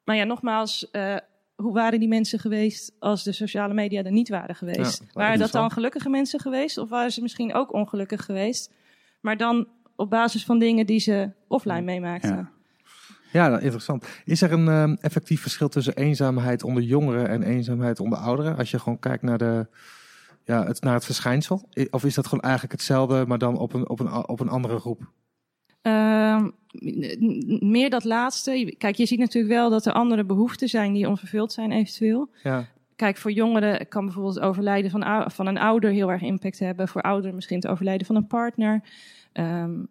maar 0.04 0.16
ja, 0.16 0.24
nogmaals, 0.24 0.90
eh, 0.90 1.16
hoe 1.54 1.72
waren 1.72 1.98
die 1.98 2.08
mensen 2.08 2.38
geweest 2.38 2.92
als 2.98 3.24
de 3.24 3.32
sociale 3.32 3.74
media 3.74 4.02
er 4.02 4.10
niet 4.12 4.28
waren 4.28 4.54
geweest? 4.54 5.00
Ja, 5.00 5.06
waren 5.12 5.38
dat 5.38 5.52
dan 5.52 5.70
gelukkige 5.70 6.08
mensen 6.08 6.40
geweest 6.40 6.78
of 6.78 6.88
waren 6.88 7.12
ze 7.12 7.22
misschien 7.22 7.54
ook 7.54 7.72
ongelukkig 7.72 8.24
geweest? 8.24 8.72
Maar 9.20 9.36
dan 9.36 9.68
op 9.96 10.10
basis 10.10 10.44
van 10.44 10.58
dingen 10.58 10.86
die 10.86 11.00
ze 11.00 11.30
offline 11.48 11.80
meemaakten. 11.80 12.30
Ja. 12.36 12.50
Ja, 13.32 13.48
nou, 13.48 13.62
interessant. 13.62 14.06
Is 14.24 14.42
er 14.42 14.52
een 14.52 14.68
ehm, 14.68 14.96
effectief 15.00 15.40
verschil 15.40 15.68
tussen 15.68 15.96
eenzaamheid 15.96 16.62
onder 16.62 16.82
jongeren 16.82 17.28
en 17.28 17.42
eenzaamheid 17.42 18.00
onder 18.00 18.18
ouderen? 18.18 18.56
Als 18.56 18.70
je 18.70 18.78
gewoon 18.78 18.98
kijkt 18.98 19.22
naar, 19.22 19.38
de, 19.38 19.66
ja, 20.46 20.66
het, 20.66 20.82
naar 20.82 20.94
het 20.94 21.04
verschijnsel? 21.04 21.68
Of 21.90 22.04
is 22.04 22.14
dat 22.14 22.26
gewoon 22.26 22.44
eigenlijk 22.44 22.72
hetzelfde, 22.72 23.24
maar 23.26 23.38
dan 23.38 23.58
op 23.58 23.72
een, 23.72 23.88
op 23.88 24.00
een, 24.00 24.28
op 24.28 24.40
een 24.40 24.48
andere 24.48 24.78
groep? 24.78 25.10
Ehm, 25.82 26.50
meer 27.60 27.90
dat 27.90 28.04
laatste. 28.04 28.74
Kijk, 28.78 28.96
je 28.96 29.06
ziet 29.06 29.18
natuurlijk 29.18 29.54
wel 29.54 29.70
dat 29.70 29.86
er 29.86 29.92
andere 29.92 30.24
behoeften 30.24 30.68
zijn 30.68 30.92
die 30.92 31.08
onvervuld 31.08 31.52
zijn 31.52 31.72
eventueel. 31.72 32.30
Ja, 32.42 32.66
Kijk, 32.96 33.16
voor 33.16 33.32
jongeren 33.32 33.88
kan 33.88 34.04
bijvoorbeeld 34.04 34.34
het 34.34 34.44
overlijden 34.44 34.90
van, 34.90 35.30
van 35.30 35.46
een 35.46 35.58
ouder 35.58 35.90
heel 35.90 36.10
erg 36.10 36.22
impact 36.22 36.58
hebben. 36.58 36.88
Voor 36.88 37.02
ouderen 37.02 37.34
misschien 37.34 37.56
het 37.56 37.66
overlijden 37.66 38.06
van 38.06 38.16
een 38.16 38.26
partner. 38.26 38.82
Ehm, 39.32 39.84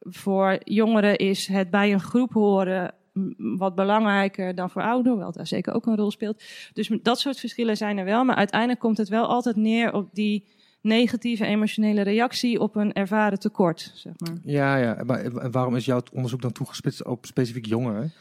voor 0.00 0.58
jongeren 0.64 1.16
is 1.16 1.46
het 1.46 1.70
bij 1.70 1.92
een 1.92 2.00
groep 2.00 2.32
horen 2.32 2.94
wat 3.36 3.74
belangrijker 3.74 4.54
dan 4.54 4.70
voor 4.70 4.82
ouderen, 4.82 5.12
hoewel 5.12 5.32
daar 5.32 5.46
zeker 5.46 5.74
ook 5.74 5.86
een 5.86 5.96
rol 5.96 6.10
speelt. 6.10 6.42
Dus 6.72 6.90
dat 7.02 7.18
soort 7.20 7.38
verschillen 7.38 7.76
zijn 7.76 7.98
er 7.98 8.04
wel, 8.04 8.24
maar 8.24 8.36
uiteindelijk 8.36 8.80
komt 8.80 8.96
het 8.98 9.08
wel 9.08 9.26
altijd 9.26 9.56
neer 9.56 9.92
op 9.92 10.08
die 10.12 10.44
negatieve 10.82 11.44
emotionele 11.44 12.02
reactie 12.02 12.60
op 12.60 12.76
een 12.76 12.92
ervaren 12.92 13.38
tekort, 13.38 13.92
zeg 13.94 14.12
maar. 14.18 14.36
ja, 14.42 14.76
ja. 14.76 15.02
Maar 15.06 15.18
en 15.20 15.50
waarom 15.50 15.76
is 15.76 15.84
jouw 15.84 16.00
onderzoek 16.12 16.42
dan 16.42 16.52
toegespitst 16.52 17.04
op 17.04 17.26
specifiek 17.26 17.66
jongeren? 17.66 18.12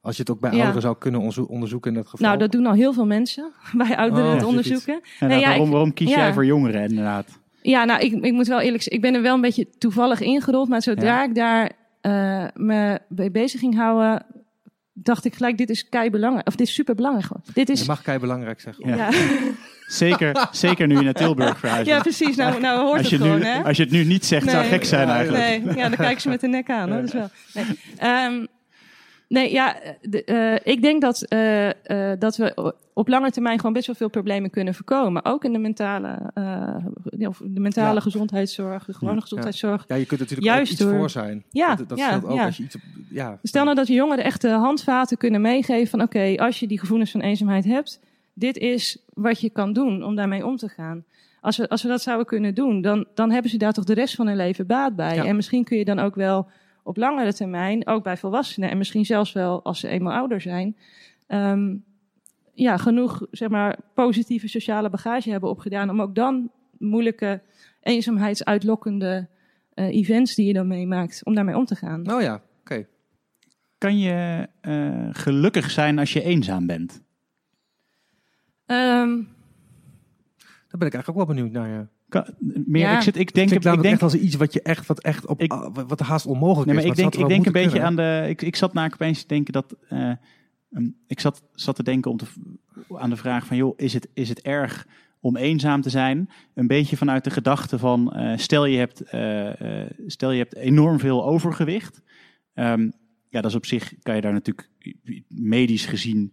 Als 0.00 0.16
je 0.16 0.22
het 0.22 0.30
ook 0.30 0.40
bij 0.40 0.50
Ja. 0.50 0.56
ouderen 0.56 0.82
zou 0.82 0.96
kunnen 0.98 1.20
onderzo- 1.20 1.42
onderzoeken 1.48 1.90
in 1.90 1.96
dat 1.96 2.08
geval. 2.08 2.26
Nou, 2.26 2.38
dat 2.38 2.52
doen 2.52 2.66
al 2.66 2.72
heel 2.72 2.92
veel 2.92 3.06
mensen 3.06 3.52
bij 3.72 3.96
ouderen 3.96 4.24
Oh, 4.26 4.32
het 4.32 4.40
ja, 4.40 4.46
onderzoeken. 4.46 5.00
En 5.20 5.28
Nee, 5.28 5.40
ja, 5.40 5.48
waarom, 5.48 5.70
waarom 5.70 5.92
kies 5.94 6.10
ja. 6.10 6.16
jij 6.16 6.32
voor 6.32 6.44
jongeren 6.46 6.82
inderdaad? 6.82 7.40
Ja, 7.62 7.84
nou, 7.84 8.00
ik, 8.00 8.12
ik 8.24 8.32
moet 8.32 8.46
wel 8.46 8.60
eerlijk 8.60 8.82
zeggen, 8.82 8.92
ik 8.96 9.00
ben 9.10 9.14
er 9.14 9.22
wel 9.22 9.34
een 9.34 9.40
beetje 9.40 9.68
toevallig 9.78 10.20
ingerold. 10.20 10.68
Maar 10.68 10.82
zodra 10.82 11.06
Ja. 11.22 11.24
ik 11.24 11.34
daar 11.34 11.72
eh, 12.00 12.46
me 12.54 12.98
mee 13.08 13.30
bezig 13.30 13.60
ging 13.60 13.74
houden, 13.76 14.26
dacht 14.92 15.24
ik 15.24 15.34
gelijk, 15.34 15.58
dit 15.58 15.70
is 15.70 15.88
kei 15.88 16.10
belangrijk. 16.10 16.46
Of 16.46 16.56
dit 16.56 16.66
is 16.66 16.74
super 16.74 16.94
belangrijk. 16.94 17.30
Dit 17.54 17.68
is. 17.68 17.80
Je 17.80 17.86
mag 17.86 18.02
kei 18.02 18.18
belangrijk 18.18 18.60
zeggen. 18.60 18.88
Ja. 18.88 18.96
Ja. 18.96 19.10
Zeker, 19.86 20.48
zeker 20.52 20.86
nu 20.86 20.96
je 20.96 21.02
naar 21.02 21.12
Tilburg 21.12 21.58
verhuist. 21.58 21.86
ja, 21.86 22.00
precies. 22.00 22.36
Nou, 22.36 22.60
nou 22.60 22.80
hoort 22.80 22.92
als, 22.98 23.00
het 23.00 23.10
je 23.10 23.16
gewoon, 23.16 23.38
nu, 23.38 23.44
hè? 23.44 23.62
als 23.64 23.76
je 23.76 23.82
het 23.82 23.92
nu 23.92 24.04
niet 24.04 24.24
zegt, 24.24 24.50
zou 24.50 24.62
Nee. 24.62 24.68
gek 24.70 24.84
zijn 24.84 25.08
eigenlijk. 25.08 25.64
Nee, 25.64 25.76
ja, 25.76 25.88
dan 25.88 25.96
kijken 25.96 26.20
ze 26.20 26.28
met 26.28 26.40
de 26.40 26.48
nek 26.48 26.70
aan. 26.70 26.88
Hoor. 26.90 26.96
Dat 27.00 27.06
is 27.06 27.12
wel. 27.12 27.28
Nee. 27.54 27.64
Ehm, 27.96 28.46
nee, 29.32 29.52
ja, 29.52 29.76
de, 30.02 30.24
eh, 30.24 30.72
ik 30.72 30.82
denk 30.82 31.00
dat, 31.00 31.22
eh, 31.22 31.68
eh, 32.12 32.18
dat 32.20 32.36
we 32.36 32.74
op 32.94 33.08
lange 33.08 33.30
termijn 33.30 33.56
gewoon 33.58 33.72
best 33.72 33.86
wel 33.86 33.94
veel 33.96 34.08
problemen 34.08 34.50
kunnen 34.50 34.74
voorkomen. 34.74 35.24
Ook 35.24 35.44
in 35.44 35.52
de 35.52 35.58
mentale, 35.58 36.30
eh, 36.34 37.28
of 37.28 37.40
de 37.44 37.60
mentale 37.60 37.94
Ja. 37.94 38.00
gezondheidszorg, 38.00 38.84
de 38.84 38.92
gewone 38.94 39.14
Ja. 39.14 39.20
gezondheidszorg. 39.20 39.84
Ja, 39.88 39.94
je 39.96 40.06
kunt 40.06 40.20
natuurlijk 40.20 40.48
Juist 40.48 40.62
ook 40.72 40.78
iets 40.78 40.80
door- 40.88 40.98
voor 40.98 41.10
zijn. 41.10 41.44
Ja, 41.50 41.74
dat 41.74 41.88
dat 41.88 41.98
scheelt 41.98 42.24
ook 42.24 42.38
als 42.40 42.56
je 42.56 42.62
iets... 42.62 42.76
Ja, 43.10 43.38
Stel 43.42 43.64
nou 43.64 43.76
dat 43.76 43.86
je 43.86 43.94
jongeren 43.94 44.24
echt 44.24 44.40
de 44.40 44.48
handvaten 44.50 45.16
kunnen 45.16 45.40
meegeven 45.40 45.86
van 45.88 46.02
oké, 46.02 46.34
als 46.36 46.60
je 46.60 46.66
die 46.66 46.78
gevoelens 46.78 47.10
van 47.10 47.20
eenzaamheid 47.20 47.64
hebt, 47.64 48.00
dit 48.34 48.56
is 48.56 48.98
wat 49.14 49.40
je 49.40 49.50
kan 49.50 49.72
doen 49.72 50.02
om 50.04 50.14
daarmee 50.16 50.46
om 50.46 50.56
te 50.56 50.68
gaan. 50.68 51.04
Als 51.40 51.56
we, 51.56 51.68
als 51.68 51.82
we 51.82 51.88
dat 51.88 52.02
zouden 52.02 52.26
kunnen 52.26 52.54
doen, 52.54 52.80
dan, 52.80 53.06
dan 53.14 53.30
hebben 53.30 53.50
ze 53.50 53.56
daar 53.56 53.72
toch 53.72 53.84
de 53.84 53.94
rest 53.94 54.14
van 54.14 54.26
hun 54.26 54.36
leven 54.36 54.66
baat 54.66 54.96
bij. 54.96 55.18
En 55.18 55.36
misschien 55.36 55.64
kun 55.64 55.78
je 55.78 55.84
dan 55.84 55.98
ook 55.98 56.14
wel 56.14 56.46
op 56.82 56.96
langere 56.96 57.32
termijn, 57.34 57.86
ook 57.86 58.02
bij 58.02 58.16
volwassenen 58.16 58.70
en 58.70 58.78
misschien 58.78 59.04
zelfs 59.04 59.32
wel 59.32 59.62
als 59.62 59.80
ze 59.80 59.88
eenmaal 59.88 60.12
ouder 60.12 60.40
zijn, 60.40 60.76
ehm, 61.26 61.76
ja, 62.54 62.76
genoeg 62.76 63.26
zeg 63.30 63.48
maar, 63.48 63.78
positieve 63.94 64.48
sociale 64.48 64.90
bagage 64.90 65.30
hebben 65.30 65.50
opgedaan 65.50 65.90
om 65.90 66.00
ook 66.02 66.14
dan 66.14 66.50
moeilijke 66.78 67.42
eenzaamheidsuitlokkende 67.80 69.28
eh, 69.74 69.86
events 69.86 70.34
die 70.34 70.46
je 70.46 70.52
dan 70.52 70.66
meemaakt, 70.66 71.24
om 71.24 71.34
daarmee 71.34 71.56
om 71.56 71.64
te 71.64 71.74
gaan. 71.76 72.12
Oh 72.12 72.20
ja, 72.22 72.42
oké. 72.60 72.86
Kan 73.78 73.98
je 73.98 74.48
eh, 74.60 75.08
gelukkig 75.12 75.70
zijn 75.70 75.98
als 75.98 76.12
je 76.12 76.22
eenzaam 76.22 76.66
bent? 76.66 77.02
Ehm, 78.66 79.22
Daar 80.68 80.80
ben 80.80 80.86
ik 80.88 80.94
eigenlijk 80.94 81.08
ook 81.08 81.16
wel 81.16 81.26
benieuwd 81.26 81.52
naar. 81.52 81.68
Ja. 81.68 81.88
Meer, 82.66 82.82
Ja. 82.82 82.96
ik, 82.96 83.02
zit, 83.02 83.14
ik 83.16 83.20
Ik 83.20 83.34
denk, 83.34 83.48
denk 83.48 83.64
ik 83.64 83.82
denk, 83.82 83.84
echt 83.94 84.02
als 84.02 84.14
iets 84.14 84.34
wat 84.36 84.52
je 84.52 84.62
echt, 84.62 84.86
wat 84.86 85.00
echt 85.00 85.26
op, 85.26 85.40
Ik- 85.40 85.52
ah, 85.52 85.74
wat- 85.86 86.00
haast 86.00 86.26
onmogelijk 86.26 86.66
Nee, 86.66 86.74
maar 86.74 86.84
is. 86.84 86.90
ik 86.90 86.96
denk, 86.96 87.14
ik 87.14 87.28
denk 87.28 87.46
een 87.46 87.52
beetje 87.52 87.82
aan 87.82 87.96
de. 87.96 88.24
Ik, 88.28 88.42
ik 88.42 88.56
zat 88.56 88.72
namelijk 88.72 89.02
opeens 89.02 89.20
te 89.20 89.26
denken 89.28 89.52
dat. 89.52 89.76
eh, 89.88 90.08
ehm, 90.72 90.88
ik 91.06 91.20
zat, 91.20 91.42
zat 91.54 91.76
te 91.76 91.82
denken 91.82 92.10
om 92.10 92.16
te, 92.16 92.26
aan 92.96 93.10
de 93.10 93.16
vraag 93.16 93.46
van: 93.46 93.56
joh, 93.56 93.74
is 93.76 93.92
het, 93.92 94.08
is 94.14 94.28
het 94.28 94.40
erg 94.40 94.86
om 95.20 95.36
eenzaam 95.36 95.80
te 95.80 95.90
zijn? 95.90 96.30
Een 96.54 96.66
beetje 96.66 96.96
vanuit 96.96 97.24
de 97.24 97.30
gedachte 97.30 97.78
van: 97.78 98.12
eh, 98.12 98.38
stel, 98.38 98.64
je 98.64 98.78
hebt, 98.78 99.02
eh, 99.02 99.80
eh, 99.82 99.90
stel 100.06 100.30
je 100.30 100.38
hebt 100.38 100.54
enorm 100.56 100.98
veel 100.98 101.24
overgewicht. 101.24 102.02
Ehm, 102.54 102.90
ja, 103.28 103.40
dat 103.40 103.50
is 103.50 103.56
op 103.56 103.66
zich, 103.66 103.94
kan 104.02 104.14
je 104.14 104.20
daar 104.20 104.32
natuurlijk 104.32 104.68
medisch 105.28 105.86
gezien 105.86 106.32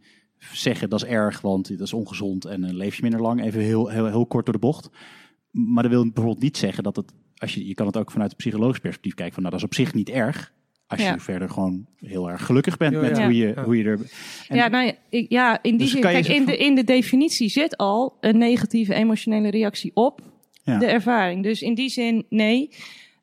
zeggen 0.53 0.89
dat 0.89 1.03
is 1.03 1.09
erg, 1.09 1.41
want 1.41 1.67
dat 1.69 1.79
is 1.87 1.93
ongezond 1.93 2.45
en 2.45 2.75
leef 2.75 2.95
je 2.95 3.01
minder 3.01 3.21
lang. 3.21 3.43
Even 3.43 3.61
heel, 3.61 3.87
heel, 3.87 4.05
heel 4.05 4.25
kort 4.25 4.45
door 4.45 4.53
de 4.53 4.59
bocht. 4.59 4.89
Maar 5.51 5.83
dat 5.83 5.91
wil 5.91 6.03
bijvoorbeeld 6.03 6.41
niet 6.43 6.57
zeggen 6.57 6.83
dat 6.83 6.95
het, 6.95 7.11
als 7.37 7.53
je, 7.53 7.67
je 7.67 7.73
kan 7.73 7.85
het 7.87 7.97
ook 7.97 8.11
vanuit 8.11 8.29
het 8.29 8.39
psychologisch 8.39 8.79
perspectief 8.79 9.13
kijken, 9.13 9.33
van 9.33 9.43
nou 9.43 9.55
dat 9.55 9.63
is 9.63 9.69
op 9.69 9.75
zich 9.85 9.93
niet 9.93 10.09
erg. 10.09 10.53
Als 10.87 11.01
Ja. 11.01 11.13
je 11.13 11.19
verder 11.19 11.49
gewoon 11.49 11.85
heel 11.97 12.29
erg 12.29 12.45
gelukkig 12.45 12.77
bent 12.77 12.93
Ja, 12.93 13.01
met 13.01 13.17
ja. 13.17 13.23
Hoe, 13.23 13.35
je, 13.35 13.61
hoe 13.63 13.77
je 13.77 13.83
er. 13.83 13.99
En- 14.47 14.55
ja, 14.55 14.67
nou 14.67 14.85
ja, 14.85 14.93
ik- 15.09 15.29
ja, 15.31 15.53
in 15.63 15.69
die 15.71 15.79
Dus 15.79 15.91
zin, 15.91 16.01
kijk, 16.01 16.27
in 16.27 16.35
van- 16.35 16.45
de, 16.45 16.57
in 16.57 16.75
de 16.75 16.83
definitie 16.83 17.49
zit 17.49 17.77
al 17.77 18.17
een 18.21 18.37
negatieve 18.37 18.93
emotionele 18.93 19.49
reactie 19.49 19.91
op 19.93 20.21
Ja. 20.63 20.77
de 20.79 20.85
ervaring. 20.85 21.43
Dus 21.43 21.61
in 21.61 21.73
die 21.73 21.89
zin, 21.89 22.25
nee. 22.29 22.69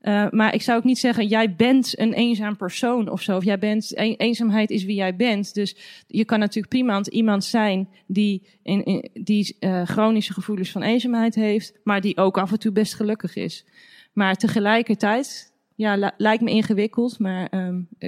Eh, 0.06 0.26
maar 0.30 0.54
ik 0.54 0.62
zou 0.62 0.78
ook 0.78 0.84
niet 0.84 0.98
zeggen, 0.98 1.26
jij 1.26 1.54
bent 1.54 1.98
een 1.98 2.12
eenzaam 2.12 2.56
persoon 2.56 3.08
of 3.08 3.22
zo. 3.22 3.36
Of 3.36 3.44
jij 3.44 3.58
bent, 3.58 3.98
een, 3.98 4.14
eenzaamheid 4.16 4.70
is 4.70 4.84
wie 4.84 4.94
jij 4.94 5.16
bent. 5.16 5.54
Dus 5.54 5.76
je 6.06 6.24
kan 6.24 6.38
natuurlijk 6.38 6.68
prima 6.68 7.02
iemand 7.02 7.44
zijn 7.44 7.88
die, 8.06 8.46
in, 8.62 9.08
die 9.14 9.56
eh, 9.60 9.82
chronische 9.82 10.32
gevoelens 10.32 10.70
van 10.70 10.82
eenzaamheid 10.82 11.34
heeft, 11.34 11.72
maar 11.84 12.00
die 12.00 12.16
ook 12.16 12.38
af 12.38 12.52
en 12.52 12.58
toe 12.58 12.72
best 12.72 12.94
gelukkig 12.94 13.36
is. 13.36 13.64
Maar 14.12 14.34
tegelijkertijd, 14.34 15.52
ja, 15.74 15.96
li- 15.96 16.10
lijkt 16.16 16.42
me 16.42 16.50
ingewikkeld, 16.50 17.18
maar 17.18 17.48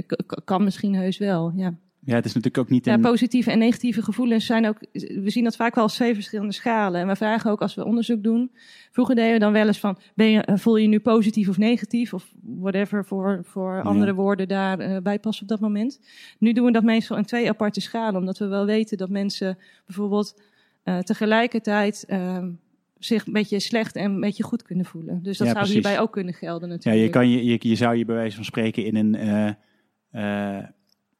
k- 0.07 0.41
kan 0.45 0.65
misschien 0.65 0.95
heus 0.95 1.19
wel. 1.19 1.53
Ja. 1.57 1.75
Ja, 2.05 2.15
het 2.15 2.25
is 2.25 2.33
natuurlijk 2.35 2.65
ook 2.65 2.71
niet 2.71 2.85
Ja, 2.85 2.97
positieve 2.99 3.51
en 3.51 3.59
negatieve 3.59 4.03
gevoelens 4.03 4.47
zijn 4.47 4.67
ook. 4.69 4.79
We 4.93 5.31
zien 5.31 5.45
dat 5.45 5.57
vaak 5.57 5.75
wel 5.75 5.85
als 5.85 5.95
twee 5.95 6.15
verschillende 6.15 6.53
schalen. 6.53 7.01
En 7.01 7.07
we 7.07 7.17
vragen 7.17 7.51
ook 7.51 7.61
als 7.63 7.75
we 7.75 7.85
onderzoek 7.85 8.23
doen. 8.23 8.51
Vroeger 8.91 9.15
deden 9.15 9.33
we 9.33 9.39
dan 9.39 9.53
wel 9.53 9.67
eens 9.67 9.79
van: 9.81 9.99
ben 10.15 10.31
je, 10.31 10.49
voel 10.55 10.77
je 10.77 10.83
je 10.83 10.89
nu 10.89 11.01
positief 11.01 11.49
of 11.49 11.59
negatief? 11.59 12.15
Of 12.15 12.33
whatever 12.43 13.05
voor, 13.05 13.41
voor 13.45 13.83
andere 13.83 14.15
woorden 14.15 14.49
daarbij 14.49 15.03
bij 15.03 15.19
passen 15.19 15.43
op 15.43 15.49
dat 15.49 15.61
moment. 15.61 16.01
Nu 16.39 16.53
doen 16.53 16.65
we 16.65 16.73
dat 16.73 16.83
meestal 16.83 17.17
in 17.17 17.25
twee 17.25 17.49
aparte 17.49 17.81
schalen. 17.81 18.21
Omdat 18.21 18.39
we 18.39 18.47
wel 18.47 18.67
weten 18.67 18.97
dat 18.99 19.09
mensen 19.11 19.59
bijvoorbeeld 19.87 20.41
eh, 20.83 20.99
tegelijkertijd. 20.99 22.05
ehm, 22.09 22.51
zich 22.99 23.27
een 23.27 23.33
beetje 23.33 23.61
slecht 23.61 23.97
en 23.97 24.05
een 24.11 24.21
beetje 24.21 24.43
goed 24.43 24.63
kunnen 24.63 24.85
voelen. 24.85 25.23
Dus 25.23 25.39
dat 25.39 25.47
Ja, 25.47 25.53
zou 25.53 25.65
precies. 25.65 25.73
hierbij 25.73 26.01
ook 26.01 26.13
kunnen 26.13 26.35
gelden 26.35 26.69
ja, 26.69 26.75
natuurlijk. 26.75 27.05
je, 27.05 27.11
kan 27.11 27.31
je, 27.31 27.45
je, 27.45 27.59
je 27.61 27.75
zou 27.75 27.97
je 27.97 28.05
bij 28.05 28.15
wijze 28.15 28.37
van 28.37 28.45
spreken 28.45 28.85
in 28.85 28.97
een. 28.97 29.15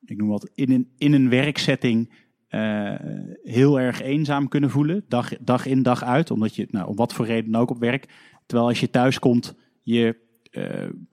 Ik 0.05 0.17
noem 0.17 0.29
wat. 0.29 0.51
In 0.55 0.71
een, 0.71 0.89
in 0.99 1.13
een 1.13 1.29
werksetting. 1.29 2.27
eh, 2.49 2.95
heel 3.43 3.81
erg 3.81 4.01
eenzaam 4.01 4.49
kunnen 4.49 4.71
voelen. 4.71 5.05
Dag, 5.09 5.37
dag 5.41 5.67
in, 5.67 5.83
dag 5.83 6.05
uit. 6.05 6.31
Omdat 6.31 6.55
je, 6.55 6.67
nou, 6.71 6.89
om 6.89 6.97
wat 6.97 7.13
voor 7.13 7.27
reden 7.27 7.55
ook 7.55 7.71
op 7.71 7.79
werk. 7.79 8.07
Terwijl 8.47 8.69
als 8.69 8.81
je 8.81 8.91
thuis 8.91 9.19
komt, 9.19 9.57
je 9.83 10.17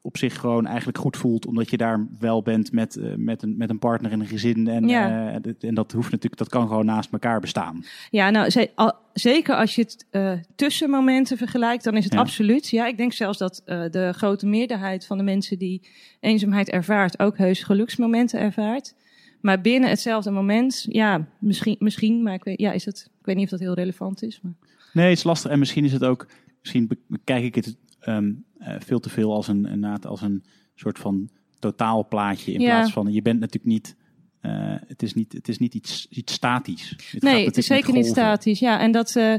op 0.02 0.18
zich 0.18 0.40
gewoon 0.40 0.66
eigenlijk 0.66 0.98
goed 0.98 1.18
voelt. 1.18 1.46
Omdat 1.46 1.70
je 1.70 1.78
daar 1.78 2.08
wel 2.20 2.42
bent 2.42 2.72
met, 2.72 2.96
eh, 2.96 3.14
met, 3.16 3.44
een, 3.44 3.58
met 3.58 3.70
een 3.70 3.80
partner 3.80 4.12
en 4.12 4.20
een 4.20 4.28
gezin. 4.28 4.68
En, 4.68 4.88
Ja. 4.88 5.30
eh, 5.34 5.42
dat- 5.42 5.56
en 5.64 5.74
dat 5.76 5.92
hoeft 5.92 6.12
natuurlijk, 6.12 6.38
dat 6.42 6.50
kan 6.50 6.68
gewoon 6.68 6.86
naast 6.86 7.12
elkaar 7.12 7.40
bestaan. 7.40 7.84
Ja, 8.10 8.30
nou, 8.30 8.50
ze- 8.50 8.72
al- 8.76 8.94
zeker 9.14 9.56
als 9.56 9.76
je 9.76 9.82
het 9.82 10.06
eh, 10.10 10.32
tussenmomenten 10.56 11.38
vergelijkt, 11.38 11.84
dan 11.84 11.98
is 11.98 12.04
het 12.04 12.14
Ja. 12.14 12.20
absoluut. 12.20 12.70
Ja, 12.70 12.88
ik 12.88 12.98
denk 12.98 13.14
zelfs 13.14 13.38
dat 13.38 13.62
eh, 13.66 13.84
de 13.92 14.14
grote 14.16 14.46
meerderheid 14.46 15.06
van 15.06 15.18
de 15.18 15.24
mensen 15.24 15.60
die 15.60 15.82
eenzaamheid 16.20 16.70
ervaart, 16.70 17.20
ook 17.20 17.38
heus 17.38 17.64
geluksmomenten 17.64 18.40
ervaart. 18.40 18.96
Maar 19.42 19.62
binnen 19.62 19.90
hetzelfde 19.90 20.32
moment, 20.32 20.86
ja, 20.90 21.28
misschien, 21.40 21.76
misschien 21.80 22.24
maar 22.24 22.34
ik 22.34 22.44
weet, 22.44 22.60
ja, 22.60 22.72
is 22.72 22.84
dat, 22.84 23.10
ik 23.20 23.26
weet 23.26 23.36
niet 23.36 23.44
of 23.46 23.50
dat 23.52 23.60
heel 23.60 23.74
relevant 23.74 24.24
is. 24.24 24.40
Maar. 24.42 24.54
Nee, 24.94 25.10
het 25.10 25.18
is 25.18 25.24
lastig. 25.24 25.52
En 25.52 25.60
misschien 25.60 25.84
is 25.86 25.92
het 25.94 26.04
ook, 26.04 26.28
misschien 26.62 26.88
be- 26.88 26.98
bekijk 27.08 27.44
ik 27.44 27.56
het 27.56 27.76
ehm, 28.06 28.34
eh, 28.58 28.76
veel 28.80 29.00
te 29.00 29.10
veel 29.10 29.34
als 29.34 29.48
een, 29.48 29.66
inderdaad 29.66 30.06
als 30.06 30.22
een 30.22 30.44
soort 30.76 31.00
van 31.00 31.30
totaalplaatje. 31.60 32.54
In 32.54 32.62
Ja. 32.62 32.66
plaats 32.66 32.92
van, 32.92 33.14
je 33.14 33.22
bent 33.22 33.40
natuurlijk 33.40 33.74
niet, 33.74 33.96
eh, 34.42 34.76
het 34.88 35.04
is 35.04 35.14
niet, 35.14 35.34
het 35.34 35.48
is 35.48 35.58
niet 35.58 35.74
iets, 35.74 36.08
iets 36.10 36.34
statisch. 36.34 36.90
Het 37.12 37.22
Nee, 37.22 37.46
het 37.46 37.58
is 37.58 37.66
zeker 37.66 37.94
niet 37.94 38.06
statisch. 38.06 38.60
Ja, 38.60 38.80
en 38.80 38.92
dat 38.92 39.16
eh, 39.16 39.36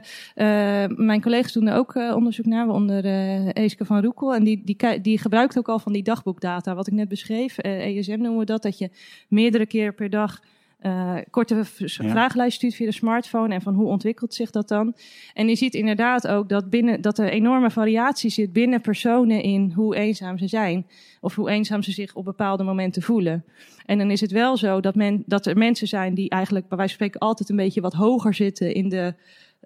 mijn 0.89 1.23
collega's 1.23 1.53
doen 1.53 1.67
er 1.67 1.77
ook 1.77 1.95
onderzoek 1.95 2.47
naar, 2.47 2.69
onder 2.69 3.05
uh, 3.05 3.49
Eeske 3.53 3.85
van 3.85 4.03
Roekel. 4.03 4.35
En 4.35 4.45
die, 4.45 4.63
die, 4.65 5.01
die 5.01 5.19
gebruikt 5.19 5.59
ook 5.59 5.69
al 5.69 5.79
van 5.79 5.93
die 5.93 6.03
dagboekdata, 6.03 6.75
wat 6.75 6.87
ik 6.87 6.93
net 6.93 7.09
beschreef. 7.09 7.59
ESM 7.59 8.19
noemen 8.19 8.39
we 8.39 8.45
dat, 8.45 8.63
dat 8.63 8.79
je 8.79 8.91
meerdere 9.29 9.67
keer 9.67 9.95
per 9.95 10.11
dag 10.11 10.41
eh, 10.79 11.17
korte 11.31 11.55
Ja. 11.55 11.87
vragenlijst 11.89 12.57
stuurt 12.57 12.75
via 12.75 12.87
de 12.87 12.93
smartphone. 12.93 13.55
En 13.55 13.63
van 13.63 13.75
hoe 13.75 13.87
ontwikkelt 13.87 14.35
zich 14.35 14.51
dat 14.51 14.69
dan? 14.69 14.95
En 15.35 15.49
je 15.49 15.57
ziet 15.57 15.75
inderdaad 15.75 16.27
ook 16.27 16.49
dat, 16.49 16.71
binnen, 16.71 17.01
dat 17.01 17.19
er 17.19 17.29
enorme 17.29 17.71
variatie 17.71 18.31
zit 18.31 18.53
binnen 18.53 18.81
personen 18.81 19.43
in 19.43 19.73
hoe 19.75 19.97
eenzaam 19.97 20.39
ze 20.39 20.49
zijn. 20.49 20.87
Of 21.21 21.35
hoe 21.35 21.51
eenzaam 21.51 21.83
ze 21.83 21.93
zich 21.93 22.15
op 22.15 22.25
bepaalde 22.25 22.65
momenten 22.65 23.03
voelen. 23.03 23.45
En 23.87 23.99
dan 23.99 24.11
is 24.11 24.21
het 24.21 24.31
wel 24.31 24.57
zo 24.57 24.81
dat, 24.81 24.95
men, 24.95 25.23
dat 25.27 25.47
er 25.47 25.57
mensen 25.57 25.87
zijn 25.89 26.15
die 26.15 26.31
eigenlijk 26.31 26.69
bij 26.69 26.79
wijze 26.79 26.97
van 26.97 27.07
spreken 27.07 27.29
altijd 27.29 27.49
een 27.49 27.57
beetje 27.57 27.81
wat 27.81 27.93
hoger 27.93 28.35
zitten 28.35 28.75
in 28.75 28.89
de, 28.89 29.15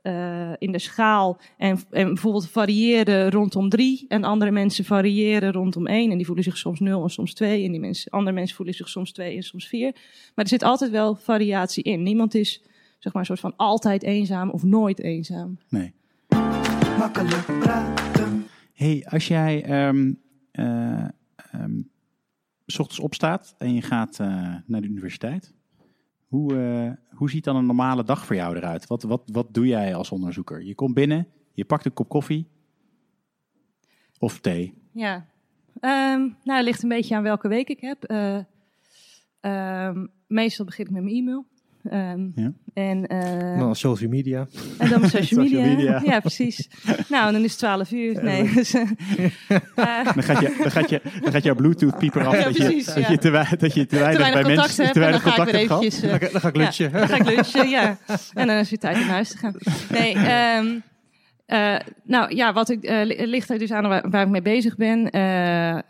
eh, 0.02 0.52
in 0.58 0.72
de 0.72 0.78
schaal. 0.78 1.40
En, 1.56 1.78
en 1.90 2.06
bijvoorbeeld 2.06 2.50
variëren 2.50 3.30
rondom 3.30 3.68
drie. 3.68 4.04
En 4.08 4.24
andere 4.24 4.50
mensen 4.50 4.84
variëren 4.84 5.52
rondom 5.52 5.86
één. 5.86 6.10
En 6.10 6.16
die 6.16 6.26
voelen 6.26 6.44
zich 6.44 6.56
soms 6.56 6.80
nul 6.80 7.02
en 7.02 7.10
soms 7.10 7.34
twee. 7.34 7.64
En 7.64 7.70
die 7.70 7.80
mensen, 7.80 8.10
andere 8.10 8.36
mensen 8.36 8.56
voelen 8.56 8.74
zich 8.74 8.88
soms 8.88 9.12
twee 9.12 9.36
en 9.36 9.42
soms 9.42 9.68
vier. 9.68 9.92
Maar 10.34 10.44
er 10.44 10.48
zit 10.48 10.62
altijd 10.62 10.90
wel 10.90 11.14
variatie 11.14 11.82
in. 11.82 12.02
Niemand 12.02 12.34
is 12.34 12.62
zeg 12.98 13.12
maar 13.12 13.22
een 13.22 13.28
soort 13.28 13.40
van 13.40 13.56
altijd 13.56 14.02
eenzaam 14.02 14.50
of 14.50 14.62
nooit 14.62 15.00
eenzaam. 15.00 15.58
Nee. 15.68 15.92
Makkelijk 16.98 17.46
praten. 17.60 18.46
hey, 18.74 19.06
als 19.08 19.28
jij 19.28 19.64
ehm 19.64 20.12
eh, 20.52 21.04
ehm, 21.52 21.80
s 22.66 22.78
ochtends 22.78 23.00
opstaat 23.00 23.54
en 23.58 23.74
je 23.74 23.82
gaat 23.82 24.20
eh, 24.20 24.54
naar 24.66 24.80
de 24.80 24.86
universiteit, 24.86 25.54
hoe, 26.30 26.56
eh, 26.56 27.16
hoe 27.16 27.30
ziet 27.30 27.44
dan 27.44 27.56
een 27.56 27.66
normale 27.66 28.04
dag 28.04 28.26
voor 28.26 28.36
jou 28.36 28.56
eruit? 28.56 28.86
Wat, 28.86 29.02
wat, 29.02 29.22
wat 29.32 29.54
doe 29.54 29.66
jij 29.66 29.94
als 29.94 30.10
onderzoeker? 30.10 30.62
Je 30.62 30.74
komt 30.74 30.94
binnen, 30.94 31.26
je 31.52 31.64
pakt 31.64 31.84
een 31.84 31.92
kop 31.92 32.08
koffie 32.08 32.48
of 34.18 34.40
thee. 34.40 34.74
Ja. 34.92 35.26
Ehm, 35.80 36.20
nou, 36.20 36.56
het 36.56 36.64
ligt 36.64 36.82
een 36.82 36.88
beetje 36.88 37.16
aan 37.16 37.22
welke 37.22 37.48
week 37.48 37.68
ik 37.68 37.80
heb. 37.80 38.04
Eh, 38.04 38.38
ehm, 39.40 40.06
meestal 40.26 40.64
begin 40.64 40.84
ik 40.84 40.90
met 40.90 41.02
mijn 41.02 41.16
e-mail. 41.16 41.46
Ehm, 41.90 42.20
Ja. 42.34 42.52
En, 42.74 43.06
eh, 43.06 43.58
Dan 43.58 43.76
social 43.76 44.10
media. 44.10 44.46
en 44.78 44.88
dan 44.90 45.00
mijn 45.00 45.12
social 45.22 45.40
media. 45.42 45.58
Social 45.64 45.76
media. 45.76 46.02
Ja, 46.04 46.20
precies. 46.20 46.68
Nou, 47.08 47.32
dan 47.32 47.42
is 47.44 47.50
het 47.50 47.58
12 47.58 47.90
uur. 47.92 48.22
Nee. 48.24 48.50
Dus, 48.54 48.74
eh, 48.78 48.86
Dan 50.14 50.22
gaat, 50.22 50.40
je, 50.40 50.56
dan 50.62 50.70
gaat, 50.70 50.90
je, 50.90 51.00
dan 51.22 51.32
gaat 51.32 51.42
jouw 51.42 51.54
Bluetooth-pieper 51.54 52.26
af 52.26 52.36
Ja, 52.38 52.44
dat, 52.44 52.56
je, 52.56 52.64
precies, 52.64 52.86
dat, 52.86 53.08
je 53.08 53.18
te, 53.18 53.56
dat 53.58 53.74
je 53.74 53.86
te 53.86 53.98
weinig, 53.98 54.18
weinig 54.18 54.42
bij 54.42 54.54
contact 54.54 54.56
mensen 54.78 54.84
heb 54.84 54.92
te 54.92 55.00
en 55.00 55.06
weinig 55.06 55.22
dan 55.22 55.32
ga 55.32 55.42
ik 55.42 55.50
contact 55.50 55.50
weer 55.50 55.60
hebt 55.60 55.82
eventjes... 55.82 56.02
eh, 56.02 56.10
Dan 56.10 56.18
ga, 56.20 56.32
dan 56.32 56.40
ga 56.40 56.48
ik 56.48 56.56
lunchen. 56.56 56.90
Ja, 56.90 56.98
dan 56.98 57.08
ga 57.08 57.16
ik 57.16 57.24
lunchen, 57.36 57.68
ja. 57.68 57.98
En 58.34 58.46
dan 58.46 58.56
is 58.56 58.70
het 58.70 58.80
tijd 58.80 58.94
om 58.96 59.00
naar 59.02 59.10
huis 59.10 59.28
te 59.30 59.36
gaan. 59.38 59.54
Nee, 59.90 60.14
ehm, 60.14 60.66
eh, 61.46 61.76
nou 62.04 62.34
ja, 62.34 62.52
wat 62.52 62.70
ik, 62.70 62.84
eh, 62.84 63.04
li- 63.04 63.26
ligt 63.26 63.50
er 63.50 63.58
dus 63.58 63.72
aan 63.72 63.88
waar, 63.88 64.10
waar 64.10 64.22
ik 64.22 64.28
mee 64.28 64.42
bezig 64.42 64.76
ben. 64.76 65.10
Eh, 65.10 65.70
eh, 65.70 65.82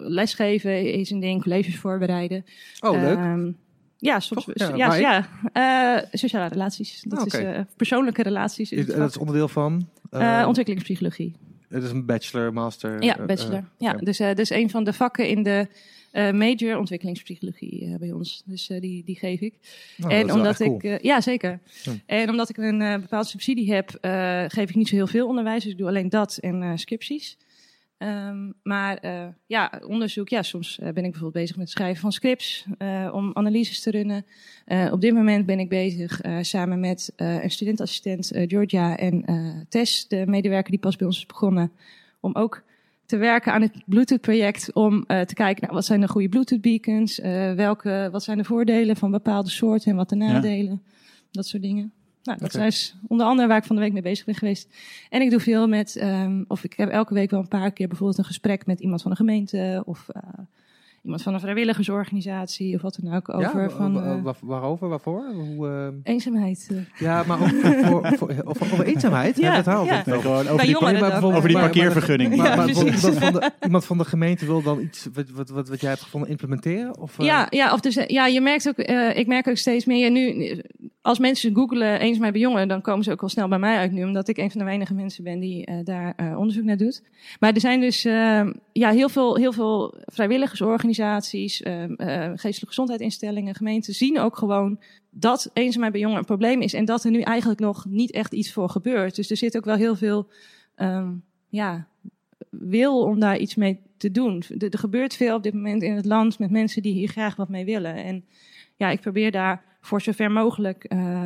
lesgeven 0.00 0.92
is 0.92 1.10
een 1.10 1.20
ding, 1.20 1.42
colleges 1.42 1.76
voorbereiden. 1.78 2.44
Oh, 2.80 3.00
leuk. 3.00 3.18
Ja, 4.06 4.20
soms. 4.20 4.44
Toch? 4.44 4.76
Ja, 4.76 4.94
Ja, 4.96 5.28
eh, 5.52 6.02
sociale 6.12 6.48
relaties. 6.48 7.02
Dat 7.08 7.18
Ah, 7.18 7.26
is 7.26 7.32
eh, 7.34 7.60
persoonlijke 7.76 8.22
relaties. 8.22 8.72
is 8.72 8.86
het 8.86 8.96
dat 8.96 9.08
is 9.10 9.16
onderdeel 9.16 9.48
van? 9.48 9.88
eh, 10.10 10.40
Eh, 10.40 10.46
ontwikkelingspsychologie. 10.46 11.34
het 11.68 11.82
is 11.82 11.90
een 11.90 12.06
bachelor, 12.06 12.52
master. 12.52 13.02
Ja, 13.02 13.18
eh, 13.18 13.26
bachelor. 13.26 13.54
eh, 13.58 13.62
ja, 13.78 13.92
dus, 13.92 14.18
eh 14.20 14.34
dus 14.34 14.50
een 14.50 14.70
van 14.70 14.84
de 14.84 14.92
vakken 14.92 15.28
in 15.28 15.42
de 15.42 15.66
eh, 16.10 16.30
major 16.32 16.78
ontwikkelingspsychologie 16.78 17.84
eh, 17.84 17.94
bij 17.98 18.12
ons. 18.12 18.42
Dus 18.44 18.68
eh, 18.70 18.80
die, 18.80 19.04
die 19.04 19.16
geef 19.16 19.40
ik. 19.40 19.54
Nou, 19.96 20.12
en 20.12 20.32
omdat 20.32 20.60
ik, 20.60 20.66
cool. 20.66 20.80
eh, 20.80 20.98
ja 20.98 21.20
zeker. 21.20 21.58
En 22.06 22.30
omdat 22.30 22.48
ik 22.48 22.56
een 22.56 22.80
eh, 22.82 22.94
bepaalde 23.00 23.28
subsidie 23.28 23.72
heb, 23.74 23.98
eh, 24.00 24.44
geef 24.48 24.68
ik 24.68 24.74
niet 24.74 24.88
zo 24.88 24.94
heel 24.94 25.06
veel 25.06 25.26
onderwijs. 25.28 25.62
Dus 25.62 25.72
ik 25.72 25.78
doe 25.78 25.88
alleen 25.88 26.08
dat 26.08 26.36
en 26.40 26.62
eh, 26.62 26.70
scripties. 26.74 27.36
Ehm, 27.98 28.50
maar 28.62 28.96
eh, 28.96 29.26
ja, 29.46 29.80
onderzoek, 29.86 30.28
ja, 30.28 30.42
soms 30.42 30.78
eh, 30.78 30.84
ben 30.84 31.04
ik 31.04 31.10
bijvoorbeeld 31.10 31.32
bezig 31.32 31.56
met 31.56 31.64
het 31.68 31.76
schrijven 31.76 32.00
van 32.00 32.12
scripts 32.12 32.66
eh, 32.78 33.10
om 33.12 33.30
analyses 33.34 33.80
te 33.80 33.90
runnen. 33.90 34.24
Op 34.92 35.00
dit 35.00 35.14
moment 35.14 35.46
ben 35.46 35.58
ik 35.58 35.68
bezig 35.68 36.20
samen 36.40 36.80
met 36.80 37.12
een 37.16 37.50
studentassistent 37.50 38.30
Georgia 38.32 38.96
en 38.96 39.24
Tess, 39.68 40.08
de 40.08 40.24
medewerker 40.26 40.70
die 40.70 40.80
pas 40.80 40.96
bij 40.96 41.06
ons 41.06 41.16
is 41.16 41.26
begonnen, 41.26 41.72
om 42.20 42.34
ook 42.34 42.62
te 43.06 43.16
werken 43.16 43.52
aan 43.52 43.62
het 43.62 43.72
Bluetooth-project 43.86 44.72
om 44.72 45.06
te 45.06 45.34
kijken 45.34 45.64
naar 45.64 45.74
wat 45.74 45.84
zijn 45.84 46.00
de 46.00 46.08
goede 46.08 46.28
Bluetooth-beacons, 46.28 47.18
welke, 47.56 48.08
wat 48.12 48.22
zijn 48.22 48.38
de 48.38 48.44
voordelen 48.44 48.96
van 48.96 49.10
bepaalde 49.10 49.50
soorten 49.50 49.90
en 49.90 49.96
wat 49.96 50.08
de 50.08 50.16
Ja. 50.16 50.32
nadelen, 50.32 50.82
dat 51.30 51.46
soort 51.46 51.62
dingen. 51.62 51.92
Nou, 52.26 52.38
dat 52.38 52.54
is 52.54 52.96
onder 53.08 53.26
andere 53.26 53.48
waar 53.48 53.56
ik 53.58 53.64
van 53.64 53.76
de 53.76 53.82
week 53.82 53.92
mee 53.92 54.02
bezig 54.02 54.24
ben 54.24 54.34
geweest. 54.34 54.68
En 55.10 55.22
ik 55.22 55.30
doe 55.30 55.40
veel 55.40 55.68
met, 55.68 55.96
ehm, 55.96 56.42
of 56.48 56.64
ik 56.64 56.72
heb 56.76 56.88
elke 56.90 57.14
week 57.14 57.30
wel 57.30 57.40
een 57.40 57.48
paar 57.48 57.70
keer 57.72 57.88
bijvoorbeeld 57.88 58.18
een 58.18 58.24
gesprek 58.24 58.66
met 58.66 58.80
iemand 58.80 59.02
van 59.02 59.10
de 59.10 59.16
gemeente 59.16 59.82
of 59.86 60.08
eh, 60.08 60.22
iemand 61.02 61.22
van 61.22 61.34
een 61.34 61.40
vrijwilligersorganisatie 61.40 62.74
of 62.74 62.82
wat 62.82 62.98
dan 63.02 63.14
ook 63.14 63.34
over 63.34 63.60
ja, 63.62 63.70
van 63.70 64.02
eh, 64.04 64.22
wa- 64.22 64.34
waarover, 64.40 64.88
waarvoor? 64.88 65.24
Hoe, 65.34 65.68
eh, 65.68 66.12
eenzaamheid. 66.12 66.68
eh. 66.70 66.76
ja, 67.00 67.22
maar 67.26 67.40
ook 67.40 67.48
voor, 67.84 68.06
voor, 68.18 68.28
over, 68.44 68.72
over 68.72 68.84
eenzaamheid? 68.84 69.36
Ja, 69.36 69.50
Ja, 69.56 69.62
dat 69.62 69.86
ja. 69.86 70.02
wel. 70.04 70.20
gewoon 70.20 70.48
over 70.48 70.66
die, 70.66 70.80
maar 70.80 71.24
over 71.24 71.52
maar- 71.52 71.62
parkeervergunning. 71.62 72.36
Maar, 72.36 72.68
iemand, 72.68 72.94
van 73.00 73.32
de, 73.32 73.50
iemand 73.64 73.84
van 73.84 73.98
de 73.98 74.04
gemeente 74.04 74.46
wil 74.46 74.62
dan 74.62 74.80
iets 74.80 75.08
wat, 75.14 75.30
wat, 75.30 75.48
wat, 75.48 75.68
wat 75.68 75.80
jij 75.80 75.90
hebt 75.90 76.02
gevonden 76.02 76.30
implementeren? 76.30 76.98
Of, 76.98 77.18
eh, 77.18 77.26
Ja, 77.26 77.46
ja, 77.50 77.72
of 77.72 77.80
dus, 77.80 77.94
ja, 78.06 78.26
je 78.26 78.40
merkt 78.40 78.68
ook, 78.68 78.78
eh, 78.78 79.16
ik 79.18 79.26
merk 79.26 79.48
ook 79.48 79.56
steeds 79.56 79.84
meer 79.84 80.10
nu, 80.10 80.60
als 81.06 81.18
mensen 81.18 81.54
googelen 81.54 82.00
eenzaamheid 82.00 82.32
bij 82.32 82.42
jongeren, 82.42 82.68
dan 82.68 82.80
komen 82.80 83.04
ze 83.04 83.12
ook 83.12 83.20
wel 83.20 83.30
snel 83.30 83.48
bij 83.48 83.58
mij 83.58 83.76
uit 83.76 83.92
nu, 83.92 84.04
omdat 84.04 84.28
ik 84.28 84.36
een 84.36 84.50
van 84.50 84.58
de 84.58 84.66
weinige 84.66 84.94
mensen 84.94 85.24
ben 85.24 85.40
die 85.40 85.64
eh, 85.64 85.84
daar 85.84 86.12
eh, 86.16 86.38
onderzoek 86.38 86.64
naar 86.64 86.76
doet. 86.76 87.02
Maar 87.40 87.52
er 87.52 87.60
zijn 87.60 87.80
dus 87.80 88.04
eh, 88.04 88.46
ja, 88.72 88.90
heel, 88.90 89.08
veel, 89.08 89.36
heel 89.36 89.52
veel 89.52 89.94
vrijwilligersorganisaties, 90.04 91.62
eh, 91.62 91.82
eh, 91.84 92.30
geestelijke 92.30 92.66
gezondheidsinstellingen, 92.66 93.54
gemeenten 93.54 93.94
zien 93.94 94.18
ook 94.18 94.36
gewoon 94.36 94.80
dat 95.10 95.50
eenzaamheid 95.52 95.92
bij 95.92 96.00
jongeren 96.00 96.22
een 96.22 96.36
probleem 96.36 96.60
is 96.60 96.74
en 96.74 96.84
dat 96.84 97.04
er 97.04 97.10
nu 97.10 97.20
eigenlijk 97.20 97.60
nog 97.60 97.84
niet 97.88 98.10
echt 98.10 98.32
iets 98.32 98.52
voor 98.52 98.68
gebeurt. 98.68 99.16
Dus 99.16 99.30
er 99.30 99.36
zit 99.36 99.56
ook 99.56 99.64
wel 99.64 99.76
heel 99.76 99.96
veel 99.96 100.28
ehm, 100.74 101.12
ja, 101.48 101.88
wil 102.50 103.02
om 103.02 103.20
daar 103.20 103.38
iets 103.38 103.54
mee 103.54 103.80
te 103.96 104.10
doen. 104.10 104.42
Er 104.58 104.78
gebeurt 104.78 105.16
veel 105.16 105.36
op 105.36 105.42
dit 105.42 105.54
moment 105.54 105.82
in 105.82 105.94
het 105.94 106.04
land 106.04 106.38
met 106.38 106.50
mensen 106.50 106.82
die 106.82 106.92
hier 106.92 107.08
graag 107.08 107.36
wat 107.36 107.48
mee 107.48 107.64
willen. 107.64 107.94
En 107.94 108.24
ja, 108.76 108.90
ik 108.90 109.00
probeer 109.00 109.30
daar 109.30 109.65
voor 109.86 110.00
zover 110.00 110.30
mogelijk 110.30 110.84
eh, 110.84 111.24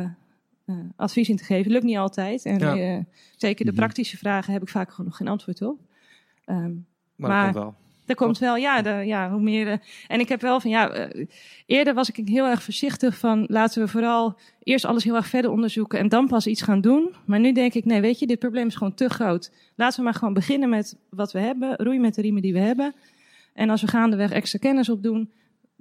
eh, 0.65 0.75
advies 0.95 1.29
in 1.29 1.35
te 1.37 1.43
geven. 1.43 1.71
Lukt 1.71 1.83
niet 1.83 1.97
altijd. 1.97 2.45
En 2.45 2.59
Ja. 2.59 2.75
eh, 2.77 2.99
zeker 3.35 3.65
de 3.65 3.71
Mhm. 3.71 3.79
praktische 3.79 4.17
vragen 4.17 4.53
heb 4.53 4.61
ik 4.61 4.69
vaak 4.69 4.89
gewoon 4.89 5.05
nog 5.05 5.17
geen 5.17 5.27
antwoord 5.27 5.61
op. 5.61 5.79
Ehm, 6.45 6.71
Maar, 7.15 7.29
Maar- 7.29 7.43
dat 7.45 7.53
komt 7.53 7.63
wel. 7.63 7.75
er 8.05 8.15
komt 8.15 8.37
wel, 8.37 8.55
ja, 8.55 8.81
de, 8.81 8.89
ja, 8.89 9.31
hoe 9.31 9.41
meer. 9.41 9.81
en 10.07 10.19
ik 10.19 10.29
heb 10.29 10.41
wel 10.41 10.59
van, 10.59 10.69
ja, 10.71 11.09
eerder 11.65 11.93
was 11.93 12.09
ik 12.11 12.27
heel 12.27 12.45
erg 12.45 12.63
voorzichtig 12.63 13.17
van, 13.17 13.45
laten 13.47 13.81
we 13.81 13.87
vooral 13.87 14.37
eerst 14.63 14.85
alles 14.85 15.03
heel 15.03 15.15
erg 15.15 15.27
verder 15.27 15.51
onderzoeken 15.51 15.99
en 15.99 16.09
dan 16.09 16.27
pas 16.27 16.47
iets 16.47 16.61
gaan 16.61 16.81
doen. 16.81 17.13
Maar 17.25 17.39
nu 17.39 17.51
denk 17.51 17.73
ik, 17.73 17.85
nee, 17.85 18.01
weet 18.01 18.19
je, 18.19 18.27
dit 18.27 18.39
probleem 18.39 18.67
is 18.67 18.75
gewoon 18.75 18.93
te 18.93 19.09
groot. 19.09 19.51
Laten 19.75 19.97
we 19.97 20.03
maar 20.03 20.13
gewoon 20.13 20.33
beginnen 20.33 20.69
met 20.69 20.97
wat 21.09 21.31
we 21.31 21.39
hebben, 21.39 21.75
roeien 21.75 22.01
met 22.01 22.15
de 22.15 22.21
riemen 22.21 22.41
die 22.41 22.53
we 22.53 22.59
hebben. 22.59 22.93
En 23.53 23.69
als 23.69 23.81
we 23.81 23.87
gaandeweg 23.87 24.31
extra 24.31 24.59
kennis 24.59 24.89
opdoen, 24.89 25.31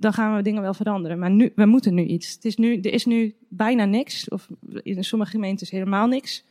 dan 0.00 0.12
gaan 0.12 0.36
we 0.36 0.42
dingen 0.42 0.62
wel 0.62 0.74
veranderen. 0.74 1.18
Maar 1.18 1.30
nu, 1.30 1.52
we 1.54 1.66
moeten 1.66 1.94
nu 1.94 2.04
iets. 2.04 2.32
Het 2.34 2.44
is 2.44 2.56
nu, 2.56 2.80
er 2.80 2.92
is 2.92 3.04
nu 3.04 3.34
bijna 3.48 3.84
niks, 3.84 4.28
of 4.28 4.48
in 4.82 5.04
sommige 5.04 5.30
gemeentes 5.30 5.70
helemaal 5.70 6.06
niks. 6.06 6.44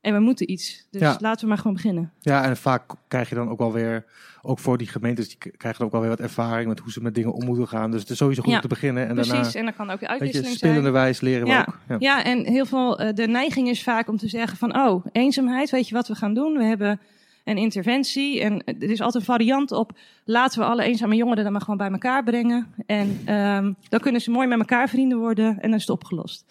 En 0.00 0.14
we 0.14 0.20
moeten 0.20 0.50
iets. 0.50 0.86
Dus 0.90 1.00
Ja. 1.00 1.16
laten 1.20 1.40
we 1.42 1.46
maar 1.48 1.56
gewoon 1.58 1.72
beginnen. 1.72 2.12
Ja, 2.20 2.44
en 2.44 2.56
vaak 2.56 2.82
krijg 3.08 3.28
je 3.28 3.34
dan 3.34 3.48
ook 3.48 3.58
wel 3.58 3.72
weer, 3.72 4.04
ook 4.42 4.58
voor 4.58 4.78
die 4.78 4.86
gemeentes, 4.86 5.28
die 5.28 5.38
krijgen 5.38 5.78
dan 5.78 5.86
ook 5.86 5.92
wel 5.92 6.00
weer 6.00 6.10
wat 6.10 6.20
ervaring 6.20 6.68
met 6.68 6.78
hoe 6.78 6.92
ze 6.92 7.02
met 7.02 7.14
dingen 7.14 7.32
om 7.32 7.44
moeten 7.44 7.68
gaan. 7.68 7.90
Dus 7.90 8.00
het 8.00 8.10
is 8.10 8.16
sowieso 8.16 8.40
goed 8.42 8.50
Ja, 8.50 8.56
om 8.56 8.62
te 8.62 8.68
beginnen. 8.68 9.08
En 9.08 9.14
Precies, 9.14 9.32
daarna, 9.32 9.52
en 9.52 9.64
dan 9.64 9.74
kan 9.74 9.90
ook 9.90 10.00
je, 10.00 10.08
uitwisseling 10.08 10.46
zijn. 10.58 10.58
spelende 10.72 10.90
wijs 10.90 11.20
leren 11.20 11.46
we 11.46 11.52
Ja. 11.52 11.60
ook. 11.68 11.78
Ja. 11.88 11.96
Ja, 11.98 12.24
en 12.24 12.46
heel 12.46 12.66
veel, 12.66 12.98
eh, 12.98 13.14
de 13.14 13.26
neiging 13.26 13.68
is 13.68 13.82
vaak 13.82 14.08
om 14.08 14.16
te 14.16 14.28
zeggen 14.28 14.58
van, 14.58 14.76
oh, 14.76 15.06
eenzaamheid, 15.12 15.70
weet 15.70 15.88
je 15.88 15.94
wat 15.94 16.08
we 16.08 16.14
gaan 16.14 16.34
doen? 16.34 16.56
We 16.56 16.64
hebben 16.64 17.00
een 17.48 17.56
interventie 17.56 18.40
en 18.40 18.64
er 18.64 18.90
is 18.90 19.00
altijd 19.00 19.14
een 19.14 19.34
variant 19.34 19.72
op, 19.72 19.98
laten 20.24 20.58
we 20.58 20.64
alle 20.64 20.82
eenzame 20.82 21.14
jongeren 21.16 21.42
dan 21.42 21.52
maar 21.52 21.60
gewoon 21.60 21.76
bij 21.76 21.90
elkaar 21.90 22.24
brengen. 22.24 22.74
En 22.86 23.18
ehm, 23.24 23.72
dan 23.88 24.00
kunnen 24.00 24.20
ze 24.20 24.30
mooi 24.30 24.46
met 24.46 24.58
elkaar 24.58 24.88
vrienden 24.88 25.18
worden 25.18 25.46
en 25.46 25.60
dan 25.68 25.74
is 25.74 25.80
het 25.80 25.90
opgelost. 25.90 26.44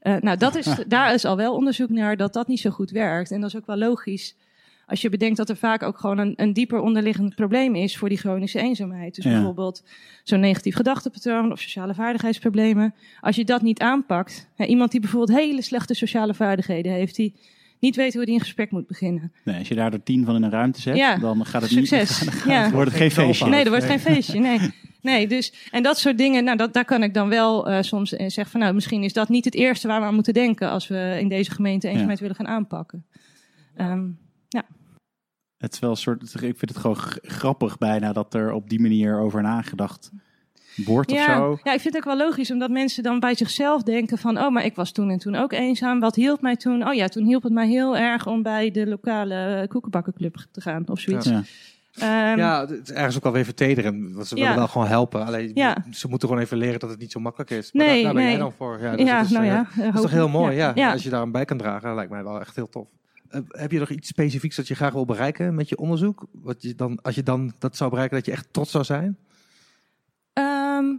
Eh, 0.00 0.16
nou, 0.20 0.36
dat 0.36 0.54
is, 0.54 0.76
daar 0.86 1.14
is 1.14 1.24
al 1.24 1.36
wel 1.36 1.54
onderzoek 1.54 1.88
naar 1.88 2.16
dat 2.16 2.32
dat 2.32 2.48
niet 2.48 2.60
zo 2.60 2.70
goed 2.70 2.90
werkt. 2.90 3.30
En 3.30 3.40
dat 3.40 3.50
is 3.50 3.56
ook 3.56 3.66
wel 3.66 3.76
logisch. 3.76 4.36
Als 4.86 5.00
je 5.00 5.08
bedenkt 5.08 5.36
dat 5.36 5.48
er 5.48 5.56
vaak 5.56 5.82
ook 5.82 5.98
gewoon 5.98 6.18
een, 6.18 6.32
een 6.36 6.52
dieper 6.52 6.80
onderliggend 6.80 7.34
probleem 7.34 7.74
is 7.74 7.96
voor 7.96 8.08
die 8.08 8.18
chronische 8.18 8.58
eenzaamheid. 8.58 9.14
Dus 9.14 9.24
Ja. 9.24 9.30
bijvoorbeeld 9.30 9.82
zo'n 10.24 10.40
negatief 10.40 10.74
gedachtepatroon 10.74 11.52
of 11.52 11.60
sociale 11.60 11.94
vaardigheidsproblemen. 11.94 12.94
Als 13.20 13.36
je 13.36 13.44
dat 13.44 13.62
niet 13.62 13.80
aanpakt, 13.80 14.48
hè, 14.56 14.64
iemand 14.64 14.90
die 14.90 15.00
bijvoorbeeld 15.00 15.38
hele 15.38 15.62
slechte 15.62 15.94
sociale 15.94 16.34
vaardigheden 16.34 16.92
heeft, 16.92 17.16
die 17.16 17.34
niet 17.84 17.96
weet 17.96 18.14
hoe 18.14 18.22
hij 18.24 18.34
een 18.34 18.40
gesprek 18.40 18.70
moet 18.70 18.86
beginnen. 18.86 19.32
Nee, 19.44 19.58
als 19.58 19.68
je 19.68 19.74
daar 19.74 19.92
er 19.92 20.02
tien 20.02 20.24
van 20.24 20.34
in 20.36 20.42
een 20.42 20.50
ruimte 20.50 20.80
zet, 20.80 20.96
Ja, 20.96 21.16
dan 21.16 21.46
gaat 21.46 21.62
het 21.62 21.70
Succes. 21.70 22.20
niet. 22.20 22.42
Dan 22.44 22.52
Ja. 22.52 22.70
wordt 22.70 22.90
het 22.90 23.00
geen 23.00 23.10
feestje. 23.10 23.48
Nee, 23.48 23.64
er 23.64 23.70
wordt 23.70 23.86
Nee. 23.88 23.98
geen 23.98 24.12
feestje. 24.14 24.38
Nee. 24.40 24.58
Nee, 25.00 25.26
dus, 25.26 25.68
en 25.70 25.82
dat 25.82 25.98
soort 25.98 26.18
dingen, 26.18 26.44
nou, 26.44 26.56
dat, 26.56 26.72
daar 26.72 26.84
kan 26.84 27.02
ik 27.02 27.14
dan 27.14 27.28
wel 27.28 27.68
eh, 27.68 27.82
soms 27.82 28.12
eh, 28.12 28.18
zeggen 28.28 28.46
van, 28.46 28.60
nou, 28.60 28.74
misschien 28.74 29.02
is 29.02 29.12
dat 29.12 29.28
niet 29.28 29.44
het 29.44 29.54
eerste 29.54 29.86
waar 29.88 30.00
we 30.00 30.06
aan 30.06 30.14
moeten 30.14 30.34
denken 30.34 30.70
als 30.70 30.88
we 30.88 31.16
in 31.20 31.28
deze 31.28 31.50
gemeente 31.50 31.88
eenzaamheid 31.88 32.20
willen 32.20 32.36
gaan 32.36 32.46
aanpakken. 32.46 33.06
Ehm, 33.76 34.06
Het 35.56 35.72
is 35.72 35.78
wel 35.78 35.90
een 35.90 35.96
soort. 35.96 36.22
Ik 36.34 36.38
vind 36.58 36.60
het 36.68 36.76
gewoon 36.76 36.96
grappig 37.22 37.78
bijna 37.78 38.12
dat 38.12 38.34
er 38.34 38.52
op 38.52 38.68
die 38.70 38.80
manier 38.80 39.18
over 39.18 39.42
nagedacht 39.42 40.10
wordt 40.12 40.24
of 40.86 41.10
ja, 41.10 41.36
zo. 41.36 41.58
ja, 41.62 41.72
ik 41.72 41.80
vind 41.80 41.94
het 41.94 41.96
ook 41.96 42.16
wel 42.16 42.26
logisch, 42.26 42.50
omdat 42.50 42.70
mensen 42.70 43.02
dan 43.02 43.20
bij 43.20 43.34
zichzelf 43.34 43.82
denken 43.82 44.18
van, 44.18 44.38
oh, 44.38 44.50
maar 44.50 44.64
ik 44.64 44.74
was 44.74 44.92
toen 44.92 45.10
en 45.10 45.18
toen 45.18 45.34
ook 45.34 45.52
eenzaam. 45.52 46.00
Wat 46.00 46.14
hielp 46.14 46.40
mij 46.40 46.56
toen? 46.56 46.88
Oh 46.88 46.94
ja, 46.94 47.08
toen 47.08 47.24
hielp 47.24 47.42
het 47.42 47.52
mij 47.52 47.68
heel 47.68 47.96
erg 47.96 48.26
om 48.26 48.42
bij 48.42 48.70
de 48.70 48.86
lokale 48.86 49.34
eh, 49.34 49.68
koekenbakkenclub 49.68 50.36
te 50.50 50.60
gaan 50.60 50.88
of 50.88 51.00
zoiets. 51.00 51.26
Ja. 51.28 51.42
Ehm, 51.94 52.38
Ja, 52.38 52.60
het 52.60 52.88
is 52.88 52.92
ergens 52.92 53.16
ook 53.16 53.22
wel 53.22 53.32
weer 53.32 53.44
vertederend. 53.44 54.14
Want 54.14 54.26
ze 54.26 54.34
willen 54.34 54.50
Ja. 54.50 54.56
wel 54.56 54.68
gewoon 54.68 54.86
helpen. 54.86 55.26
Alleen 55.26 55.50
Ja. 55.54 55.84
ze 55.90 56.08
moeten 56.08 56.28
gewoon 56.28 56.42
even 56.42 56.56
leren 56.56 56.80
dat 56.80 56.90
het 56.90 56.98
niet 56.98 57.12
zo 57.12 57.20
makkelijk 57.20 57.50
is. 57.50 57.72
Maar 57.72 57.86
Nee, 57.86 57.94
daar, 57.94 58.04
daar 58.04 58.12
ben 58.14 58.22
nee. 58.22 58.32
jij 58.32 58.40
dan 58.40 58.52
voor. 58.52 58.78
Ja, 58.80 58.96
dus 58.96 59.06
ja, 59.06 59.16
dat 59.16 59.24
is, 59.26 59.30
nou 59.32 59.44
eh, 59.44 59.50
ja. 59.50 59.66
Dat 59.84 59.94
is 59.94 60.00
toch 60.00 60.10
heel 60.10 60.28
mooi, 60.28 60.56
ja. 60.56 60.72
ja. 60.74 60.92
Als 60.92 61.02
je 61.02 61.10
daar 61.10 61.20
aan 61.20 61.32
bij 61.32 61.44
kan 61.44 61.58
dragen, 61.58 61.94
lijkt 61.94 62.10
mij 62.10 62.24
wel 62.24 62.40
echt 62.40 62.56
heel 62.56 62.68
tof. 62.68 62.86
Eh, 63.28 63.40
heb 63.48 63.72
je 63.72 63.78
nog 63.78 63.90
iets 63.90 64.08
specifieks 64.08 64.56
dat 64.56 64.68
je 64.68 64.74
graag 64.74 64.92
wil 64.92 65.04
bereiken 65.04 65.54
met 65.54 65.68
je 65.68 65.78
onderzoek? 65.78 66.26
Wat 66.32 66.62
je 66.62 66.74
dan, 66.74 66.98
als 67.02 67.14
je 67.14 67.22
dan 67.22 67.52
dat 67.58 67.76
zou 67.76 67.90
bereiken, 67.90 68.16
dat 68.16 68.26
je 68.26 68.32
echt 68.32 68.46
trots 68.50 68.70
zou 68.70 68.84
zijn? 68.84 69.16
Ehm, 70.76 70.96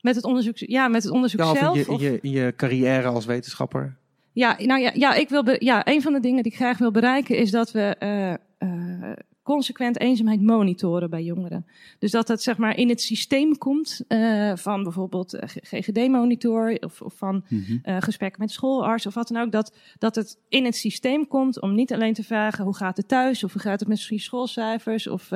met 0.00 0.14
het 0.16 0.24
onderzoek, 0.24 0.56
ja, 0.56 0.88
met 0.88 1.02
het 1.02 1.12
onderzoek 1.12 1.40
Ja, 1.40 1.46
of 1.50 1.54
in 1.54 1.60
zelf. 1.62 1.74
je, 1.76 1.80
in, 1.84 1.88
of- 1.88 2.00
je, 2.00 2.18
in 2.20 2.30
je 2.30 2.52
carrière 2.56 3.08
als 3.08 3.24
wetenschapper? 3.24 3.96
Ja, 4.32 4.56
nou 4.58 4.80
ja, 4.80 4.90
ja, 4.94 5.14
ik 5.14 5.28
wil 5.28 5.42
be- 5.42 5.56
ja, 5.58 5.86
een 5.88 6.02
van 6.02 6.12
de 6.12 6.20
dingen 6.20 6.42
die 6.42 6.52
ik 6.52 6.58
graag 6.58 6.78
wil 6.78 6.90
bereiken 6.90 7.36
is 7.36 7.50
dat 7.50 7.70
we 7.72 7.80
eh, 7.98 8.32
eh, 8.32 9.12
consequent 9.42 10.00
eenzaamheid 10.00 10.42
monitoren 10.42 11.10
bij 11.10 11.22
jongeren. 11.22 11.66
Dus 11.98 12.10
dat 12.10 12.26
dat 12.26 12.42
zeg 12.42 12.56
maar 12.56 12.76
in 12.76 12.88
het 12.88 13.00
systeem 13.00 13.58
komt 13.58 14.00
eh, 14.08 14.52
van 14.56 14.82
bijvoorbeeld 14.82 15.36
GGD-monitor 15.44 16.76
of, 16.80 17.00
of 17.02 17.14
van 17.16 17.44
Mhm. 17.48 18.00
gesprekken 18.00 18.40
met 18.40 18.50
schoolarts 18.50 19.06
of 19.06 19.14
wat 19.14 19.28
dan 19.28 19.42
ook. 19.42 19.52
Dat, 19.52 19.76
dat 19.98 20.14
het 20.14 20.38
in 20.48 20.64
het 20.64 20.76
systeem 20.76 21.26
komt 21.28 21.60
om 21.60 21.74
niet 21.74 21.92
alleen 21.92 22.14
te 22.14 22.24
vragen 22.24 22.64
hoe 22.64 22.76
gaat 22.76 22.96
het 22.96 23.08
thuis 23.08 23.44
of 23.44 23.52
hoe 23.52 23.62
gaat 23.62 23.80
het 23.80 23.88
met 23.88 24.02
je 24.04 24.18
schoolcijfers 24.18 25.06
of 25.06 25.28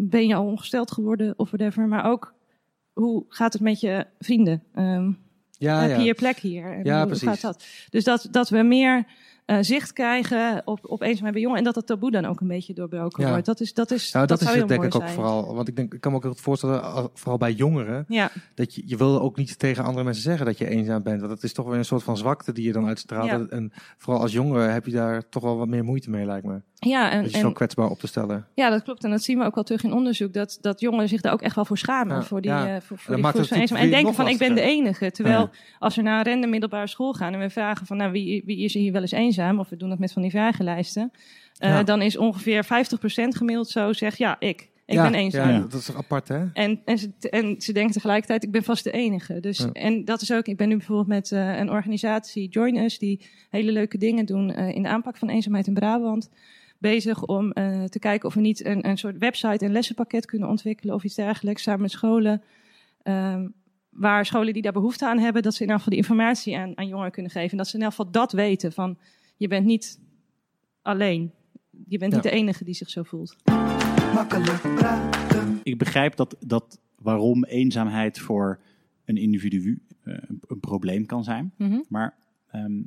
ben 0.00 0.26
je 0.26 0.34
al 0.34 0.44
ongesteld 0.46 0.90
geworden 0.90 1.34
of 1.36 1.50
whatever. 1.50 1.86
Maar 1.88 2.04
ook 2.10 2.34
hoe 2.92 3.24
gaat 3.28 3.52
het 3.52 3.62
met 3.62 3.80
je 3.80 4.06
vrienden? 4.18 4.62
Ehm, 4.74 5.12
Ja, 5.50 5.80
heb 5.80 5.90
ja. 5.90 5.96
je 5.96 6.04
je 6.04 6.14
plek 6.14 6.38
hier? 6.38 6.72
En 6.72 6.84
Ja, 6.84 6.98
hoe 6.98 7.06
precies. 7.06 7.28
gaat 7.28 7.40
dat? 7.40 7.64
Dus 7.90 8.04
dat, 8.04 8.28
dat 8.30 8.48
we 8.48 8.62
meer 8.62 9.06
eh, 9.48 9.56
zicht 9.60 9.92
krijgen 9.92 10.62
op, 10.64 10.78
op 10.82 11.02
eenzaamheid 11.02 11.32
bij 11.32 11.42
jongeren. 11.42 11.58
En 11.58 11.64
dat 11.64 11.74
het 11.74 11.86
taboe 11.86 12.10
dan 12.10 12.24
ook 12.24 12.40
een 12.40 12.46
beetje 12.46 12.74
doorbroken 12.74 13.24
Ja. 13.24 13.30
wordt. 13.30 13.46
Dat 13.46 13.60
is, 13.60 13.74
dat 13.74 13.90
is, 13.90 14.12
Nou, 14.12 14.26
dat, 14.26 14.40
zou 14.40 14.52
is 14.54 14.58
het 14.58 14.68
denk 14.68 14.84
ik 14.84 14.94
ook 14.94 15.02
zijn. 15.02 15.14
vooral. 15.14 15.54
Want 15.54 15.68
ik, 15.68 15.76
denk, 15.76 15.94
ik 15.94 16.00
kan 16.00 16.12
me 16.12 16.16
ook 16.18 16.24
goed 16.24 16.40
voorstellen, 16.40 16.82
al- 16.82 17.10
vooral 17.14 17.38
bij 17.38 17.52
jongeren, 17.52 18.04
Ja, 18.08 18.30
dat 18.54 18.74
je, 18.74 18.82
je 18.86 18.96
wil 18.96 19.20
ook 19.20 19.36
niet 19.36 19.58
tegen 19.58 19.84
andere 19.84 20.04
mensen 20.04 20.22
zeggen 20.22 20.46
dat 20.46 20.58
je 20.58 20.68
eenzaam 20.68 21.02
bent. 21.02 21.20
Want 21.20 21.32
dat 21.32 21.42
is 21.42 21.52
toch 21.52 21.66
weer 21.66 21.78
een 21.78 21.84
soort 21.84 22.02
van 22.02 22.16
zwakte 22.16 22.52
die 22.52 22.64
je 22.64 22.72
dan 22.72 22.86
uitstraalt. 22.86 23.26
Ja. 23.30 23.46
En 23.50 23.72
vooral 23.98 24.22
als 24.22 24.32
jongere 24.32 24.66
heb 24.68 24.86
je 24.86 24.92
daar 24.92 25.28
toch 25.28 25.42
wel 25.42 25.56
wat 25.56 25.68
meer 25.68 25.84
moeite 25.84 26.10
mee, 26.10 26.24
lijkt 26.26 26.46
me. 26.46 26.60
ja, 26.74 27.10
en, 27.10 27.22
Dat 27.22 27.32
je 27.32 27.38
zo 27.38 27.46
en, 27.46 27.52
kwetsbaar 27.52 27.88
op 27.90 27.98
te 27.98 28.06
stellen. 28.06 28.46
ja, 28.54 28.70
dat 28.70 28.82
klopt. 28.82 29.04
En 29.04 29.10
dat 29.10 29.22
zien 29.22 29.38
we 29.38 29.44
ook 29.44 29.54
wel 29.54 29.64
terug 29.64 29.84
in 29.84 29.92
onderzoek. 29.92 30.32
Dat, 30.32 30.58
dat 30.60 30.80
jongeren 30.80 31.08
zich 31.08 31.20
daar 31.20 31.32
ook 31.32 31.42
echt 31.42 31.54
wel 31.54 31.64
voor 31.64 31.78
schamen. 31.78 32.16
Ja, 32.16 32.22
voor 32.22 32.40
die, 32.40 32.50
ja. 32.50 32.74
eh, 32.74 32.80
voor, 32.80 32.98
voor 32.98 33.14
die 33.14 33.22
maakt 33.22 33.38
gevoel 33.38 33.40
het 33.40 33.68
van 33.68 33.78
eenzaamheid. 33.78 33.90
En 33.92 33.96
denken 33.96 34.14
van 34.14 34.28
ik 34.28 34.38
ben 34.38 34.54
de 34.54 34.60
enige. 34.60 35.10
Terwijl 35.10 35.38
Ja. 35.40 35.50
als 35.78 35.96
we 35.96 36.02
naar 36.02 36.18
een 36.26 36.32
random 36.32 36.50
middelbare 36.50 36.86
school 36.86 37.12
gaan. 37.12 37.32
En 37.32 37.38
we 37.38 37.50
vragen 37.50 37.86
van 37.86 37.96
nou, 37.96 38.12
wie, 38.12 38.42
wie 38.46 38.58
is 38.64 38.74
er 38.74 38.80
hier 38.80 38.92
wel 38.92 39.00
eens 39.00 39.10
eenzaam? 39.10 39.36
Of 39.58 39.68
we 39.68 39.76
doen 39.76 39.88
dat 39.88 39.98
met 39.98 40.12
van 40.12 40.22
die 40.22 40.30
vragenlijsten. 40.30 41.12
Ja. 41.52 41.82
Dan 41.82 42.02
is 42.02 42.16
ongeveer 42.16 42.64
50% 42.64 42.68
gemiddeld 43.28 43.68
zo 43.68 43.92
zegt 43.92 44.18
ja, 44.18 44.36
ik. 44.38 44.68
Ik 44.86 44.94
ja, 44.94 45.02
ben 45.02 45.14
eenzaam. 45.14 45.50
Ja, 45.50 45.58
dat 45.58 45.80
is 45.80 45.84
toch 45.84 45.96
apart, 45.96 46.28
hè? 46.28 46.44
En, 46.52 46.80
en, 46.84 46.98
ze, 46.98 47.10
en 47.30 47.60
ze 47.60 47.72
denken 47.72 47.92
tegelijkertijd, 47.92 48.44
ik 48.44 48.50
ben 48.50 48.62
vast 48.62 48.84
de 48.84 48.90
enige. 48.90 49.40
Dus, 49.40 49.58
Ja. 49.58 49.72
En 49.72 50.04
dat 50.04 50.20
is 50.20 50.32
ook, 50.32 50.46
ik 50.46 50.56
ben 50.56 50.68
nu 50.68 50.76
bijvoorbeeld 50.76 51.08
met 51.08 51.32
eh, 51.32 51.58
een 51.58 51.70
organisatie, 51.70 52.48
Join 52.48 52.76
Us, 52.76 52.98
die 52.98 53.26
hele 53.50 53.72
leuke 53.72 53.98
dingen 53.98 54.26
doen 54.26 54.50
eh, 54.50 54.74
in 54.74 54.82
de 54.82 54.88
aanpak 54.88 55.16
van 55.16 55.28
eenzaamheid 55.28 55.66
in 55.66 55.74
Brabant. 55.74 56.30
bezig 56.78 57.24
om 57.24 57.52
te 57.88 57.98
kijken 57.98 58.28
of 58.28 58.34
we 58.34 58.40
niet 58.40 58.64
een, 58.64 58.88
een 58.88 58.98
soort 58.98 59.18
website 59.18 59.64
en 59.64 59.72
lessenpakket 59.72 60.26
kunnen 60.26 60.48
ontwikkelen 60.48 60.94
of 60.94 61.04
iets 61.04 61.14
dergelijks 61.14 61.62
samen 61.62 61.80
met 61.80 61.90
scholen. 61.90 62.42
Ehm, 63.02 63.46
waar 63.90 64.26
scholen 64.26 64.52
die 64.52 64.62
daar 64.62 64.72
behoefte 64.72 65.06
aan 65.06 65.18
hebben, 65.18 65.42
dat 65.42 65.54
ze 65.54 65.62
in 65.62 65.66
ieder 65.66 65.82
geval 65.82 65.96
die 65.96 66.08
informatie 66.08 66.56
aan, 66.56 66.78
aan 66.78 66.86
jongeren 66.86 67.12
kunnen 67.12 67.30
geven. 67.30 67.50
En 67.50 67.56
dat 67.56 67.66
ze 67.66 67.72
in 67.72 67.78
ieder 67.78 67.96
geval 67.96 68.12
dat 68.12 68.32
weten 68.32 68.72
van 68.72 68.98
je 69.38 69.48
bent 69.48 69.66
niet 69.66 70.00
alleen. 70.82 71.32
Je 71.88 71.98
bent 71.98 72.12
niet 72.12 72.22
de 72.22 72.30
enige 72.30 72.64
die 72.64 72.74
zich 72.74 72.90
zo 72.90 73.02
voelt. 73.02 73.36
Makkelijk 74.14 74.60
praten. 74.60 75.60
Ik 75.62 75.78
begrijp 75.78 76.16
dat, 76.16 76.36
dat 76.46 76.80
waarom 76.98 77.44
eenzaamheid 77.44 78.18
voor 78.18 78.60
een 79.04 79.16
individu 79.16 79.82
eh, 80.02 80.14
een, 80.18 80.40
een 80.46 80.60
probleem 80.60 81.06
kan 81.06 81.24
zijn. 81.24 81.52
Mhm. 81.56 81.78
Maar 81.88 82.16
ehm, 82.50 82.82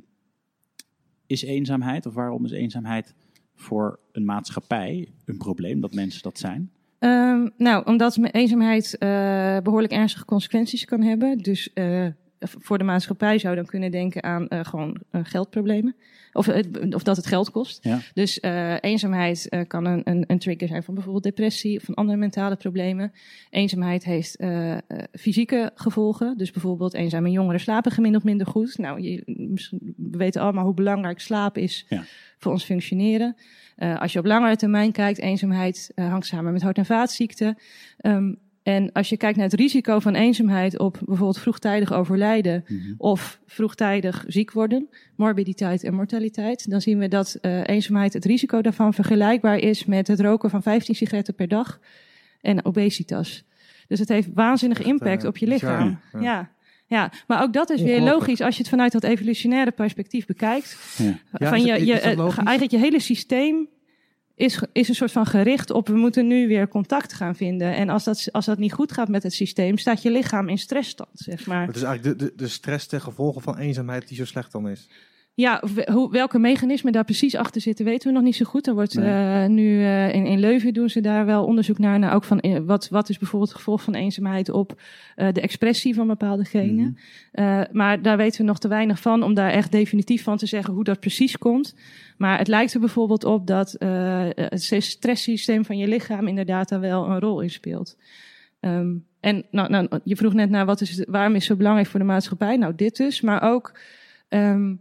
is 1.26 1.42
eenzaamheid, 1.42 2.06
of 2.06 2.14
waarom 2.14 2.44
is 2.44 2.50
eenzaamheid 2.50 3.14
voor 3.54 3.98
een 4.12 4.24
maatschappij 4.24 5.08
een 5.24 5.36
probleem 5.36 5.80
dat 5.80 5.94
mensen 5.94 6.22
dat 6.22 6.38
zijn? 6.38 6.70
Ehm, 6.98 7.48
nou, 7.56 7.86
omdat 7.86 8.16
eenzaamheid 8.16 8.98
eh, 8.98 9.58
behoorlijk 9.62 9.92
ernstige 9.92 10.24
consequenties 10.24 10.84
kan 10.84 11.02
hebben. 11.02 11.38
Dus 11.38 11.72
eh, 11.72 12.06
voor 12.44 12.78
de 12.78 12.84
maatschappij 12.84 13.38
zou 13.38 13.54
dan 13.54 13.66
kunnen 13.66 13.90
denken 13.90 14.22
aan 14.22 14.48
eh, 14.48 14.64
gewoon 14.64 15.00
eh, 15.10 15.20
geldproblemen. 15.24 15.96
Of, 16.32 16.46
het- 16.46 16.94
of 16.94 17.02
dat 17.02 17.16
het 17.16 17.26
geld 17.26 17.50
kost. 17.50 17.84
Ja. 17.84 17.98
Dus 18.14 18.40
eh, 18.40 18.74
eenzaamheid 18.80 19.48
eh, 19.48 19.60
kan 19.66 19.84
een, 19.84 20.00
een, 20.04 20.24
een 20.26 20.38
trigger 20.38 20.68
zijn 20.68 20.82
van 20.82 20.94
bijvoorbeeld 20.94 21.24
depressie 21.24 21.76
of 21.76 21.82
van 21.84 21.94
andere 21.94 22.18
mentale 22.18 22.56
problemen. 22.56 23.12
Eenzaamheid 23.50 24.04
heeft 24.04 24.36
eh, 24.36 24.72
eh, 24.72 24.78
fysieke 25.12 25.70
gevolgen. 25.74 26.36
Dus 26.38 26.50
bijvoorbeeld 26.50 26.94
eenzame 26.94 27.30
jongeren 27.30 27.60
slapen 27.60 27.92
gemiddeld 27.92 28.24
minder 28.24 28.46
goed. 28.46 28.78
Nou, 28.78 29.00
je, 29.00 29.22
we 29.96 30.16
weten 30.16 30.42
allemaal 30.42 30.64
hoe 30.64 30.74
belangrijk 30.74 31.20
slaap 31.20 31.58
is 31.58 31.86
Ja. 31.88 32.04
voor 32.38 32.52
ons 32.52 32.64
functioneren. 32.64 33.36
Eh, 33.76 34.00
als 34.00 34.12
je 34.12 34.18
op 34.18 34.24
langere 34.26 34.56
termijn 34.56 34.92
kijkt, 34.92 35.18
eenzaamheid 35.20 35.92
eh, 35.94 36.08
hangt 36.10 36.26
samen 36.26 36.52
met 36.52 36.62
hart- 36.62 36.78
en 36.78 36.86
vaatziekten. 36.86 37.58
Ehm, 37.96 38.34
en 38.62 38.92
als 38.92 39.08
je 39.08 39.16
kijkt 39.16 39.36
naar 39.36 39.46
het 39.48 39.60
risico 39.60 39.98
van 39.98 40.14
eenzaamheid 40.14 40.78
op 40.78 40.92
bijvoorbeeld 41.04 41.38
vroegtijdig 41.38 41.92
overlijden 41.92 42.64
of 42.98 43.40
vroegtijdig 43.46 44.24
ziek 44.26 44.52
worden, 44.52 44.88
morbiditeit 45.16 45.84
en 45.84 45.94
mortaliteit, 45.94 46.70
dan 46.70 46.80
zien 46.80 46.98
we 46.98 47.08
dat 47.08 47.34
eh, 47.40 47.60
eenzaamheid, 47.66 48.12
het 48.12 48.24
risico 48.24 48.60
daarvan 48.62 48.94
vergelijkbaar 48.94 49.58
is 49.58 49.84
met 49.84 50.06
het 50.08 50.20
roken 50.20 50.50
van 50.50 50.62
15 50.62 50.94
sigaretten 50.94 51.34
per 51.34 51.48
dag 51.48 51.80
en 52.40 52.64
obesitas. 52.64 53.44
Dus 53.88 53.98
het 53.98 54.08
heeft 54.08 54.28
waanzinnige 54.34 54.82
impact 54.82 55.22
eh, 55.22 55.28
op 55.28 55.36
je 55.36 55.46
lichaam. 55.46 55.98
ja. 56.12 56.20
Ja. 56.20 56.50
Ja. 56.86 57.10
maar 57.26 57.42
ook 57.42 57.52
dat 57.52 57.70
is 57.70 57.82
weer 57.82 58.00
logisch 58.00 58.40
als 58.40 58.54
je 58.56 58.60
het 58.60 58.70
vanuit 58.70 58.92
dat 58.92 59.02
evolutionaire 59.04 59.70
perspectief 59.70 60.26
bekijkt. 60.26 60.94
Ja. 60.98 61.04
Ja, 61.38 61.48
van 61.48 61.58
is 61.58 61.64
je, 61.64 61.70
het- 61.72 61.86
je, 61.86 61.92
eh, 62.00 62.16
eigenlijk 62.36 62.70
je 62.70 62.78
hele 62.78 63.00
systeem 63.00 63.68
is, 64.34 64.62
is 64.72 64.88
een 64.88 64.94
soort 64.94 65.12
van 65.12 65.26
gericht 65.26 65.70
op 65.70 65.88
we 65.88 65.96
moeten 65.96 66.26
nu 66.26 66.48
weer 66.48 66.68
contact 66.68 67.12
gaan 67.12 67.36
vinden. 67.36 67.74
En 67.74 67.88
als 67.88 68.04
dat, 68.04 68.28
als 68.32 68.44
dat 68.44 68.58
niet 68.58 68.72
goed 68.72 68.92
gaat 68.92 69.08
met 69.08 69.22
het 69.22 69.32
systeem, 69.32 69.78
staat 69.78 70.02
je 70.02 70.10
lichaam 70.10 70.48
in 70.48 70.58
stressstand, 70.58 71.10
zeg 71.12 71.46
maar. 71.46 71.66
Het 71.66 71.76
is 71.76 71.82
eigenlijk 71.82 72.18
de, 72.18 72.24
de, 72.24 72.32
de 72.36 72.48
stress 72.48 72.86
ten 72.86 73.00
gevolge 73.00 73.40
van 73.40 73.58
eenzaamheid 73.58 74.08
die 74.08 74.16
zo 74.16 74.24
slecht 74.24 74.52
dan 74.52 74.68
is. 74.68 74.88
Ja, 75.34 75.62
welke 76.10 76.38
mechanismen 76.38 76.92
daar 76.92 77.04
precies 77.04 77.36
achter 77.36 77.60
zitten, 77.60 77.84
weten 77.84 78.08
we 78.08 78.14
nog 78.14 78.22
niet 78.22 78.36
zo 78.36 78.44
goed. 78.44 78.66
Er 78.66 78.74
wordt 78.74 78.94
Nee. 78.94 79.42
eh, 79.42 79.48
nu 79.48 79.82
eh, 79.84 80.14
in, 80.14 80.26
in 80.26 80.38
Leuven 80.40 80.72
doen 80.74 80.88
ze 80.88 81.00
daar 81.00 81.26
wel 81.26 81.44
onderzoek 81.44 81.78
naar. 81.78 81.98
naar 81.98 82.14
ook 82.14 82.24
van 82.24 82.40
eh, 82.40 82.58
wat, 82.64 82.88
wat 82.88 83.08
is 83.08 83.18
bijvoorbeeld 83.18 83.50
het 83.50 83.58
gevolg 83.58 83.82
van 83.82 83.94
eenzaamheid 83.94 84.50
op 84.50 84.80
de 85.16 85.40
expressie 85.40 85.94
van 85.94 86.06
bepaalde 86.06 86.44
genen. 86.44 86.98
Mhm. 87.32 87.64
Maar 87.72 88.02
daar 88.02 88.16
weten 88.16 88.40
we 88.40 88.46
nog 88.46 88.58
te 88.58 88.68
weinig 88.68 89.00
van 89.00 89.22
om 89.22 89.34
daar 89.34 89.50
echt 89.50 89.72
definitief 89.72 90.22
van 90.22 90.36
te 90.36 90.46
zeggen 90.46 90.74
hoe 90.74 90.84
dat 90.84 91.00
precies 91.00 91.38
komt. 91.38 91.74
Maar 92.16 92.38
het 92.38 92.48
lijkt 92.48 92.74
er 92.74 92.80
bijvoorbeeld 92.80 93.24
op 93.24 93.46
dat 93.46 93.76
het 94.34 94.62
stresssysteem 94.82 95.64
van 95.64 95.78
je 95.78 95.88
lichaam 95.88 96.26
inderdaad 96.28 96.68
daar 96.68 96.80
wel 96.80 97.08
een 97.08 97.20
rol 97.20 97.40
in 97.40 97.50
speelt. 97.50 97.96
Ehm, 98.60 98.90
en 99.20 99.44
nou, 99.50 99.68
nou, 99.70 99.88
je 100.04 100.16
vroeg 100.16 100.32
net 100.34 100.50
naar 100.50 100.66
wat 100.66 100.80
is, 100.80 100.96
het- 100.96 101.08
waarom 101.08 101.32
is 101.34 101.38
het 101.38 101.48
zo 101.48 101.56
belangrijk 101.56 101.88
voor 101.88 102.00
de 102.00 102.06
maatschappij? 102.06 102.56
Nou, 102.56 102.74
dit 102.76 102.96
dus, 102.96 103.20
maar 103.20 103.42
ook 103.42 103.78
ehm, 104.28 104.74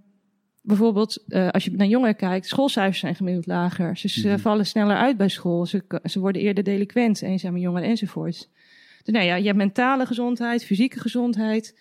bijvoorbeeld 0.61 1.23
eh, 1.27 1.49
als 1.49 1.63
je 1.65 1.71
naar 1.71 1.87
jongeren 1.87 2.15
kijkt, 2.15 2.47
schoolcijfers 2.47 2.99
zijn 2.99 3.15
gemiddeld 3.15 3.45
lager. 3.45 3.97
Ze, 3.97 4.27
Mhm. 4.27 4.37
vallen 4.37 4.65
sneller 4.65 4.95
uit 4.97 5.17
bij 5.17 5.29
school, 5.29 5.65
ze, 5.65 5.83
ze 6.03 6.19
worden 6.19 6.41
eerder 6.41 6.63
delinquent, 6.63 7.21
eenzame 7.21 7.59
jongeren 7.59 7.87
enzovoorts. 7.89 8.49
Dus 9.03 9.13
nou 9.13 9.25
ja, 9.25 9.35
je 9.35 9.45
hebt 9.45 9.57
mentale 9.57 10.05
gezondheid, 10.05 10.65
fysieke 10.65 10.99
gezondheid, 10.99 11.77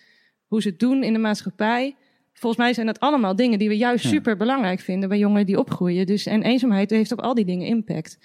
hoe 0.47 0.61
ze 0.61 0.69
het 0.69 0.79
doen 0.79 1.03
in 1.03 1.13
de 1.13 1.19
maatschappij. 1.19 1.95
Volgens 2.33 2.61
mij 2.61 2.73
zijn 2.73 2.85
dat 2.85 2.99
allemaal 2.99 3.35
dingen 3.35 3.59
die 3.59 3.67
we 3.69 3.77
juist 3.77 4.03
Ja. 4.03 4.09
super 4.09 4.37
belangrijk 4.37 4.79
vinden 4.79 5.09
bij 5.09 5.17
jongeren 5.17 5.45
die 5.45 5.59
opgroeien. 5.59 6.05
Dus, 6.05 6.25
en 6.25 6.41
eenzaamheid 6.43 6.89
heeft 6.89 7.11
op 7.11 7.21
al 7.21 7.33
die 7.33 7.45
dingen 7.45 7.67
impact. 7.67 8.19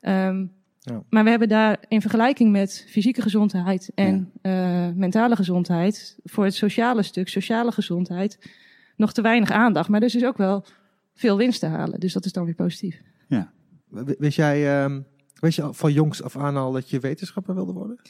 Ehm, 0.00 0.44
Ja. 0.82 1.02
Maar 1.10 1.24
we 1.24 1.30
hebben 1.30 1.48
daar 1.48 1.78
in 1.88 2.00
vergelijking 2.00 2.50
met 2.50 2.86
fysieke 2.88 3.22
gezondheid 3.22 3.90
en 3.94 4.30
eh, 4.42 4.88
mentale 4.94 5.36
gezondheid, 5.36 6.16
voor 6.24 6.44
het 6.44 6.54
sociale 6.54 7.02
stuk, 7.02 7.28
sociale 7.28 7.72
gezondheid, 7.72 8.38
nog 9.00 9.12
te 9.12 9.22
weinig 9.22 9.50
aandacht. 9.50 9.88
Maar 9.88 10.00
er 10.00 10.06
is 10.06 10.12
dus 10.12 10.24
ook 10.24 10.36
wel 10.36 10.64
veel 11.14 11.36
winst 11.36 11.60
te 11.60 11.66
halen. 11.66 12.00
Dus 12.00 12.12
dat 12.12 12.24
is 12.24 12.32
dan 12.32 12.44
weer 12.44 12.54
positief. 12.54 13.00
We- 13.88 14.16
Wist 14.18 14.36
jij, 14.36 14.82
ehm, 14.82 15.00
wist 15.40 15.56
je 15.56 15.62
al 15.62 15.72
van 15.72 15.92
jongs 15.92 16.22
af 16.22 16.36
aan 16.36 16.56
al 16.56 16.72
dat 16.72 16.90
je 16.90 17.00
wetenschapper 17.00 17.54
wilde 17.54 17.72
worden? 17.72 18.00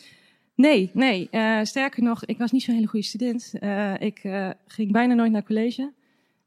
Nee, 0.55 0.91
nee. 0.95 1.29
eh, 1.31 1.59
sterker 1.63 2.03
nog, 2.03 2.25
ik 2.25 2.39
was 2.39 2.53
niet 2.53 2.63
zo'n 2.63 2.75
hele 2.75 2.87
goede 2.87 3.07
student. 3.07 3.53
Eh, 3.61 3.95
ik 4.01 4.19
eh, 4.19 4.51
ging 4.67 4.93
bijna 4.93 5.15
nooit 5.15 5.33
naar 5.33 5.43
college. 5.45 5.93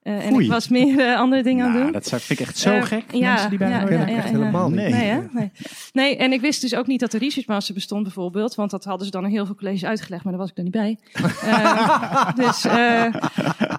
Eh, 0.04 0.26
en 0.26 0.40
ik 0.40 0.50
was 0.50 0.68
meer 0.68 1.00
eh, 1.00 1.20
andere 1.20 1.44
dingen 1.44 1.66
aan 1.66 1.72
het 1.72 1.80
Nou, 1.82 1.92
doen. 1.92 2.02
dat 2.02 2.22
vind 2.22 2.40
ik 2.40 2.46
echt 2.48 2.58
zo 2.58 2.70
Eh, 2.74 2.84
gek. 2.84 3.04
ja, 3.12 3.32
mensen 3.32 3.50
die 3.50 3.60
ja, 3.60 3.68
ja, 3.68 3.90
ja, 3.90 4.08
echt 4.08 4.30
helemaal 4.30 4.68
niet. 4.70 4.76
Nee. 4.80 4.92
Nee, 4.92 5.08
hè? 5.10 5.22
Nee. 5.32 5.52
nee, 5.94 6.18
en 6.18 6.32
ik 6.34 6.42
wist 6.42 6.62
dus 6.62 6.76
ook 6.76 6.88
niet 6.88 7.00
dat 7.00 7.12
de 7.12 7.18
research 7.18 7.48
master 7.48 7.74
bestond 7.74 8.04
bijvoorbeeld. 8.04 8.56
Want 8.56 8.72
dat 8.72 8.84
hadden 8.84 9.06
ze 9.06 9.12
dan 9.12 9.24
in 9.26 9.32
heel 9.32 9.46
veel 9.46 9.56
colleges 9.56 9.86
uitgelegd, 9.86 10.24
maar 10.24 10.34
daar 10.34 10.42
was 10.42 10.52
ik 10.52 10.58
er 10.58 10.64
niet 10.64 10.72
bij. 10.72 10.98
Eh, 11.42 12.36
dus, 12.36 12.66
eh, 12.66 13.14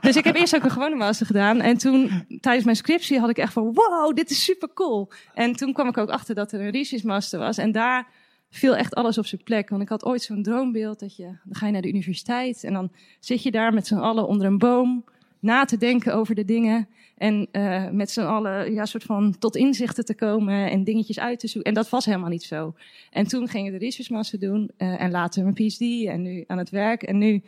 dus 0.00 0.16
ik 0.16 0.24
heb 0.24 0.36
eerst 0.36 0.54
ook 0.56 0.64
een 0.64 0.70
gewone 0.70 0.96
master 0.96 1.26
gedaan. 1.26 1.60
En 1.60 1.76
toen, 1.78 2.24
tijdens 2.40 2.64
mijn 2.64 2.76
scriptie, 2.76 3.18
had 3.18 3.30
ik 3.30 3.38
echt 3.38 3.52
van, 3.52 3.72
wow, 3.74 4.16
dit 4.16 4.30
is 4.30 4.44
super 4.44 4.68
cool. 4.74 5.10
En 5.34 5.52
toen 5.52 5.72
kwam 5.72 5.88
ik 5.88 5.98
ook 5.98 6.10
achter 6.10 6.34
dat 6.34 6.52
er 6.52 6.60
een 6.60 6.70
research 6.70 7.04
master 7.04 7.38
was. 7.38 7.58
En 7.58 7.72
daar 7.72 8.06
viel 8.50 8.76
echt 8.76 8.94
alles 8.94 9.18
op 9.18 9.26
zijn 9.26 9.42
plek. 9.42 9.68
Want 9.68 9.82
ik 9.82 9.88
had 9.88 10.04
ooit 10.04 10.22
zo'n 10.22 10.42
droombeeld 10.42 11.00
dat 11.00 11.16
je, 11.16 11.22
dan 11.24 11.54
ga 11.54 11.66
je 11.66 11.72
naar 11.72 11.82
de 11.82 11.88
universiteit. 11.88 12.64
En 12.64 12.72
dan 12.72 12.90
zit 13.20 13.42
je 13.42 13.50
daar 13.50 13.74
met 13.74 13.86
z'n 13.86 13.94
allen 13.94 14.26
onder 14.26 14.46
een 14.46 14.58
boom 14.58 15.04
na 15.44 15.64
te 15.64 15.76
denken 15.76 16.14
over 16.14 16.34
de 16.34 16.44
dingen. 16.44 16.88
En 17.16 17.48
eh, 17.52 17.90
met 17.90 18.10
z'n 18.10 18.20
allen 18.20 18.72
ja, 18.72 18.84
soort 18.84 19.02
van 19.04 19.36
tot 19.38 19.56
inzichten 19.56 20.04
te 20.04 20.14
komen 20.14 20.70
en 20.70 20.84
dingetjes 20.84 21.18
uit 21.20 21.38
te 21.38 21.46
zoeken. 21.48 21.70
En 21.70 21.76
dat 21.76 21.88
was 21.90 22.04
helemaal 22.04 22.28
niet 22.28 22.42
zo. 22.42 22.74
En 23.10 23.26
toen 23.26 23.48
ging 23.48 23.66
ik 23.66 23.72
de 23.72 23.78
research 23.78 24.10
master 24.10 24.38
doen 24.38 24.70
eh, 24.76 25.00
en 25.02 25.10
later 25.10 25.42
mijn 25.42 25.54
PhD 25.54 25.80
en 26.06 26.22
nu 26.22 26.44
aan 26.46 26.58
het 26.58 26.70
werk. 26.70 27.02
En 27.02 27.18
nu, 27.18 27.42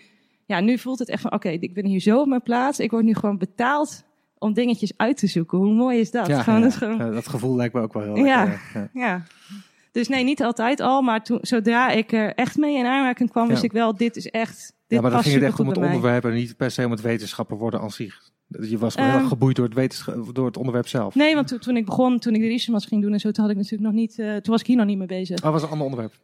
ja, 0.45 0.61
nu 0.61 0.79
voelt 0.79 0.99
het 0.99 1.09
echt 1.09 1.23
van, 1.23 1.33
oké, 1.33 1.49
ik 1.49 1.75
ben 1.75 1.85
hier 1.87 2.01
zo 2.01 2.21
op 2.21 2.27
mijn 2.27 2.43
plaats. 2.43 2.79
Ik 2.81 2.91
word 2.91 3.05
nu 3.05 3.15
gewoon 3.15 3.39
betaald 3.39 4.05
om 4.39 4.53
dingetjes 4.53 4.93
uit 4.97 5.17
te 5.17 5.27
zoeken. 5.27 5.59
Hoe 5.59 5.75
mooi 5.75 5.99
is 6.01 6.11
dat? 6.11 6.33
gewoon, 6.33 6.61
dat 6.61 6.75
gewoon, 6.77 6.97
Ja, 6.99 7.11
dat 7.11 7.29
gevoel 7.29 7.57
lijkt 7.57 7.75
me 7.75 7.81
ook 7.81 7.93
wel 7.93 8.03
heel 8.03 8.17
Ja. 8.25 8.45
lekker. 8.45 8.61
Ja. 8.75 8.89
ja. 9.07 9.23
Dus 9.93 10.09
nee, 10.09 10.25
niet 10.25 10.43
altijd 10.43 10.81
al, 10.81 11.03
maar 11.03 11.23
toen, 11.25 11.39
zodra 11.43 11.91
ik 11.91 12.13
er 12.13 12.35
echt 12.35 12.57
mee 12.57 12.77
in 12.77 12.85
aanraking 12.87 13.31
kwam, 13.31 13.45
Ja. 13.45 13.51
wist 13.51 13.63
ik 13.63 13.73
wel, 13.73 13.97
dit 13.97 14.17
is 14.17 14.31
echt, 14.31 14.73
Ja, 14.89 15.01
maar 15.01 15.11
dan 15.11 15.23
ging 15.23 15.35
het 15.35 15.45
echt 15.45 15.61
om 15.61 15.69
het 15.69 15.77
onderwerp 15.79 16.25
en 16.25 16.35
niet 16.35 16.57
per 16.57 16.71
se 16.71 16.85
om 16.85 16.91
het 16.91 17.01
wetenschapper 17.01 17.57
worden 17.57 17.81
aan 17.81 17.91
zich. 17.91 18.31
Je 18.49 18.79
was 18.79 18.95
gewoon 18.95 19.07
heel 19.07 19.15
Ehm. 19.15 19.23
erg 19.25 19.33
geboeid 19.33 19.57
door 19.57 19.65
het, 19.65 19.75
wetenschap, 19.75 20.35
door 20.35 20.47
het 20.47 20.57
onderwerp 20.57 20.89
zelf. 20.89 21.15
Nee, 21.15 21.35
want 21.35 21.63
toen, 21.63 21.77
ik 21.77 21.85
begon, 21.85 22.19
toen 22.19 22.35
ik 22.35 22.41
de 22.41 22.71
master 22.71 22.89
ging 22.91 23.03
doen 23.03 23.13
en 23.13 23.21
zo, 23.21 23.31
toen 23.31 23.43
had 23.45 23.53
ik 23.53 23.59
natuurlijk 23.59 23.91
nog 23.93 24.01
niet, 24.01 24.19
eh, 24.19 24.27
toen 24.35 24.53
was 24.53 24.61
ik 24.61 24.67
hier 24.67 24.77
nog 24.77 24.87
niet 24.87 24.99
mee 24.99 25.07
bezig. 25.07 25.37
Oh, 25.37 25.43
dat 25.43 25.53
was 25.53 25.63
een 25.63 25.69
ander 25.69 25.85
onderwerp. 25.87 26.15